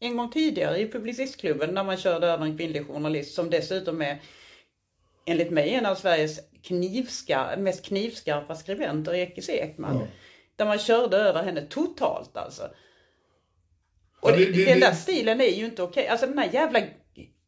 en 0.00 0.16
gång 0.16 0.30
tidigare 0.30 0.78
i 0.78 0.88
Publicistklubben 0.92 1.74
när 1.74 1.84
man 1.84 1.96
körde 1.96 2.26
över 2.26 2.44
en 2.44 2.56
kvinnlig 2.58 2.86
journalist 2.86 3.34
som 3.34 3.50
dessutom 3.50 4.02
är 4.02 4.18
enligt 5.26 5.50
mig 5.50 5.74
en 5.74 5.86
av 5.86 5.94
Sveriges 5.94 6.40
knivska, 6.62 7.56
mest 7.58 7.84
knivskarpa 7.84 8.54
skribenter, 8.54 9.14
Ekis 9.14 9.48
Ekman. 9.48 9.96
Ja. 9.96 10.06
Där 10.56 10.64
man 10.66 10.78
körde 10.78 11.16
över 11.16 11.42
henne 11.42 11.60
totalt 11.62 12.36
alltså. 12.36 12.62
Och 14.20 14.30
Ja, 14.30 14.36
det- 14.36 14.44
det, 14.44 14.52
det- 14.52 14.64
den 14.64 14.80
det- 14.80 14.86
där 14.86 14.92
stilen 14.94 15.40
är 15.40 15.50
ju 15.50 15.64
inte 15.64 15.82
okej. 15.82 16.08
Alltså 16.08 16.26
den 16.26 16.38
här 16.38 16.50
jävla, 16.52 16.80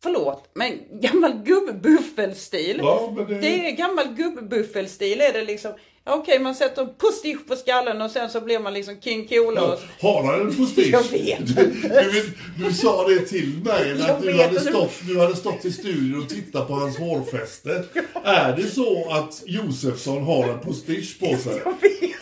förlåt, 0.02 0.50
men 0.54 1.00
gammal 1.00 1.32
gubbbuffelstil. 1.44 2.80
Ja, 2.82 3.14
det- 3.28 3.34
det 3.40 3.68
är 3.68 3.76
gammal 3.76 4.08
gubbbuffelstil 4.14 5.20
är 5.20 5.32
det 5.32 5.44
liksom. 5.44 5.72
Okej, 6.04 6.38
man 6.38 6.54
sätter 6.54 6.82
en 6.82 6.94
postisch 6.98 7.46
på 7.48 7.56
skallen 7.56 8.00
och 8.00 8.10
sen 8.10 8.30
så 8.30 8.40
blir 8.40 8.58
man 8.58 8.74
liksom 8.74 9.00
King 9.00 9.28
Coola. 9.28 9.60
Ja, 9.60 9.78
har 10.00 10.24
han 10.24 10.40
en 10.40 10.56
postige? 10.56 10.90
Jag 10.92 11.02
vet 11.02 11.56
du, 11.56 11.64
du, 12.12 12.32
du 12.64 12.74
sa 12.74 13.08
det 13.08 13.20
till 13.20 13.60
mig 13.64 13.94
när 13.94 14.20
du 14.20 14.42
hade, 14.42 14.60
stått, 14.60 14.92
du 15.06 15.20
hade 15.20 15.36
stått 15.36 15.64
i 15.64 15.72
studion 15.72 16.22
och 16.22 16.28
tittat 16.28 16.68
på 16.68 16.74
hans 16.74 16.98
hårfäste. 16.98 17.84
Är 18.24 18.56
det 18.56 18.66
så 18.66 19.10
att 19.10 19.42
Josefsson 19.46 20.22
har 20.22 20.48
en 20.48 20.60
postige 20.60 21.18
på 21.20 21.36
sig? 21.36 21.62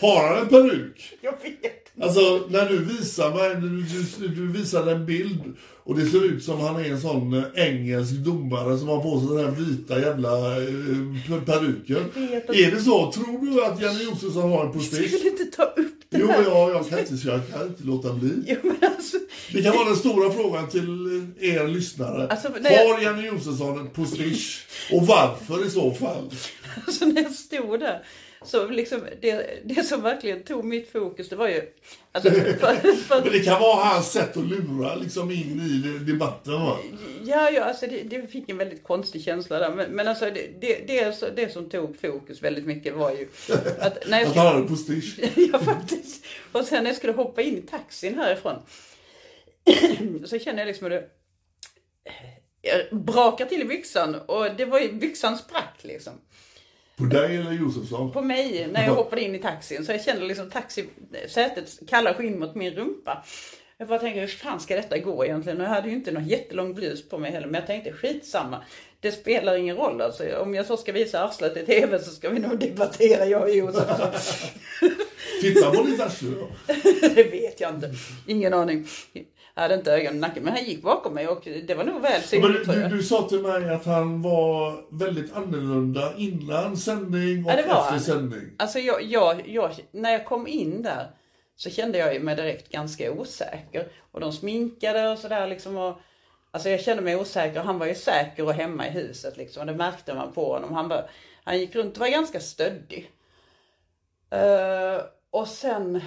Har 0.01 0.27
han 0.27 0.37
en 0.37 0.47
peruk? 0.47 1.13
Jag 1.21 1.31
vet. 1.31 1.79
Alltså 2.01 2.47
när 2.49 2.69
du 2.69 2.85
visar 2.85 3.29
mig, 3.35 3.55
du, 3.55 3.83
du, 4.19 4.27
du 4.27 4.51
visade 4.59 4.91
en 4.91 5.05
bild 5.05 5.57
och 5.83 5.97
det 5.97 6.05
ser 6.05 6.25
ut 6.25 6.43
som 6.43 6.59
han 6.59 6.75
är 6.75 6.91
en 6.91 7.01
sån 7.01 7.33
eh, 7.33 7.43
engelsk 7.55 8.13
domare 8.13 8.77
som 8.77 8.87
har 8.87 9.01
på 9.01 9.19
sig 9.19 9.29
den 9.37 9.45
här 9.45 9.51
vita 9.61 9.99
jävla 9.99 10.57
eh, 10.57 11.43
peruken. 11.45 11.97
Är 12.47 12.71
det 12.71 12.81
så? 12.81 13.11
Tror 13.11 13.45
du 13.55 13.65
att 13.65 13.81
Janne 13.81 14.03
Josefsson 14.03 14.41
har 14.51 14.59
en 14.59 14.65
Jag 14.65 14.73
postige? 14.73 15.01
vill 15.07 15.27
inte 15.27 15.45
ta 15.45 15.63
upp 15.63 15.95
det 16.09 16.17
Jo, 16.19 16.27
här. 16.27 16.43
ja, 16.43 16.69
jag 16.69 16.89
kan 16.89 16.99
inte, 16.99 17.27
jag 17.27 17.41
kan 17.53 17.67
inte 17.67 17.83
låta 17.83 18.13
bli. 18.13 18.31
Jo, 18.63 18.73
alltså, 18.81 19.17
Det 19.53 19.61
kan 19.63 19.75
vara 19.75 19.85
den 19.85 19.95
stora 19.95 20.31
frågan 20.31 20.69
till 20.69 20.87
er 21.39 21.67
lyssnare. 21.67 22.27
Alltså, 22.27 22.47
jag- 22.63 22.87
Har 22.93 23.01
Janne 23.01 23.25
Josefsson 23.27 23.79
en 23.79 23.89
postige? 23.89 24.57
Och 24.91 25.07
varför 25.07 25.65
i 25.65 25.69
så 25.69 25.91
fall? 25.93 26.29
alltså 26.87 27.05
när 27.05 27.21
jag 27.21 27.31
stod 27.31 27.79
där. 27.79 28.03
Så 28.45 28.67
liksom, 28.67 29.01
det, 29.21 29.59
det 29.65 29.83
som 29.83 30.01
verkligen 30.01 30.43
tog 30.43 30.65
mitt 30.65 30.91
fokus 30.91 31.29
det 31.29 31.35
var 31.35 31.47
ju... 31.47 31.61
Alltså, 32.11 32.31
för, 32.31 32.95
för, 32.95 33.21
Men 33.21 33.33
det 33.33 33.39
kan 33.39 33.61
vara 33.61 33.83
hans 33.85 34.11
sätt 34.11 34.37
att 34.37 34.45
lura 34.45 34.95
liksom 34.95 35.31
in 35.31 35.61
i 35.61 36.05
debatten 36.11 36.53
va? 36.53 36.77
Ja, 37.23 37.49
ja 37.49 37.63
alltså 37.63 37.87
det, 37.87 38.03
det 38.03 38.27
fick 38.27 38.49
en 38.49 38.57
väldigt 38.57 38.83
konstig 38.83 39.23
känsla 39.23 39.59
där. 39.59 39.75
Men, 39.75 39.91
men 39.91 40.07
alltså 40.07 40.25
det, 40.25 40.61
det, 40.61 40.87
det, 40.87 41.15
så- 41.17 41.29
det 41.35 41.53
som 41.53 41.69
tog 41.69 41.99
fokus 42.01 42.43
väldigt 42.43 42.65
mycket 42.65 42.95
var 42.95 43.11
ju 43.11 43.27
att 43.79 44.09
när 44.09 44.19
jag 44.19 44.27
Att 44.27 44.35
han 44.35 44.47
har 44.47 44.55
en 44.55 44.67
postige. 44.67 45.31
Ja, 45.53 45.59
faktiskt. 45.59 46.25
Och 46.51 46.65
sen 46.65 46.83
när 46.83 46.89
jag 46.89 46.97
skulle 46.97 47.13
hoppa 47.13 47.41
in 47.41 47.57
i 47.57 47.61
taxin 47.61 48.15
härifrån 48.15 48.55
så 50.25 50.39
kände 50.39 50.61
jag 50.61 50.67
liksom 50.67 50.83
hur 50.91 50.91
det 50.91 51.09
brakar 52.91 53.45
till 53.45 53.61
i 53.61 53.65
byxan 53.65 54.15
och 54.15 54.55
det 54.57 54.65
var 54.65 54.79
ju, 54.79 54.93
byxan 54.93 55.37
sprack 55.37 55.79
liksom. 55.81 56.13
På 56.99 57.05
dig 57.05 57.37
eller 57.37 57.51
Josefsson? 57.51 58.11
På 58.11 58.21
mig 58.21 58.67
när 58.71 58.85
jag 58.85 58.95
hoppade 58.95 59.21
in 59.21 59.35
i 59.35 59.39
taxin 59.39 59.85
så 59.85 59.91
jag 59.91 60.03
kände 60.03 60.25
liksom 60.25 60.49
taxisätets 60.49 61.79
kalla 61.87 62.13
skinn 62.13 62.39
mot 62.39 62.55
min 62.55 62.73
rumpa. 62.73 63.23
Jag 63.77 63.87
bara 63.87 63.99
tänkte, 63.99 64.19
hur 64.19 64.27
fan 64.27 64.59
ska 64.59 64.75
detta 64.75 64.97
gå 64.97 65.25
egentligen? 65.25 65.61
Och 65.61 65.63
jag 65.63 65.69
hade 65.69 65.89
ju 65.89 65.95
inte 65.95 66.11
någon 66.11 66.27
jättelång 66.27 66.73
blus 66.73 67.09
på 67.09 67.17
mig 67.17 67.31
heller, 67.31 67.47
men 67.47 67.55
jag 67.55 67.67
tänkte 67.67 67.93
skitsamma. 67.93 68.63
Det 68.99 69.11
spelar 69.11 69.55
ingen 69.55 69.75
roll 69.75 70.01
alltså. 70.01 70.37
Om 70.41 70.55
jag 70.55 70.65
så 70.65 70.77
ska 70.77 70.91
visa 70.91 71.23
arslet 71.23 71.57
i 71.57 71.65
tv 71.65 71.99
så 71.99 72.11
ska 72.11 72.29
vi 72.29 72.39
nog 72.39 72.59
debattera 72.59 73.25
jag 73.25 73.41
och 73.41 73.49
Josef. 73.49 74.51
Titta 75.41 75.71
på 75.71 75.83
ditt 75.83 76.01
arsle 76.01 76.29
då. 76.29 76.73
det 77.15 77.23
vet 77.23 77.61
jag 77.61 77.75
inte. 77.75 77.93
Ingen 78.27 78.53
aning. 78.53 78.87
Jag 79.59 79.63
hade 79.63 79.75
inte 79.75 79.93
ögon 79.93 80.15
i 80.15 80.19
nacken, 80.19 80.43
men 80.43 80.53
han 80.53 80.63
gick 80.63 80.81
bakom 80.81 81.13
mig 81.13 81.27
och 81.27 81.41
det 81.67 81.75
var 81.75 81.83
nog 81.83 82.01
väl 82.01 82.21
synligt 82.21 82.57
du, 82.59 82.65
tror 82.65 82.75
du, 82.75 82.81
jag. 82.81 82.91
du 82.91 83.03
sa 83.03 83.29
till 83.29 83.41
mig 83.41 83.69
att 83.69 83.85
han 83.85 84.21
var 84.21 84.83
väldigt 84.89 85.33
annorlunda 85.33 86.13
innan 86.17 86.77
sändning 86.77 87.45
och 87.45 87.51
Ja, 87.51 87.55
det 87.55 87.67
var 87.67 87.79
efter 87.79 87.91
han. 87.91 87.99
sändning. 87.99 88.55
Alltså 88.57 88.79
jag, 88.79 89.03
jag, 89.03 89.47
jag, 89.49 89.71
när 89.91 90.11
jag 90.11 90.25
kom 90.25 90.47
in 90.47 90.81
där 90.83 91.11
så 91.55 91.69
kände 91.69 91.97
jag 91.97 92.21
mig 92.21 92.35
direkt 92.35 92.71
ganska 92.71 93.11
osäker. 93.11 93.87
Och 94.11 94.19
de 94.19 94.31
sminkade 94.33 95.09
och 95.09 95.17
sådär 95.17 95.47
liksom. 95.47 95.77
Och, 95.77 95.97
alltså 96.51 96.69
jag 96.69 96.81
kände 96.81 97.03
mig 97.03 97.15
osäker. 97.15 97.59
Han 97.59 97.79
var 97.79 97.85
ju 97.85 97.95
säker 97.95 98.45
och 98.45 98.53
hemma 98.53 98.87
i 98.87 98.89
huset 98.89 99.37
liksom. 99.37 99.61
Och 99.61 99.67
det 99.67 99.73
märkte 99.73 100.13
man 100.13 100.31
på 100.33 100.53
honom. 100.53 100.73
Han, 100.73 100.89
bara, 100.89 101.03
han 101.43 101.59
gick 101.59 101.75
runt 101.75 101.93
och 101.93 101.99
var 102.01 102.07
ganska 102.07 102.39
stöddig. 102.39 103.11
Eh, 104.29 105.01
och 105.31 105.47
sen 105.47 106.01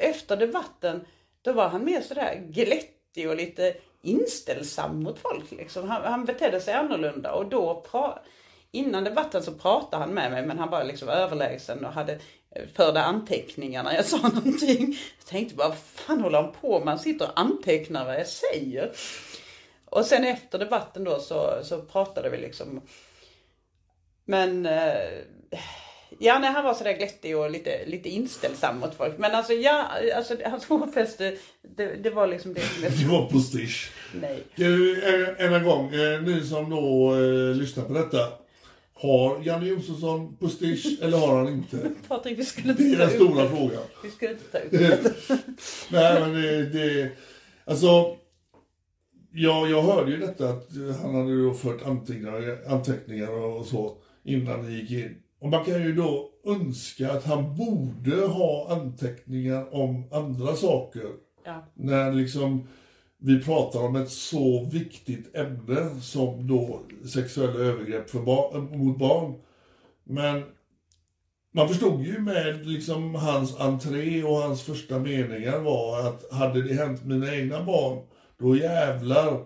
efter 0.00 0.36
debatten 0.36 1.04
då 1.46 1.52
var 1.52 1.68
han 1.68 1.84
mer 1.84 2.00
sådär 2.00 2.34
glättig 2.48 3.28
och 3.28 3.36
lite 3.36 3.74
inställsam 4.02 5.02
mot 5.02 5.18
folk. 5.18 5.50
Liksom. 5.50 5.88
Han, 5.88 6.02
han 6.02 6.24
betedde 6.24 6.60
sig 6.60 6.74
annorlunda 6.74 7.32
och 7.32 7.48
då 7.48 7.84
pra- 7.90 8.18
innan 8.70 9.04
debatten 9.04 9.42
så 9.42 9.52
pratade 9.52 10.02
han 10.02 10.14
med 10.14 10.30
mig 10.30 10.46
men 10.46 10.58
han 10.58 10.70
var 10.70 10.84
liksom 10.84 11.08
överlägsen 11.08 11.84
och 11.84 11.92
hade 11.92 12.12
eh, 12.50 12.66
förde 12.74 13.02
anteckningar 13.02 13.84
när 13.84 13.94
jag 13.94 14.04
sa 14.04 14.16
någonting. 14.34 14.98
Jag 15.18 15.26
tänkte 15.26 15.54
bara, 15.54 15.68
vad 15.68 15.78
fan 15.78 16.20
håller 16.20 16.42
han 16.42 16.52
på 16.60 16.78
med? 16.78 16.88
Han 16.88 16.98
sitter 16.98 17.24
och 17.26 17.40
antecknar 17.40 18.04
vad 18.04 18.14
jag 18.14 18.26
säger. 18.26 18.92
Och 19.84 20.04
sen 20.04 20.24
efter 20.24 20.58
debatten 20.58 21.04
då 21.04 21.18
så, 21.18 21.60
så 21.62 21.82
pratade 21.82 22.30
vi 22.30 22.36
liksom. 22.36 22.80
Men 24.24 24.66
eh, 24.66 25.18
Ja, 26.18 26.38
nej, 26.38 26.50
han 26.52 26.64
var 26.64 26.74
sådär 26.74 26.92
glättig 26.96 27.36
och 27.38 27.50
lite, 27.50 27.86
lite 27.86 28.08
inställsam 28.08 28.78
mot 28.78 28.94
folk. 28.94 29.18
Men 29.18 29.34
alltså, 29.34 29.52
ja, 29.52 29.86
alltså 30.16 30.36
hans 30.44 30.64
hårfäste, 30.68 31.36
det, 31.76 31.94
det 31.94 32.10
var 32.10 32.26
liksom 32.26 32.54
det 32.54 32.60
som 32.60 32.82
Det 32.82 33.12
var 33.12 33.26
prestige. 33.26 33.90
Nej. 34.20 34.42
Du, 34.54 35.02
en, 35.38 35.64
gång, 35.64 35.94
eh, 35.94 36.22
ni 36.22 36.42
som 36.42 36.70
då 36.70 37.14
eh, 37.14 37.54
lyssnar 37.56 37.84
på 37.84 37.92
detta. 37.92 38.18
Har 38.94 39.42
Janne 39.44 39.66
Josefsson 39.66 40.36
prestige 40.36 40.98
eller 41.02 41.18
har 41.18 41.36
han 41.36 41.48
inte? 41.48 41.90
Patrik, 42.08 42.38
vi 42.38 42.44
skulle 42.44 42.70
inte 42.70 42.82
Det 42.82 42.92
är 42.92 42.96
ta 42.96 43.04
den 43.06 43.10
stora 43.10 43.42
det. 43.42 43.48
frågan. 43.48 43.82
Vi 44.04 44.10
skulle 44.10 44.30
inte 44.30 44.44
ta 44.44 44.58
upp 44.58 44.70
det. 44.70 45.00
Nej 45.90 46.20
men 46.20 46.32
det, 46.42 46.62
det 46.66 47.10
alltså. 47.64 48.16
Ja, 49.38 49.66
jag 49.68 49.82
hörde 49.82 50.10
ju 50.10 50.16
detta 50.16 50.48
att 50.48 50.68
han 51.02 51.14
hade 51.14 51.44
då 51.44 51.54
fört 51.54 51.82
anteckningar, 51.82 52.58
anteckningar 52.68 53.30
och 53.30 53.66
så 53.66 53.96
innan 54.24 54.62
ni 54.66 54.80
gick 54.80 54.90
in. 54.90 55.16
Och 55.38 55.48
man 55.48 55.64
kan 55.64 55.82
ju 55.82 55.92
då 55.92 56.30
önska 56.46 57.12
att 57.12 57.24
han 57.24 57.56
borde 57.56 58.26
ha 58.26 58.66
anteckningar 58.70 59.74
om 59.74 60.04
andra 60.12 60.56
saker. 60.56 61.06
Ja. 61.44 61.64
När 61.74 62.12
liksom 62.12 62.68
vi 63.18 63.42
pratar 63.42 63.80
om 63.82 63.96
ett 63.96 64.10
så 64.10 64.64
viktigt 64.72 65.36
ämne 65.36 66.00
som 66.00 66.46
då 66.46 66.80
sexuella 67.08 67.60
övergrepp 67.60 68.12
bar- 68.12 68.76
mot 68.76 68.98
barn. 68.98 69.34
Men 70.04 70.42
man 71.52 71.68
förstod 71.68 72.02
ju 72.02 72.18
med 72.20 72.66
liksom 72.66 73.14
hans 73.14 73.60
entré 73.60 74.22
och 74.22 74.36
hans 74.36 74.62
första 74.62 74.98
meningar 74.98 75.58
var 75.58 76.00
att 76.08 76.32
hade 76.32 76.62
det 76.62 76.74
hänt 76.74 77.04
mina 77.04 77.34
egna 77.34 77.64
barn, 77.64 78.06
då 78.38 78.56
jävlar. 78.56 79.44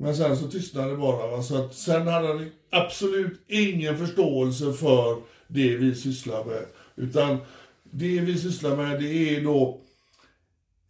Men 0.00 0.16
sen 0.16 0.36
så 0.36 0.48
tystnade 0.48 0.90
det 0.90 0.96
bara. 0.96 1.26
Va? 1.26 1.42
Så 1.42 1.64
att 1.64 1.74
sen 1.74 2.06
hade 2.06 2.28
han 2.28 2.50
absolut 2.70 3.40
ingen 3.46 3.98
förståelse 3.98 4.72
för 4.72 5.16
det 5.46 5.76
vi 5.76 5.94
sysslar 5.94 6.44
med. 6.44 6.64
Utan 6.96 7.38
det 7.82 8.20
vi 8.20 8.38
sysslar 8.38 8.76
med 8.76 9.00
det 9.00 9.36
är 9.36 9.40
då 9.40 9.80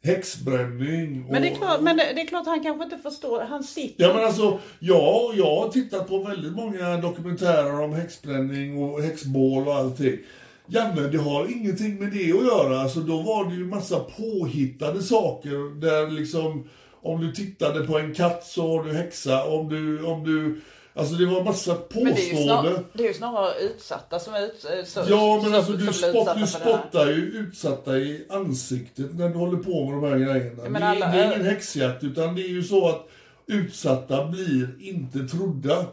häxbränning. 0.02 1.24
Och, 1.24 1.32
Men 1.32 1.42
det 1.42 1.48
är 1.48 1.54
klart, 1.54 1.80
men 1.80 1.96
det, 1.96 2.12
det 2.14 2.20
är 2.20 2.26
klart 2.26 2.46
han 2.46 2.62
kanske 2.62 2.84
inte 2.84 2.98
förstår. 2.98 3.40
Han 3.40 3.64
sitter... 3.64 4.04
Ja 4.04 4.14
men 4.14 4.24
alltså, 4.24 4.58
ja, 4.78 5.32
jag 5.36 5.56
har 5.56 5.68
tittat 5.68 6.08
på 6.08 6.18
väldigt 6.18 6.52
många 6.52 6.96
dokumentärer 6.96 7.80
om 7.80 7.92
häxbränning 7.92 8.82
och 8.82 9.02
häxbål 9.02 9.68
och 9.68 9.74
allting. 9.74 10.18
Janne, 10.66 11.00
det 11.00 11.18
har 11.18 11.52
ingenting 11.52 11.98
med 11.98 12.12
det 12.12 12.32
att 12.32 12.46
göra. 12.46 12.80
Alltså 12.80 13.00
då 13.00 13.22
var 13.22 13.44
det 13.50 13.54
ju 13.54 13.64
massa 13.64 14.00
påhittade 14.00 15.02
saker 15.02 15.80
där 15.80 16.10
liksom 16.10 16.68
om 17.02 17.20
du 17.20 17.32
tittade 17.32 17.86
på 17.86 17.98
en 17.98 18.14
katt 18.14 18.44
så 18.46 18.68
var 18.76 18.84
du 18.84 18.92
häxa. 18.92 19.44
Om 19.44 19.68
du, 19.68 20.02
om 20.04 20.24
du, 20.24 20.60
alltså 20.94 21.14
det 21.14 21.26
var 21.26 21.44
massa 21.44 21.76
men 21.90 22.04
det 22.04 22.10
är, 22.10 22.14
påståenden. 22.34 22.74
snar, 22.74 22.84
det 22.92 23.02
är 23.04 23.08
ju 23.08 23.14
snarare 23.14 23.60
utsatta 23.60 24.18
som 24.18 24.34
är 24.34 24.42
ut, 24.46 24.88
så, 24.88 25.00
Ja, 25.08 25.40
men 25.44 25.54
alltså 25.54 25.72
du, 25.72 25.92
spott, 25.92 26.14
utsatta 26.14 26.34
du 26.34 26.46
spottar 26.46 27.06
ju 27.06 27.14
utsatta 27.22 27.98
i 27.98 28.26
ansiktet 28.30 29.14
när 29.18 29.28
du 29.28 29.34
håller 29.34 29.58
på 29.58 29.84
med 29.90 29.94
de 30.02 30.08
här 30.08 30.18
grejerna. 30.34 30.62
men 30.62 30.72
det, 30.72 30.86
alla- 30.88 31.12
det 31.12 31.18
är 31.18 31.26
ingen 31.34 31.46
häxjakt, 31.46 32.04
utan 32.04 32.34
det 32.34 32.42
är 32.42 32.48
ju 32.48 32.62
så 32.62 32.88
att 32.88 33.08
utsatta 33.46 34.26
blir 34.26 34.68
inte 34.80 35.18
trodda. 35.18 35.86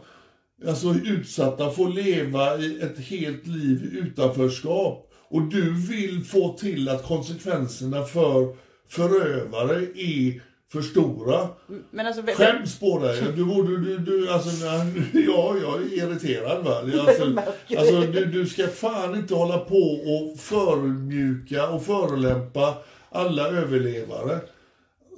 Alltså 0.68 0.86
utsatta 0.88 1.70
får 1.70 1.88
leva 1.88 2.56
i 2.58 2.80
ett 2.82 2.98
helt 2.98 3.46
liv 3.46 3.90
i 3.92 3.98
utanförskap. 3.98 5.02
Och 5.28 5.42
du 5.42 5.74
vill 5.74 6.24
få 6.24 6.52
till 6.52 6.88
att 6.88 7.04
konsekvenserna 7.06 8.04
för 8.04 8.56
förövare 8.88 9.76
är 9.94 10.42
för 10.72 10.82
stora. 10.82 11.48
Men 11.90 12.06
alltså, 12.06 12.22
Skäms 12.22 12.80
på 12.80 12.98
dig. 12.98 13.22
Du 13.36 13.44
borde, 13.44 13.76
du, 13.76 13.98
du, 13.98 14.30
alltså, 14.30 14.66
ja, 15.12 15.56
jag 15.62 15.82
är 15.82 15.94
irriterad 15.94 16.64
va. 16.64 16.80
Alltså, 17.08 17.34
alltså, 17.78 18.00
du, 18.00 18.26
du 18.26 18.46
ska 18.46 18.68
fan 18.68 19.14
inte 19.14 19.34
hålla 19.34 19.58
på 19.58 19.76
och 19.76 20.38
förödmjuka 20.38 21.68
och 21.68 21.84
förolämpa 21.84 22.78
alla 23.10 23.48
överlevare. 23.48 24.40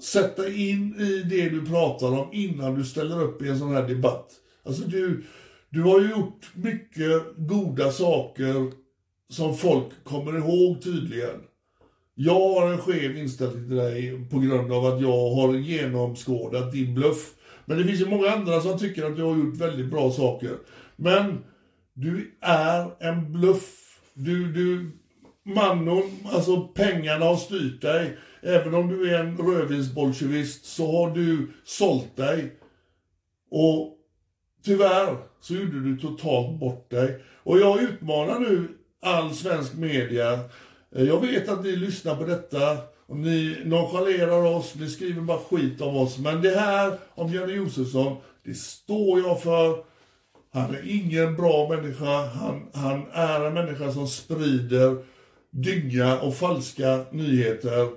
Sätta 0.03 0.49
in 0.49 1.01
i 1.01 1.23
det 1.23 1.49
du 1.49 1.67
pratar 1.67 2.07
om 2.07 2.29
innan 2.33 2.75
du 2.75 2.85
ställer 2.85 3.23
upp 3.23 3.43
i 3.43 3.49
en 3.49 3.59
sån 3.59 3.75
här 3.75 3.89
debatt. 3.89 4.31
Alltså 4.65 4.83
du, 4.83 5.25
du 5.71 5.83
har 5.83 6.01
ju 6.01 6.11
gjort 6.11 6.51
mycket 6.55 7.23
goda 7.37 7.93
saker 7.93 8.73
som 9.31 9.57
folk 9.57 10.05
kommer 10.05 10.39
ihåg 10.39 10.83
tydligen. 10.83 11.41
Jag 12.21 12.41
har 12.41 12.73
en 12.73 12.79
skev 12.79 13.17
inställning 13.17 13.69
till 13.69 13.77
dig 13.77 14.29
på 14.31 14.39
grund 14.39 14.73
av 14.73 14.87
att 14.87 15.01
jag 15.01 15.35
har 15.35 15.55
genomskådat 15.55 16.73
din 16.73 16.95
bluff. 16.95 17.35
Men 17.65 17.79
det 17.79 17.85
finns 17.85 18.01
ju 18.01 18.07
många 18.07 18.31
andra 18.31 18.61
som 18.61 18.79
tycker 18.79 19.05
att 19.05 19.17
du 19.17 19.23
har 19.23 19.37
gjort 19.37 19.57
väldigt 19.57 19.91
bra 19.91 20.11
saker. 20.11 20.51
Men 20.97 21.45
du 21.95 22.39
är 22.41 22.91
en 23.01 23.33
bluff. 23.33 24.01
Du, 24.15 24.53
du, 24.53 24.91
mannen, 25.55 26.03
alltså 26.33 26.61
pengarna 26.61 27.25
har 27.25 27.37
styrt 27.37 27.83
dig. 27.83 28.19
Även 28.43 28.75
om 28.75 28.89
du 28.89 29.15
är 29.15 29.25
en 29.25 29.37
rödvinsbolsjevist 29.37 30.65
så 30.65 30.93
har 30.93 31.15
du 31.15 31.53
sålt 31.65 32.17
dig. 32.17 32.53
Och 33.51 33.97
tyvärr 34.65 35.17
så 35.41 35.55
gjorde 35.55 35.81
du 35.81 35.97
totalt 35.97 36.61
bort 36.61 36.91
dig. 36.91 37.23
Och 37.43 37.59
jag 37.59 37.83
utmanar 37.83 38.41
nu 38.41 38.69
all 39.03 39.35
svensk 39.35 39.75
media. 39.75 40.39
Eh, 40.95 41.05
jag 41.05 41.21
vet 41.21 41.49
att 41.49 41.65
ni 41.65 41.77
lyssnar 41.77 42.17
på 42.17 42.25
detta 42.25 42.79
och 43.07 43.17
ni 43.17 43.57
nonchalerar 43.65 44.45
oss, 44.45 44.75
ni 44.75 44.89
skriver 44.89 45.21
bara 45.21 45.39
skit 45.39 45.81
om 45.81 45.97
oss. 45.97 46.19
Men 46.19 46.43
det 46.43 46.59
här 46.59 46.99
om 47.15 47.33
Janne 47.33 47.53
Josefsson, 47.53 48.17
det 48.45 48.55
står 48.55 49.21
jag 49.21 49.43
för. 49.43 49.85
Han 50.53 50.75
är 50.75 50.83
ingen 50.91 51.37
bra 51.37 51.69
människa. 51.69 52.27
Han, 52.27 52.69
han 52.73 53.07
är 53.13 53.45
en 53.45 53.55
människa 53.55 53.93
som 53.93 54.09
sprider 54.09 54.97
dynga 55.51 56.21
och 56.21 56.35
falska 56.35 57.05
nyheter. 57.11 57.89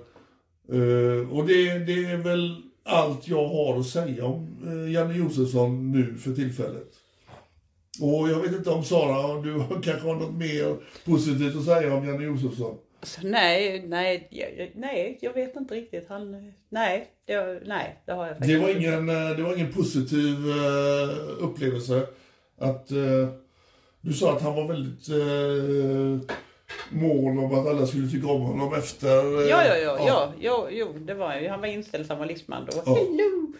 Uh, 0.72 1.32
och 1.32 1.46
det, 1.46 1.78
det 1.78 2.04
är 2.04 2.16
väl 2.16 2.62
allt 2.84 3.28
jag 3.28 3.48
har 3.48 3.80
att 3.80 3.86
säga 3.86 4.24
om 4.24 4.58
eh, 4.66 4.72
uh, 4.72 4.92
Janne 4.92 5.14
Josefsson 5.14 5.92
nu 5.92 6.14
för 6.18 6.34
tillfället. 6.34 7.01
Och 8.00 8.28
jag 8.28 8.40
vet 8.40 8.52
inte 8.52 8.70
om 8.70 8.84
Sara, 8.84 9.40
du 9.42 9.58
kanske 9.82 10.08
har 10.08 10.14
något 10.14 10.34
mer 10.34 10.76
positivt 11.04 11.56
att 11.56 11.64
säga 11.64 11.94
om 11.94 12.08
Janne 12.08 12.24
Josefsson? 12.24 12.78
Alltså, 13.00 13.20
nej, 13.24 13.84
nej, 13.88 14.28
nej, 14.74 15.18
jag 15.22 15.32
vet 15.34 15.56
inte 15.56 15.74
riktigt. 15.74 16.06
Han, 16.08 16.52
nej, 16.68 17.06
det, 17.26 17.60
nej, 17.66 18.02
det 18.06 18.12
har 18.12 18.26
jag 18.26 18.36
faktiskt 18.36 18.54
Det 18.54 18.58
var 18.62 18.68
ingen, 18.76 19.08
eh, 19.08 19.36
det 19.36 19.42
var 19.42 19.54
ingen 19.54 19.72
positiv 19.72 20.36
eh, 20.50 21.44
upplevelse 21.44 22.06
att 22.58 22.90
eh, 22.90 23.28
du 24.00 24.12
sa 24.12 24.32
att 24.36 24.42
han 24.42 24.54
var 24.54 24.68
väldigt 24.68 25.08
eh, 25.08 26.34
mån 26.90 27.38
om 27.38 27.54
att 27.54 27.66
alla 27.66 27.86
skulle 27.86 28.08
tycka 28.10 28.26
om 28.26 28.40
honom 28.42 28.74
efter... 28.74 29.40
eh, 29.42 29.48
Ja, 29.48 29.64
ja, 29.66 29.76
ja, 29.76 29.98
ja, 30.06 30.32
jo, 30.40 30.66
jo, 30.70 30.92
det 30.98 31.14
var 31.14 31.36
ju, 31.36 31.48
han 31.48 31.60
var 31.60 31.66
inställsam 31.68 32.20
och 32.20 32.26
lismande 32.26 32.72
och 32.72 32.82
Ja. 32.86 32.94
hello. 32.94 33.52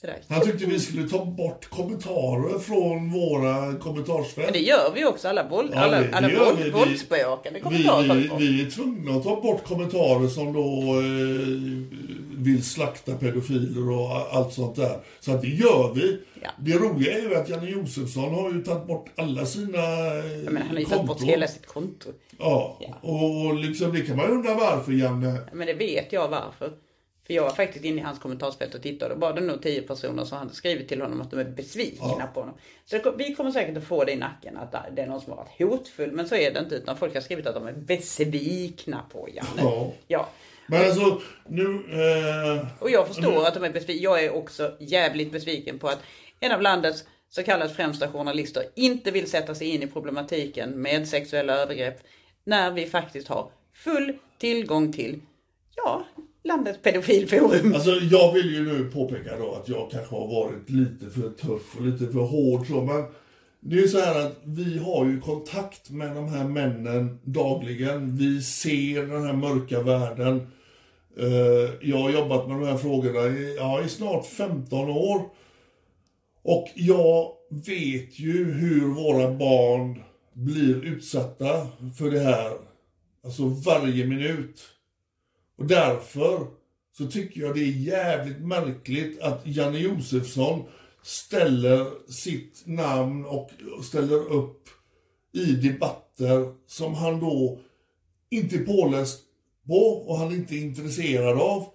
Sådär. 0.00 0.18
Han 0.28 0.40
tyckte 0.44 0.66
vi 0.66 0.80
skulle 0.80 1.08
ta 1.08 1.24
bort 1.24 1.70
kommentarer 1.70 2.58
från 2.58 3.10
våra 3.12 3.74
kommentarsfält. 3.78 4.46
Men 4.46 4.52
det 4.52 4.58
gör 4.58 4.92
vi 4.94 5.04
också, 5.04 5.28
alla, 5.28 5.48
våld, 5.48 5.70
Ja, 5.74 5.78
alla, 5.80 6.00
det- 6.00 6.12
alla. 6.14 6.28
Vi- 6.64 6.70
våldsbejakande 6.70 7.60
kommentarer. 7.60 8.08
tar 8.08 8.14
vi 8.38 8.46
vi, 8.46 8.66
är 8.66 8.70
tvungna 8.70 9.10
att 9.16 9.24
ta 9.24 9.40
bort 9.40 9.64
kommentarer 9.64 10.28
som 10.28 10.52
då 10.52 11.00
eh, 11.00 12.40
vill 12.44 12.64
slakta 12.64 13.14
pedofiler 13.14 13.90
och 13.90 14.10
allt 14.36 14.52
sånt 14.52 14.76
där. 14.76 14.98
Så 15.20 15.32
att 15.32 15.42
det 15.42 15.48
gör 15.48 15.92
vi. 15.94 16.20
Ja. 16.42 16.50
Det 16.58 16.72
roliga 16.72 17.12
är 17.18 17.22
ju 17.22 17.34
att 17.34 17.48
Janne 17.48 17.70
Josefsson 17.70 18.34
har 18.34 18.52
ju 18.52 18.62
tagit 18.62 18.86
bort 18.86 19.06
alla 19.16 19.46
sina 19.46 19.78
eh, 19.78 20.42
Ja, 20.44 20.50
men 20.50 20.56
han 20.62 20.68
har 20.70 20.78
ju 20.78 20.84
tagit 20.84 21.06
bort 21.06 21.22
hela 21.22 21.46
sitt 21.48 21.66
konto. 21.66 22.08
Ja, 22.38 22.78
Ja. 22.80 23.08
och 23.10 23.54
liksom 23.54 23.92
det 23.92 24.00
kan 24.00 24.16
man 24.16 24.26
ju 24.26 24.32
undra 24.32 24.54
varför 24.54 24.92
Janne. 24.92 25.38
Men 25.52 25.66
det 25.66 25.74
vet 25.74 26.12
jag 26.12 26.28
varför. 26.28 26.70
För 27.30 27.34
jag 27.34 27.42
var 27.42 27.50
faktiskt 27.50 27.84
inne 27.84 28.00
i 28.00 28.04
hans 28.04 28.18
kommentarsfält 28.18 28.74
och 28.74 28.82
tittade 28.82 29.14
och 29.14 29.20
var 29.20 29.32
det 29.32 29.40
nog 29.40 29.62
tio 29.62 29.82
personer 29.82 30.24
som 30.24 30.38
hade 30.38 30.54
skrivit 30.54 30.88
till 30.88 31.00
honom 31.00 31.20
att 31.20 31.30
de 31.30 31.40
är 31.40 31.44
besvikna 31.44 32.14
Ja. 32.18 32.30
på 32.34 32.40
honom. 32.40 32.54
Så 32.84 32.96
det, 32.96 33.12
vi 33.18 33.34
kommer 33.34 33.50
säkert 33.50 33.76
att 33.76 33.84
få 33.84 34.04
det 34.04 34.12
i 34.12 34.16
nacken 34.16 34.56
att 34.56 34.72
det 34.96 35.02
är 35.02 35.06
någon 35.06 35.20
som 35.20 35.30
har 35.32 35.36
varit 35.36 35.58
hotfull. 35.58 36.12
Men 36.12 36.28
så 36.28 36.34
är 36.34 36.52
det 36.52 36.60
inte 36.60 36.74
utan 36.74 36.96
folk 36.96 37.14
har 37.14 37.20
skrivit 37.20 37.46
att 37.46 37.54
de 37.54 37.66
är 37.66 37.72
besvikna 37.72 39.04
på 39.12 39.28
Janne. 39.34 39.62
Ja. 39.62 39.92
ja. 40.08 40.28
Men 40.66 40.84
alltså, 40.84 41.20
nu... 41.48 41.62
Eh, 41.92 42.66
Och 42.78 42.90
jag 42.90 43.06
förstår 43.08 43.46
att 43.46 43.54
de 43.54 43.64
är 43.64 43.70
besvikna. 43.70 44.02
Jag 44.02 44.24
är 44.24 44.34
också 44.34 44.76
jävligt 44.80 45.32
besviken 45.32 45.78
på 45.78 45.88
att 45.88 46.02
en 46.40 46.52
av 46.52 46.62
landets 46.62 47.04
så 47.28 47.42
kallade 47.42 47.74
främsta 47.74 48.12
journalister 48.12 48.64
inte 48.74 49.10
vill 49.10 49.30
sätta 49.30 49.54
sig 49.54 49.68
in 49.68 49.82
i 49.82 49.86
problematiken 49.86 50.70
med 50.82 51.08
sexuella 51.08 51.54
övergrepp 51.54 52.00
när 52.44 52.70
vi 52.70 52.86
faktiskt 52.86 53.28
har 53.28 53.50
full 53.74 54.12
tillgång 54.38 54.92
till, 54.92 55.20
ja, 55.76 56.04
landets 56.42 56.78
pedofilforum. 56.82 57.74
Alltså 57.74 57.90
jag 57.90 58.32
vill 58.32 58.54
ju 58.54 58.64
nu 58.64 58.90
påpeka 58.90 59.36
då 59.38 59.54
att 59.54 59.68
jag 59.68 59.90
kanske 59.90 60.14
har 60.14 60.26
varit 60.26 60.70
lite 60.70 61.10
för 61.10 61.30
tuff 61.30 61.76
och 61.76 61.86
lite 61.86 62.12
för 62.12 62.20
hård 62.20 62.66
så, 62.66 62.80
men 62.80 63.04
det 63.60 63.76
är 63.76 63.80
ju 63.80 63.88
så 63.88 63.98
här 64.00 64.26
att 64.26 64.36
vi 64.44 64.78
har 64.78 65.06
ju 65.06 65.20
kontakt 65.20 65.90
med 65.90 66.14
de 66.16 66.28
här 66.28 66.44
männen 66.44 67.18
dagligen. 67.24 68.16
Vi 68.16 68.42
ser 68.42 69.06
den 69.06 69.24
här 69.24 69.32
mörka 69.32 69.82
världen. 69.82 70.46
Eh, 71.18 71.88
jag 71.88 71.98
har 71.98 72.10
jobbat 72.10 72.48
med 72.48 72.60
de 72.60 72.66
här 72.66 72.76
frågorna 72.76 73.26
i, 73.26 73.56
ja, 73.56 73.82
i 73.84 73.88
snart 73.88 74.26
15 74.26 74.90
år. 74.90 75.22
Och 76.42 76.68
jag 76.74 77.32
vet 77.50 78.18
ju 78.18 78.52
hur 78.52 78.88
våra 78.88 79.30
barn 79.30 80.02
blir 80.32 80.84
utsatta 80.84 81.66
för 81.98 82.10
det 82.10 82.20
här. 82.20 82.52
Alltså 83.24 83.46
varje 83.46 84.06
minut. 84.06 84.60
Och 85.60 85.66
därför 85.66 86.46
så 86.96 87.06
tycker 87.06 87.40
jag 87.40 87.54
det 87.54 87.60
är 87.60 87.78
jävligt 87.78 88.40
märkligt 88.40 89.20
att 89.20 89.42
Janne 89.44 89.78
Josefsson 89.78 90.62
ställer 91.02 92.10
sitt 92.10 92.62
namn 92.66 93.24
och 93.24 93.50
ställer 93.84 94.32
upp 94.32 94.68
i 95.32 95.44
debatter 95.44 96.54
som 96.66 96.94
han 96.94 97.20
då 97.20 97.60
inte 98.30 98.56
är 98.56 98.64
påläst 98.64 99.20
på 99.66 99.78
och 100.06 100.18
han 100.18 100.32
inte 100.32 100.54
är 100.54 100.60
intresserad 100.60 101.38
av. 101.40 101.66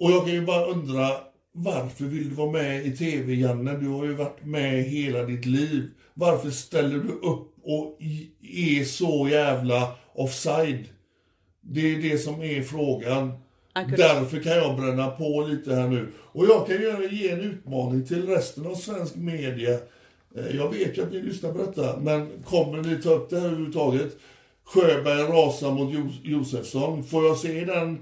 Och 0.00 0.10
jag 0.10 0.24
kan 0.24 0.34
ju 0.34 0.46
bara 0.46 0.66
undra, 0.66 1.10
varför 1.52 2.04
vill 2.04 2.28
du 2.28 2.34
vara 2.34 2.50
med 2.50 2.86
i 2.86 2.96
TV, 2.96 3.34
Janne? 3.34 3.76
Du 3.76 3.88
har 3.88 4.04
ju 4.04 4.14
varit 4.14 4.44
med 4.44 4.84
hela 4.84 5.22
ditt 5.22 5.46
liv. 5.46 5.90
Varför 6.14 6.50
ställer 6.50 6.98
du 6.98 7.12
upp 7.12 7.54
och 7.62 7.98
är 8.42 8.84
så 8.84 9.28
jävla 9.28 9.96
offside? 10.14 10.88
Det 11.70 11.94
är 11.94 11.98
det 12.10 12.18
som 12.18 12.42
är 12.42 12.62
frågan. 12.62 13.32
Därför 13.96 14.40
kan 14.42 14.52
jag 14.52 14.76
bränna 14.76 15.10
på 15.10 15.46
lite 15.50 15.74
här 15.74 15.88
nu. 15.88 16.08
Och 16.18 16.44
jag 16.46 16.66
kan 16.66 16.82
göra, 16.82 17.04
ge 17.04 17.28
en 17.30 17.40
utmaning 17.40 18.06
till 18.06 18.26
resten 18.26 18.66
av 18.66 18.74
svensk 18.74 19.16
media. 19.16 19.70
Eh, 20.36 20.56
Jag 20.56 20.70
vet 20.74 20.98
ju 20.98 21.02
att 21.02 21.12
ni 21.12 21.22
lyssnar 21.22 21.52
på 21.52 21.58
detta, 21.58 21.96
men 22.00 22.28
kommer 22.44 22.82
ni 22.82 23.02
ta 23.02 23.10
upp 23.10 23.30
det 23.30 23.40
här 23.40 23.46
överhuvudtaget? 23.46 24.16
Sjöberg 24.64 25.22
rasar 25.22 25.70
mot 25.72 25.94
Jo- 25.94 26.12
Josefsson. 26.38 27.04
Får 27.04 27.24
jag 27.24 27.38
se 27.38 27.64
den 27.64 27.98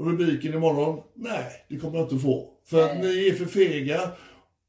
rubriken 0.00 0.54
imorgon? 0.54 1.00
Nej, 1.14 1.44
det 1.68 1.76
kommer 1.76 1.98
jag 1.98 2.04
inte 2.04 2.18
få. 2.18 2.48
För 2.66 2.84
att 2.84 2.98
ni 3.02 3.28
är 3.28 3.32
för 3.34 3.44
fega. 3.44 4.10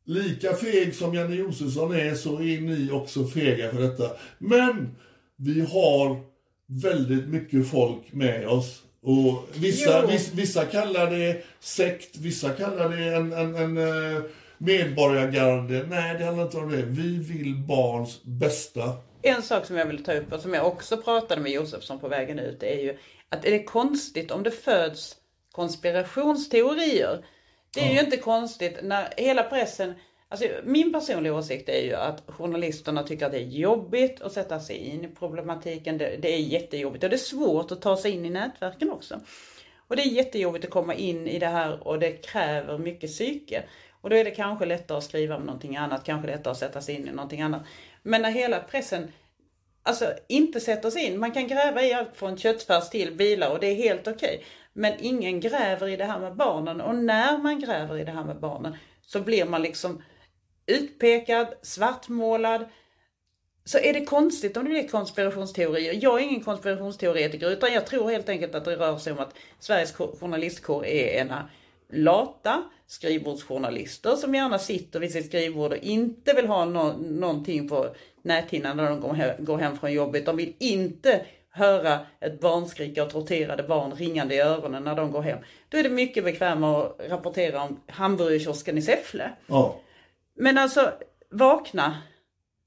Lika 0.05 0.53
feg 0.53 0.95
som 0.95 1.13
Janne 1.13 1.35
Josefsson 1.35 1.95
är 1.95 2.15
så 2.15 2.35
är 2.35 2.61
ni 2.61 2.91
också 2.91 3.25
fega 3.27 3.71
för 3.71 3.81
detta. 3.81 4.09
Men 4.37 4.95
vi 5.35 5.61
har 5.61 6.17
väldigt 6.69 7.27
mycket 7.27 7.69
folk 7.69 8.13
med 8.13 8.47
oss. 8.47 8.83
Och 9.01 9.49
vissa, 9.55 10.05
viss, 10.05 10.33
vissa 10.33 10.65
kallar 10.65 11.11
det 11.11 11.43
sekt, 11.59 12.17
vissa 12.17 12.49
kallar 12.49 12.89
det 12.89 13.15
en, 13.15 13.33
en, 13.33 13.55
en 13.55 13.77
eh, 13.77 14.21
medborgargarde. 14.57 15.85
Nej, 15.89 16.17
det 16.17 16.25
handlar 16.25 16.43
inte 16.43 16.57
om 16.57 16.71
det. 16.71 16.81
Vi 16.81 17.17
vill 17.17 17.55
barns 17.55 18.23
bästa. 18.23 18.93
En 19.21 19.41
sak 19.41 19.65
som 19.65 19.77
jag 19.77 19.85
vill 19.85 20.03
ta 20.03 20.13
upp 20.13 20.33
och 20.33 20.41
som 20.41 20.53
jag 20.53 20.67
också 20.67 20.97
pratade 20.97 21.41
med 21.41 21.51
Josefsson 21.51 21.99
på 21.99 22.07
vägen 22.07 22.39
ut 22.39 22.63
är 22.63 22.79
ju 22.79 22.97
att 23.29 23.45
är 23.45 23.51
det 23.51 23.63
konstigt 23.63 24.31
om 24.31 24.43
det 24.43 24.51
föds 24.51 25.15
konspirationsteorier. 25.51 27.25
Det 27.73 27.79
är 27.79 27.93
ju 27.93 27.99
inte 27.99 28.17
konstigt 28.17 28.79
när 28.83 29.13
hela 29.17 29.43
pressen, 29.43 29.93
alltså 30.29 30.47
min 30.63 30.93
personliga 30.93 31.33
åsikt 31.33 31.69
är 31.69 31.81
ju 31.81 31.93
att 31.93 32.23
journalisterna 32.27 33.03
tycker 33.03 33.25
att 33.25 33.31
det 33.31 33.39
är 33.39 33.47
jobbigt 33.47 34.21
att 34.21 34.33
sätta 34.33 34.59
sig 34.59 34.75
in 34.75 35.05
i 35.05 35.07
problematiken. 35.07 35.97
Det, 35.97 36.17
det 36.17 36.33
är 36.33 36.39
jättejobbigt 36.39 37.03
och 37.03 37.09
det 37.09 37.15
är 37.15 37.17
svårt 37.17 37.71
att 37.71 37.81
ta 37.81 37.97
sig 37.97 38.11
in 38.11 38.25
i 38.25 38.29
nätverken 38.29 38.91
också. 38.91 39.19
Och 39.87 39.95
det 39.95 40.01
är 40.01 40.11
jättejobbigt 40.11 40.65
att 40.65 40.71
komma 40.71 40.93
in 40.93 41.27
i 41.27 41.39
det 41.39 41.47
här 41.47 41.87
och 41.87 41.99
det 41.99 42.11
kräver 42.11 42.77
mycket 42.77 43.09
psyke. 43.09 43.63
Och 44.01 44.09
då 44.09 44.15
är 44.15 44.23
det 44.23 44.31
kanske 44.31 44.65
lättare 44.65 44.97
att 44.97 45.03
skriva 45.03 45.35
om 45.35 45.43
någonting 45.43 45.77
annat, 45.77 46.03
kanske 46.03 46.27
lättare 46.27 46.51
att 46.51 46.57
sätta 46.57 46.81
sig 46.81 46.95
in 46.95 47.07
i 47.07 47.11
någonting 47.11 47.41
annat. 47.41 47.61
Men 48.03 48.21
när 48.21 48.31
hela 48.31 48.59
pressen 48.59 49.11
alltså 49.83 50.13
inte 50.27 50.59
sätter 50.59 50.89
sig 50.89 51.05
in. 51.05 51.19
Man 51.19 51.31
kan 51.31 51.47
gräva 51.47 51.83
i 51.83 51.93
allt 51.93 52.15
från 52.15 52.37
köttfärs 52.37 52.89
till 52.89 53.15
bilar 53.15 53.49
och 53.51 53.59
det 53.59 53.67
är 53.67 53.75
helt 53.75 54.07
okej. 54.07 54.43
Men 54.73 54.93
ingen 54.99 55.39
gräver 55.39 55.87
i 55.87 55.95
det 55.95 56.05
här 56.05 56.19
med 56.19 56.35
barnen 56.35 56.81
och 56.81 56.95
när 56.95 57.37
man 57.37 57.59
gräver 57.59 57.97
i 57.97 58.03
det 58.03 58.11
här 58.11 58.23
med 58.23 58.39
barnen 58.39 58.77
så 59.01 59.19
blir 59.19 59.45
man 59.45 59.61
liksom 59.61 60.03
utpekad, 60.69 61.47
svartmålad. 61.61 62.65
Så 63.65 63.77
är 63.77 63.93
det 63.93 64.05
konstigt 64.05 64.57
om 64.57 64.63
det 64.63 64.69
blir 64.69 64.87
konspirationsteorier? 64.87 65.99
Jag 66.01 66.19
är 66.19 66.23
ingen 66.23 66.43
konspirationsteoretiker 66.43 67.49
utan 67.49 67.73
jag 67.73 67.85
tror 67.85 68.09
helt 68.09 68.29
enkelt 68.29 68.55
att 68.55 68.65
det 68.65 68.75
rör 68.75 68.97
sig 68.97 69.13
om 69.13 69.19
att 69.19 69.33
Sveriges 69.59 69.91
journalistkår 69.91 70.85
är 70.85 71.21
ena 71.21 71.49
lata 71.91 72.63
skrivbordsjournalister 72.87 74.15
som 74.15 74.35
gärna 74.35 74.59
sitter 74.59 74.99
vid 74.99 75.11
sitt 75.11 75.25
skrivbord 75.25 75.71
och 75.71 75.77
inte 75.77 76.33
vill 76.33 76.47
ha 76.47 76.65
no 76.65 76.95
någonting 76.99 77.69
på 77.69 77.95
näthinnan 78.21 78.77
när 78.77 78.89
de 78.89 79.01
går 79.01 79.13
hem, 79.13 79.45
går 79.45 79.57
hem 79.57 79.77
från 79.77 79.93
jobbet. 79.93 80.25
De 80.25 80.37
vill 80.37 80.53
inte 80.59 81.25
höra 81.49 81.99
ett 82.19 82.39
barnskrik 82.39 82.97
och 82.97 83.09
torterade 83.09 83.63
barn 83.63 83.91
ringande 83.91 84.35
i 84.35 84.39
öronen 84.39 84.83
när 84.83 84.95
de 84.95 85.11
går 85.11 85.21
hem. 85.21 85.39
Då 85.69 85.77
är 85.77 85.83
det 85.83 85.89
mycket 85.89 86.23
bekvämare 86.23 86.85
att 86.85 87.11
rapportera 87.11 87.63
om 87.63 87.79
hamburgerkiosken 87.87 88.77
i 88.77 88.81
Säffle. 88.81 89.31
Oh. 89.47 89.75
Men 90.39 90.57
alltså, 90.57 90.91
vakna. 91.31 91.97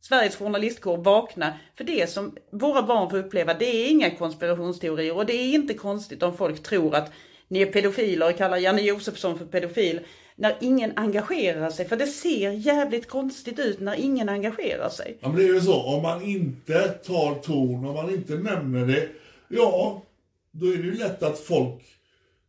Sveriges 0.00 0.36
journalistkår, 0.36 0.96
vakna. 0.96 1.58
För 1.76 1.84
det 1.84 2.10
som 2.10 2.36
våra 2.50 2.82
barn 2.82 3.10
får 3.10 3.18
uppleva, 3.18 3.54
det 3.54 3.64
är 3.64 3.90
inga 3.90 4.10
konspirationsteorier. 4.10 5.16
Och 5.16 5.26
det 5.26 5.32
är 5.32 5.54
inte 5.54 5.74
konstigt 5.74 6.22
om 6.22 6.36
folk 6.36 6.62
tror 6.62 6.94
att 6.94 7.12
ni 7.48 7.62
är 7.62 7.66
pedofiler 7.66 8.30
och 8.30 8.36
kallar 8.36 8.56
Janne 8.56 8.82
Josefsson 8.82 9.38
för 9.38 9.44
pedofil. 9.44 10.00
När 10.36 10.56
ingen 10.60 10.92
engagerar 10.96 11.70
sig. 11.70 11.88
För 11.88 11.96
det 11.96 12.06
ser 12.06 12.50
jävligt 12.50 13.08
konstigt 13.08 13.58
ut 13.58 13.80
när 13.80 13.94
ingen 13.94 14.28
engagerar 14.28 14.88
sig. 14.88 15.18
Ja, 15.20 15.28
men 15.28 15.36
det 15.36 15.42
är 15.42 15.54
ju 15.54 15.60
så. 15.60 15.82
Om 15.82 16.02
man 16.02 16.22
inte 16.22 16.88
tar 16.88 17.34
ton, 17.34 17.84
om 17.84 17.94
man 17.94 18.10
inte 18.10 18.34
nämner 18.34 18.86
det, 18.86 19.08
ja, 19.48 20.02
då 20.50 20.66
är 20.66 20.76
det 20.76 20.82
ju 20.82 20.94
lätt 20.94 21.22
att 21.22 21.38
folk 21.38 21.82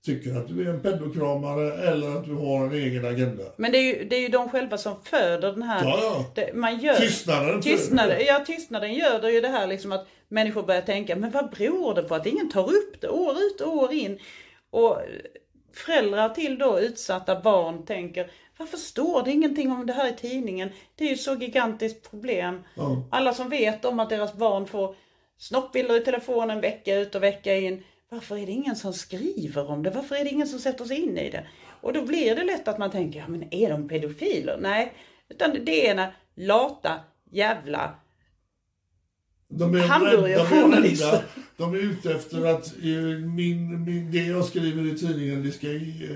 tycker 0.05 0.35
att 0.37 0.47
du 0.47 0.61
är 0.61 0.69
en 0.73 0.81
pedokramare 0.81 1.87
eller 1.87 2.17
att 2.17 2.25
du 2.25 2.33
har 2.33 2.65
en 2.65 2.73
egen 2.73 3.05
agenda. 3.05 3.43
Men 3.57 3.71
det 3.71 3.77
är 3.77 3.81
ju, 3.81 4.03
det 4.09 4.15
är 4.15 4.19
ju 4.19 4.27
de 4.27 4.49
själva 4.49 4.77
som 4.77 4.95
föder 5.03 5.51
den 5.51 5.63
här... 5.63 5.83
Ja, 5.83 5.99
ja. 6.01 6.25
Det, 6.35 6.53
man 6.53 6.79
gör, 6.79 6.95
Tystnaden 6.95 7.61
Tystnaden, 7.61 8.17
ja, 8.25 8.43
tystnaden 8.45 8.93
gör 8.93 9.21
det 9.21 9.31
ju 9.31 9.41
det 9.41 9.47
här 9.47 9.67
liksom 9.67 9.91
att 9.91 10.07
människor 10.27 10.63
börjar 10.63 10.81
tänka, 10.81 11.15
men 11.15 11.31
vad 11.31 11.49
beror 11.49 11.95
det 11.95 12.03
på 12.03 12.15
att 12.15 12.25
ingen 12.25 12.49
tar 12.49 12.69
upp 12.69 13.01
det 13.01 13.09
år 13.09 13.33
ut 13.37 13.61
och 13.61 13.77
år 13.77 13.93
in? 13.93 14.19
Och 14.69 14.97
föräldrar 15.73 16.29
till 16.29 16.57
då 16.57 16.79
utsatta 16.79 17.41
barn 17.41 17.85
tänker, 17.85 18.31
varför 18.57 18.77
står 18.77 19.23
det 19.23 19.31
ingenting 19.31 19.71
om 19.71 19.85
det 19.85 19.93
här 19.93 20.09
i 20.09 20.15
tidningen? 20.15 20.69
Det 20.95 21.05
är 21.05 21.09
ju 21.09 21.17
så 21.17 21.35
gigantiskt 21.35 22.09
problem. 22.09 22.63
Ja. 22.75 23.07
Alla 23.11 23.33
som 23.33 23.49
vet 23.49 23.85
om 23.85 23.99
att 23.99 24.09
deras 24.09 24.33
barn 24.33 24.67
får 24.67 24.95
snoppbilder 25.37 26.01
i 26.01 26.05
telefonen 26.05 26.61
vecka 26.61 26.95
ut 26.95 27.15
och 27.15 27.23
vecka 27.23 27.55
in. 27.55 27.83
Varför 28.13 28.37
är 28.37 28.45
det 28.45 28.51
ingen 28.51 28.75
som 28.75 28.93
skriver 28.93 29.69
om 29.69 29.83
det? 29.83 29.89
Varför 29.89 30.15
är 30.15 30.23
det 30.23 30.29
ingen 30.29 30.47
som 30.47 30.59
sätter 30.59 30.85
sig 30.85 31.01
in 31.01 31.17
i 31.17 31.29
det? 31.29 31.47
Och 31.81 31.93
då 31.93 32.01
blir 32.05 32.35
det 32.35 32.43
lätt 32.43 32.67
att 32.67 32.77
man 32.77 32.91
tänker, 32.91 33.19
ja 33.19 33.27
men 33.27 33.53
är 33.53 33.69
de 33.69 33.87
pedofiler? 33.87 34.57
Nej, 34.61 34.93
utan 35.29 35.65
det 35.65 35.87
är 35.87 35.91
ena 35.91 36.11
lata 36.35 36.99
jävla 37.31 37.95
De 39.47 39.75
är, 39.75 39.79
Hamburgerjournalister. 39.79 41.11
rädda, 41.11 41.23
de 41.57 41.73
är 41.73 41.77
ute 41.79 42.11
efter 42.13 42.45
att 42.45 42.65
eh, 42.67 42.81
min, 43.35 43.85
min, 43.85 44.11
det 44.11 44.17
jag 44.17 44.45
skriver 44.45 44.93
i 44.93 44.97
tidningen, 44.97 45.43
det 45.43 45.51
ska 45.51 45.67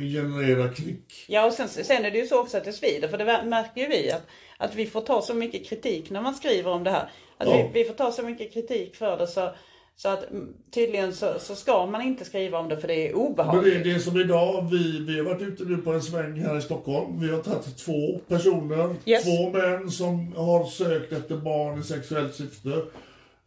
generera 0.02 0.70
klick. 0.74 1.26
Ja 1.28 1.46
och 1.46 1.54
sen, 1.54 1.68
sen 1.70 2.06
är 2.06 2.12
det 2.12 2.18
ju 2.18 2.28
så 2.28 2.40
också 2.42 2.58
att 2.58 2.64
det 2.66 2.74
svider 2.74 3.08
för 3.08 3.18
det 3.18 3.44
märker 3.46 3.82
ju 3.82 3.88
vi 3.88 4.12
att, 4.12 4.28
att 4.58 4.76
vi 4.76 4.86
får 4.86 5.02
ta 5.02 5.22
så 5.22 5.34
mycket 5.34 5.66
kritik 5.70 6.10
när 6.10 6.22
man 6.22 6.36
skriver 6.36 6.72
om 6.72 6.84
det 6.84 6.92
här. 6.92 7.10
Att 7.38 7.48
Ja. 7.48 7.70
vi, 7.74 7.84
vi 7.84 7.88
får 7.90 7.94
ta 7.96 8.12
så 8.12 8.24
mycket 8.24 8.54
kritik 8.54 8.96
för 8.96 9.18
det 9.18 9.28
så, 9.28 9.52
så 10.00 10.10
att 10.10 10.32
mm, 10.32 10.54
tydligen 10.74 11.14
så, 11.14 11.34
så 11.40 11.56
ska 11.56 11.86
man 11.86 12.02
inte 12.02 12.26
skriva 12.26 12.58
om 12.60 12.70
det 12.70 12.78
för 12.78 12.88
det 12.88 12.94
är 12.94 13.14
Men 13.14 13.20
det 13.22 13.28
obehagligt. 13.30 13.76
är 13.76 13.84
det 13.84 14.00
som 14.00 14.18
idag, 14.20 14.68
vi, 14.72 15.00
vi 15.00 15.18
har 15.18 15.26
varit 15.26 15.42
ute 15.42 15.64
nu 15.64 15.78
på 15.78 15.92
en 15.94 16.02
sväng 16.02 16.40
här 16.40 16.58
i 16.58 16.62
Stockholm. 16.62 17.20
Vi 17.22 17.30
har 17.32 17.40
tagit 17.40 17.78
två 17.78 18.20
personer, 18.28 18.96
Yes. 19.06 19.24
två 19.24 19.50
män 19.50 19.92
som 19.92 20.34
har 20.36 20.66
sökt 20.66 21.12
efter 21.14 21.38
barn 21.38 21.80
i 21.80 21.84
sexuellt 21.84 22.36
syfte. 22.36 22.70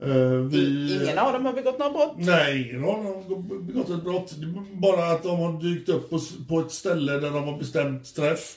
Eh, 0.02 0.08
vi, 0.50 0.98
Ingen 1.02 1.18
av 1.18 1.32
dem 1.32 1.46
har 1.46 1.52
begått 1.52 1.78
några 1.78 1.92
brott. 1.92 2.14
Nej, 2.16 2.68
ingen 2.70 2.84
av 2.84 3.04
dem 3.04 3.04
har 3.06 3.58
begått 3.62 3.90
ett 3.90 4.02
brott. 4.04 4.34
Bara 4.72 5.04
att 5.12 5.22
de 5.22 5.38
har 5.40 5.62
dykt 5.62 5.88
upp 5.88 6.10
på, 6.10 6.18
på 6.48 6.60
ett 6.60 6.72
ställe 6.72 7.12
där 7.12 7.30
de 7.30 7.44
har 7.44 7.58
bestämt 7.58 8.14
träff. 8.14 8.56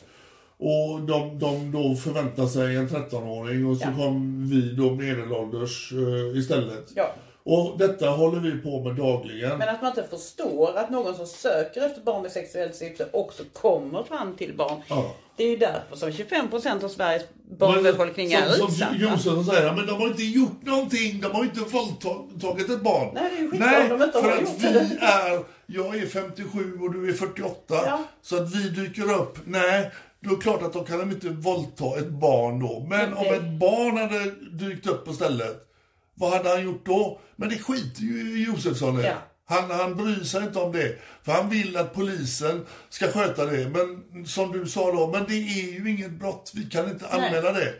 Och 0.58 1.02
de, 1.02 1.40
de 1.40 1.72
då 1.72 1.96
förväntar 1.96 2.48
sig 2.48 2.76
en 2.76 2.88
13-åring 2.90 3.66
och 3.66 3.78
så 3.78 3.84
Ja. 3.88 4.04
kom 4.04 4.48
vi 4.50 4.76
då 4.76 4.96
medelålders 4.96 5.94
eh, 5.94 6.38
istället. 6.40 6.92
Ja. 6.96 7.14
Och 7.46 7.78
detta 7.78 8.10
håller 8.10 8.40
vi 8.40 8.52
på 8.62 8.80
med 8.84 8.96
dagligen. 8.96 9.58
Men 9.58 9.70
att 9.70 9.82
man 9.82 9.90
inte 9.90 10.04
förstår 10.18 10.78
att 10.78 10.90
någon 10.90 11.16
som 11.16 11.28
söker 11.28 11.82
efter 11.86 12.02
barn 12.02 12.22
med 12.22 12.32
sexuellt 12.32 12.76
syfte 12.76 13.08
också 13.14 13.44
kommer 13.54 14.04
fram 14.04 14.36
till 14.36 14.54
barn. 14.58 14.82
Ja. 14.90 15.16
Det 15.38 15.44
är 15.44 15.48
ju 15.50 15.58
därför 15.58 15.96
som 15.96 16.10
25% 16.10 16.84
av 16.84 16.90
Sveriges 16.90 17.24
barnbefolkning 17.60 18.34
är 18.34 18.50
som, 18.50 18.58
som 18.58 18.68
utsatta. 18.68 18.96
Jonsson 18.96 19.46
säger, 19.46 19.74
men 19.74 19.86
de 19.86 19.92
har 20.02 20.08
inte 20.08 20.24
gjort 20.24 20.62
någonting, 20.66 21.22
de 21.22 21.32
har 21.32 21.44
inte 21.44 21.60
våldtagit 21.60 22.70
ett 22.70 22.82
barn. 22.82 23.10
Nej, 23.14 23.24
det 23.32 23.38
är 23.38 23.42
ju 23.42 23.52
skitbra 23.52 23.94
om 23.94 24.00
de 24.00 24.06
inte 24.06 24.22
för 24.22 24.30
har 24.30 24.32
att 24.36 24.42
gjort 24.42 24.50
vi 24.60 24.68
det. 24.74 24.98
är, 25.02 25.44
jag 25.66 25.96
är 25.98 26.06
57 26.08 26.80
och 26.82 26.94
du 26.94 27.10
är 27.10 27.14
48, 27.14 27.56
Ja. 27.70 28.04
så 28.22 28.36
att 28.44 28.56
vi 28.56 28.70
dyker 28.70 29.14
upp, 29.14 29.38
nej, 29.46 29.92
då 30.20 30.30
är 30.32 30.36
det 30.36 30.42
klart 30.42 30.62
att 30.64 30.74
de 30.74 30.86
kan 30.86 31.02
inte 31.12 31.30
våldta 31.30 31.86
ett 32.00 32.10
barn 32.10 32.60
då. 32.60 32.80
Men 32.90 33.00
Men 33.10 33.14
om 33.18 33.26
ett 33.26 33.60
barn 33.60 33.98
hade 33.98 34.32
dykt 34.66 34.88
upp 34.88 35.06
på 35.06 35.14
stället, 35.14 35.70
vad 36.16 36.32
hade 36.32 36.50
han 36.50 36.64
gjort 36.64 36.86
då? 36.86 37.20
Men 37.36 37.50
det 37.50 37.58
skiter 37.58 38.02
ju 38.02 38.46
Josefsson 38.46 39.00
i. 39.00 39.04
Ja. 39.04 39.14
Han, 39.46 39.72
han 39.72 39.96
bryr 39.96 40.24
sig 40.24 40.44
inte 40.44 40.60
om 40.60 40.72
det. 40.72 40.96
För 41.24 41.32
han 41.32 41.50
vill 41.50 41.78
att 41.78 41.94
polisen 41.94 42.66
ska 42.90 43.12
sköta 43.12 43.46
det. 43.46 43.70
Men 43.70 44.26
som 44.26 44.52
du 44.52 44.68
sa 44.68 44.92
då, 44.92 45.08
men 45.08 45.26
det 45.28 45.34
är 45.34 45.80
ju 45.80 45.90
inget 45.90 46.12
brott. 46.12 46.52
Vi 46.56 46.66
kan 46.66 46.90
inte 46.90 47.08
anmäla 47.08 47.52
det. 47.52 47.74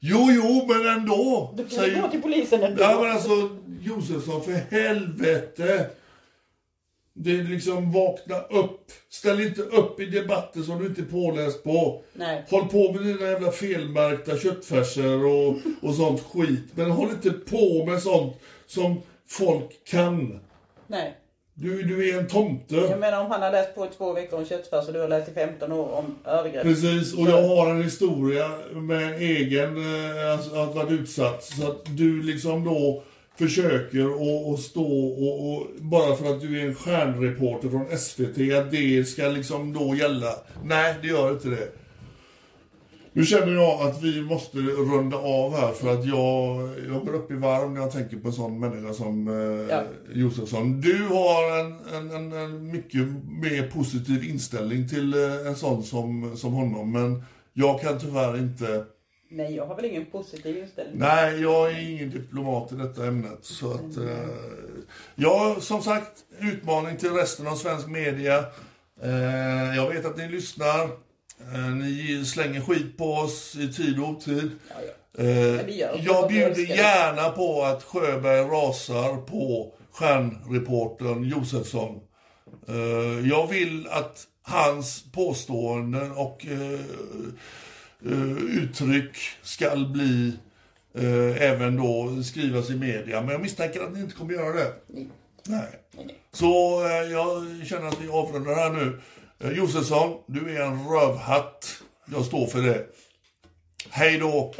Jo, 0.00 0.28
jo, 0.30 0.66
men 0.68 0.86
ändå. 0.86 1.54
Du 1.56 1.68
kan 1.68 1.84
ju 1.84 2.00
gå 2.00 2.08
till 2.08 2.22
polisen 2.22 2.62
ändå. 2.62 2.82
Ja, 2.82 3.00
men 3.00 3.12
alltså 3.12 3.58
Josefsson, 3.80 4.44
för 4.44 4.52
helvete. 4.52 5.90
Det 7.20 7.30
är 7.30 7.42
liksom 7.42 7.92
vakna 7.92 8.40
upp. 8.40 8.80
Ställ 9.10 9.40
inte 9.40 9.62
upp 9.62 10.00
i 10.00 10.06
debatter 10.06 10.60
som 10.60 10.78
du 10.78 10.86
inte 10.86 11.00
är 11.00 11.04
påläst 11.04 11.64
på. 11.64 12.02
Nej. 12.12 12.44
Håll 12.50 12.68
på 12.68 12.92
med 12.92 13.02
dina 13.02 13.30
jävla 13.30 13.50
felmärkta 13.50 14.36
köttfärser 14.36 15.24
och, 15.24 15.56
och 15.82 15.94
sånt 15.94 16.20
skit. 16.20 16.64
Men 16.74 16.90
håll 16.90 17.10
inte 17.10 17.30
på 17.30 17.84
med 17.86 18.02
sånt 18.02 18.36
som 18.66 19.02
folk 19.28 19.84
kan. 19.84 20.40
Nej. 20.86 21.16
Du, 21.54 21.82
du 21.82 22.10
är 22.10 22.18
en 22.18 22.28
tomte. 22.28 22.74
Jag 22.74 23.00
menar 23.00 23.24
om 23.24 23.30
han 23.30 23.42
har 23.42 23.50
läst 23.50 23.74
på 23.74 23.86
i 23.86 23.88
två 23.88 24.12
veckor 24.12 24.38
om 24.38 24.44
köttfärs 24.44 24.86
och 24.86 24.92
du 24.92 25.00
har 25.00 25.08
läst 25.08 25.28
i 25.28 25.32
15 25.32 25.72
år 25.72 25.92
om 25.92 26.18
övergrepp. 26.24 26.62
Precis, 26.62 27.14
och 27.14 27.28
jag 27.28 27.42
har 27.48 27.70
en 27.70 27.82
historia 27.82 28.50
med 28.72 29.22
egen, 29.22 29.76
eh, 29.76 30.32
alltså, 30.32 30.56
att 30.56 30.74
varit 30.74 30.90
utsatt. 30.90 31.44
Så 31.44 31.66
att 31.66 31.96
du 31.96 32.22
liksom 32.22 32.64
då 32.64 33.02
försöker 33.38 34.04
att- 34.54 34.60
stå 34.60 35.06
och, 35.08 35.52
och 35.56 35.66
bara 35.80 36.16
för 36.16 36.34
att 36.34 36.40
du 36.40 36.60
är 36.60 36.66
en 36.66 36.74
stjärnreporter 36.74 37.68
från 37.68 37.98
SVT, 37.98 38.52
att 38.58 38.70
det 38.70 39.08
ska 39.08 39.28
liksom 39.28 39.72
då 39.72 39.94
gälla. 39.94 40.34
Nej, 40.64 40.94
det 41.02 41.08
gör 41.08 41.32
inte 41.32 41.48
det. 41.48 41.68
Nu 43.12 43.24
känner 43.24 43.52
jag 43.52 43.80
att 43.88 44.02
vi 44.02 44.20
måste 44.22 44.58
runda 44.58 45.16
av 45.16 45.56
här 45.56 45.72
för 45.72 45.92
att 45.94 46.04
jag, 46.06 46.68
jag 46.88 47.06
går 47.06 47.14
upp 47.14 47.30
i 47.30 47.34
varv 47.34 47.70
när 47.70 47.80
jag 47.80 47.92
tänker 47.92 48.16
på 48.16 48.28
en 48.28 48.34
sån 48.34 48.60
människa 48.60 48.94
som 48.94 49.28
eh, 49.28 49.76
Ja. 49.76 49.82
Josefsson. 50.14 50.80
Du 50.80 51.02
har 51.04 51.60
en, 51.60 51.78
en, 51.94 52.10
en, 52.16 52.32
en 52.32 52.70
mycket 52.70 53.02
mer 53.42 53.70
positiv 53.70 54.24
inställning 54.24 54.88
till 54.88 55.14
eh, 55.14 55.46
en 55.46 55.56
sån 55.56 55.82
som, 55.82 56.36
som 56.36 56.52
honom, 56.52 56.92
men 56.92 57.22
jag 57.52 57.80
kan 57.80 57.98
tyvärr 57.98 58.38
inte... 58.38 58.84
Nej, 59.30 59.54
jag 59.56 59.66
har 59.66 59.76
väl 59.76 59.84
ingen 59.84 60.06
positiv 60.06 60.58
inställning. 60.58 60.98
Nej, 60.98 61.40
jag 61.40 61.70
är 61.70 61.90
ingen 61.90 62.10
diplomat 62.10 62.72
i 62.72 62.74
detta 62.74 63.06
ämnet. 63.06 63.38
Så 63.40 63.72
att, 63.72 63.96
eh, 63.96 64.28
ja, 65.14 65.56
som 65.60 65.82
sagt, 65.82 66.12
utmaning 66.40 66.96
till 66.96 67.10
resten 67.12 67.46
av 67.46 67.56
svensk 67.56 67.88
media. 67.88 68.38
Eh, 69.02 69.76
jag 69.76 69.88
vet 69.88 70.06
att 70.06 70.16
ni 70.16 70.28
lyssnar. 70.28 70.84
Eh, 71.54 71.70
ni 71.74 72.24
slänger 72.24 72.60
skit 72.60 72.96
på 72.96 73.12
oss 73.12 73.56
i 73.56 73.72
tid 73.72 73.98
och 74.00 74.08
otid. 74.08 74.50
Eh, 75.18 75.24
vi 75.66 75.76
gör 75.78 75.92
det. 75.92 76.02
jag 76.02 76.28
bjuder 76.28 76.76
gärna 76.76 77.30
på 77.30 77.62
att 77.62 77.82
Sjöberg 77.82 78.40
rasar 78.40 79.16
på 79.16 79.72
stjärnreportern 79.92 81.24
Josefsson. 81.24 82.00
Eh, 82.68 83.28
jag 83.28 83.46
vill 83.46 83.86
att 83.90 84.24
hans 84.42 85.12
påståenden 85.12 86.12
och 86.12 86.46
eh, 86.46 86.72
eh, 86.72 86.80
uttryck 88.02 89.16
ska 89.42 89.76
bli 89.76 90.32
eh, 90.94 91.42
även 91.42 91.76
då 91.76 92.22
skrivas 92.22 92.70
i 92.70 92.76
media. 92.76 93.20
Men 93.20 93.30
jag 93.30 93.40
misstänker 93.40 93.80
att 93.80 93.92
ni 93.92 94.00
inte 94.00 94.14
kommer 94.14 94.32
göra 94.32 94.52
det. 94.52 94.72
Nej. 95.46 95.68
Så 96.32 96.84
eh, 96.86 96.92
jag 96.92 97.46
känner 97.66 97.88
att 97.88 98.00
vi 98.00 98.08
avrundar 98.08 98.54
här 98.54 98.70
nu. 98.70 99.00
Eh, 99.38 99.50
Josefsson, 99.50 100.22
du 100.26 100.56
är 100.56 100.62
en 100.62 100.88
rövhatt. 100.88 101.82
Jag 102.12 102.24
står 102.24 102.46
för 102.46 102.62
det. 102.62 102.86
Hej 103.90 104.18
då! 104.18 104.54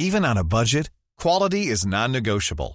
Even 0.00 0.24
on 0.24 0.38
a 0.38 0.44
budget, 0.44 0.90
quality 1.22 1.72
is 1.72 1.86
non-negotiable. 1.86 2.74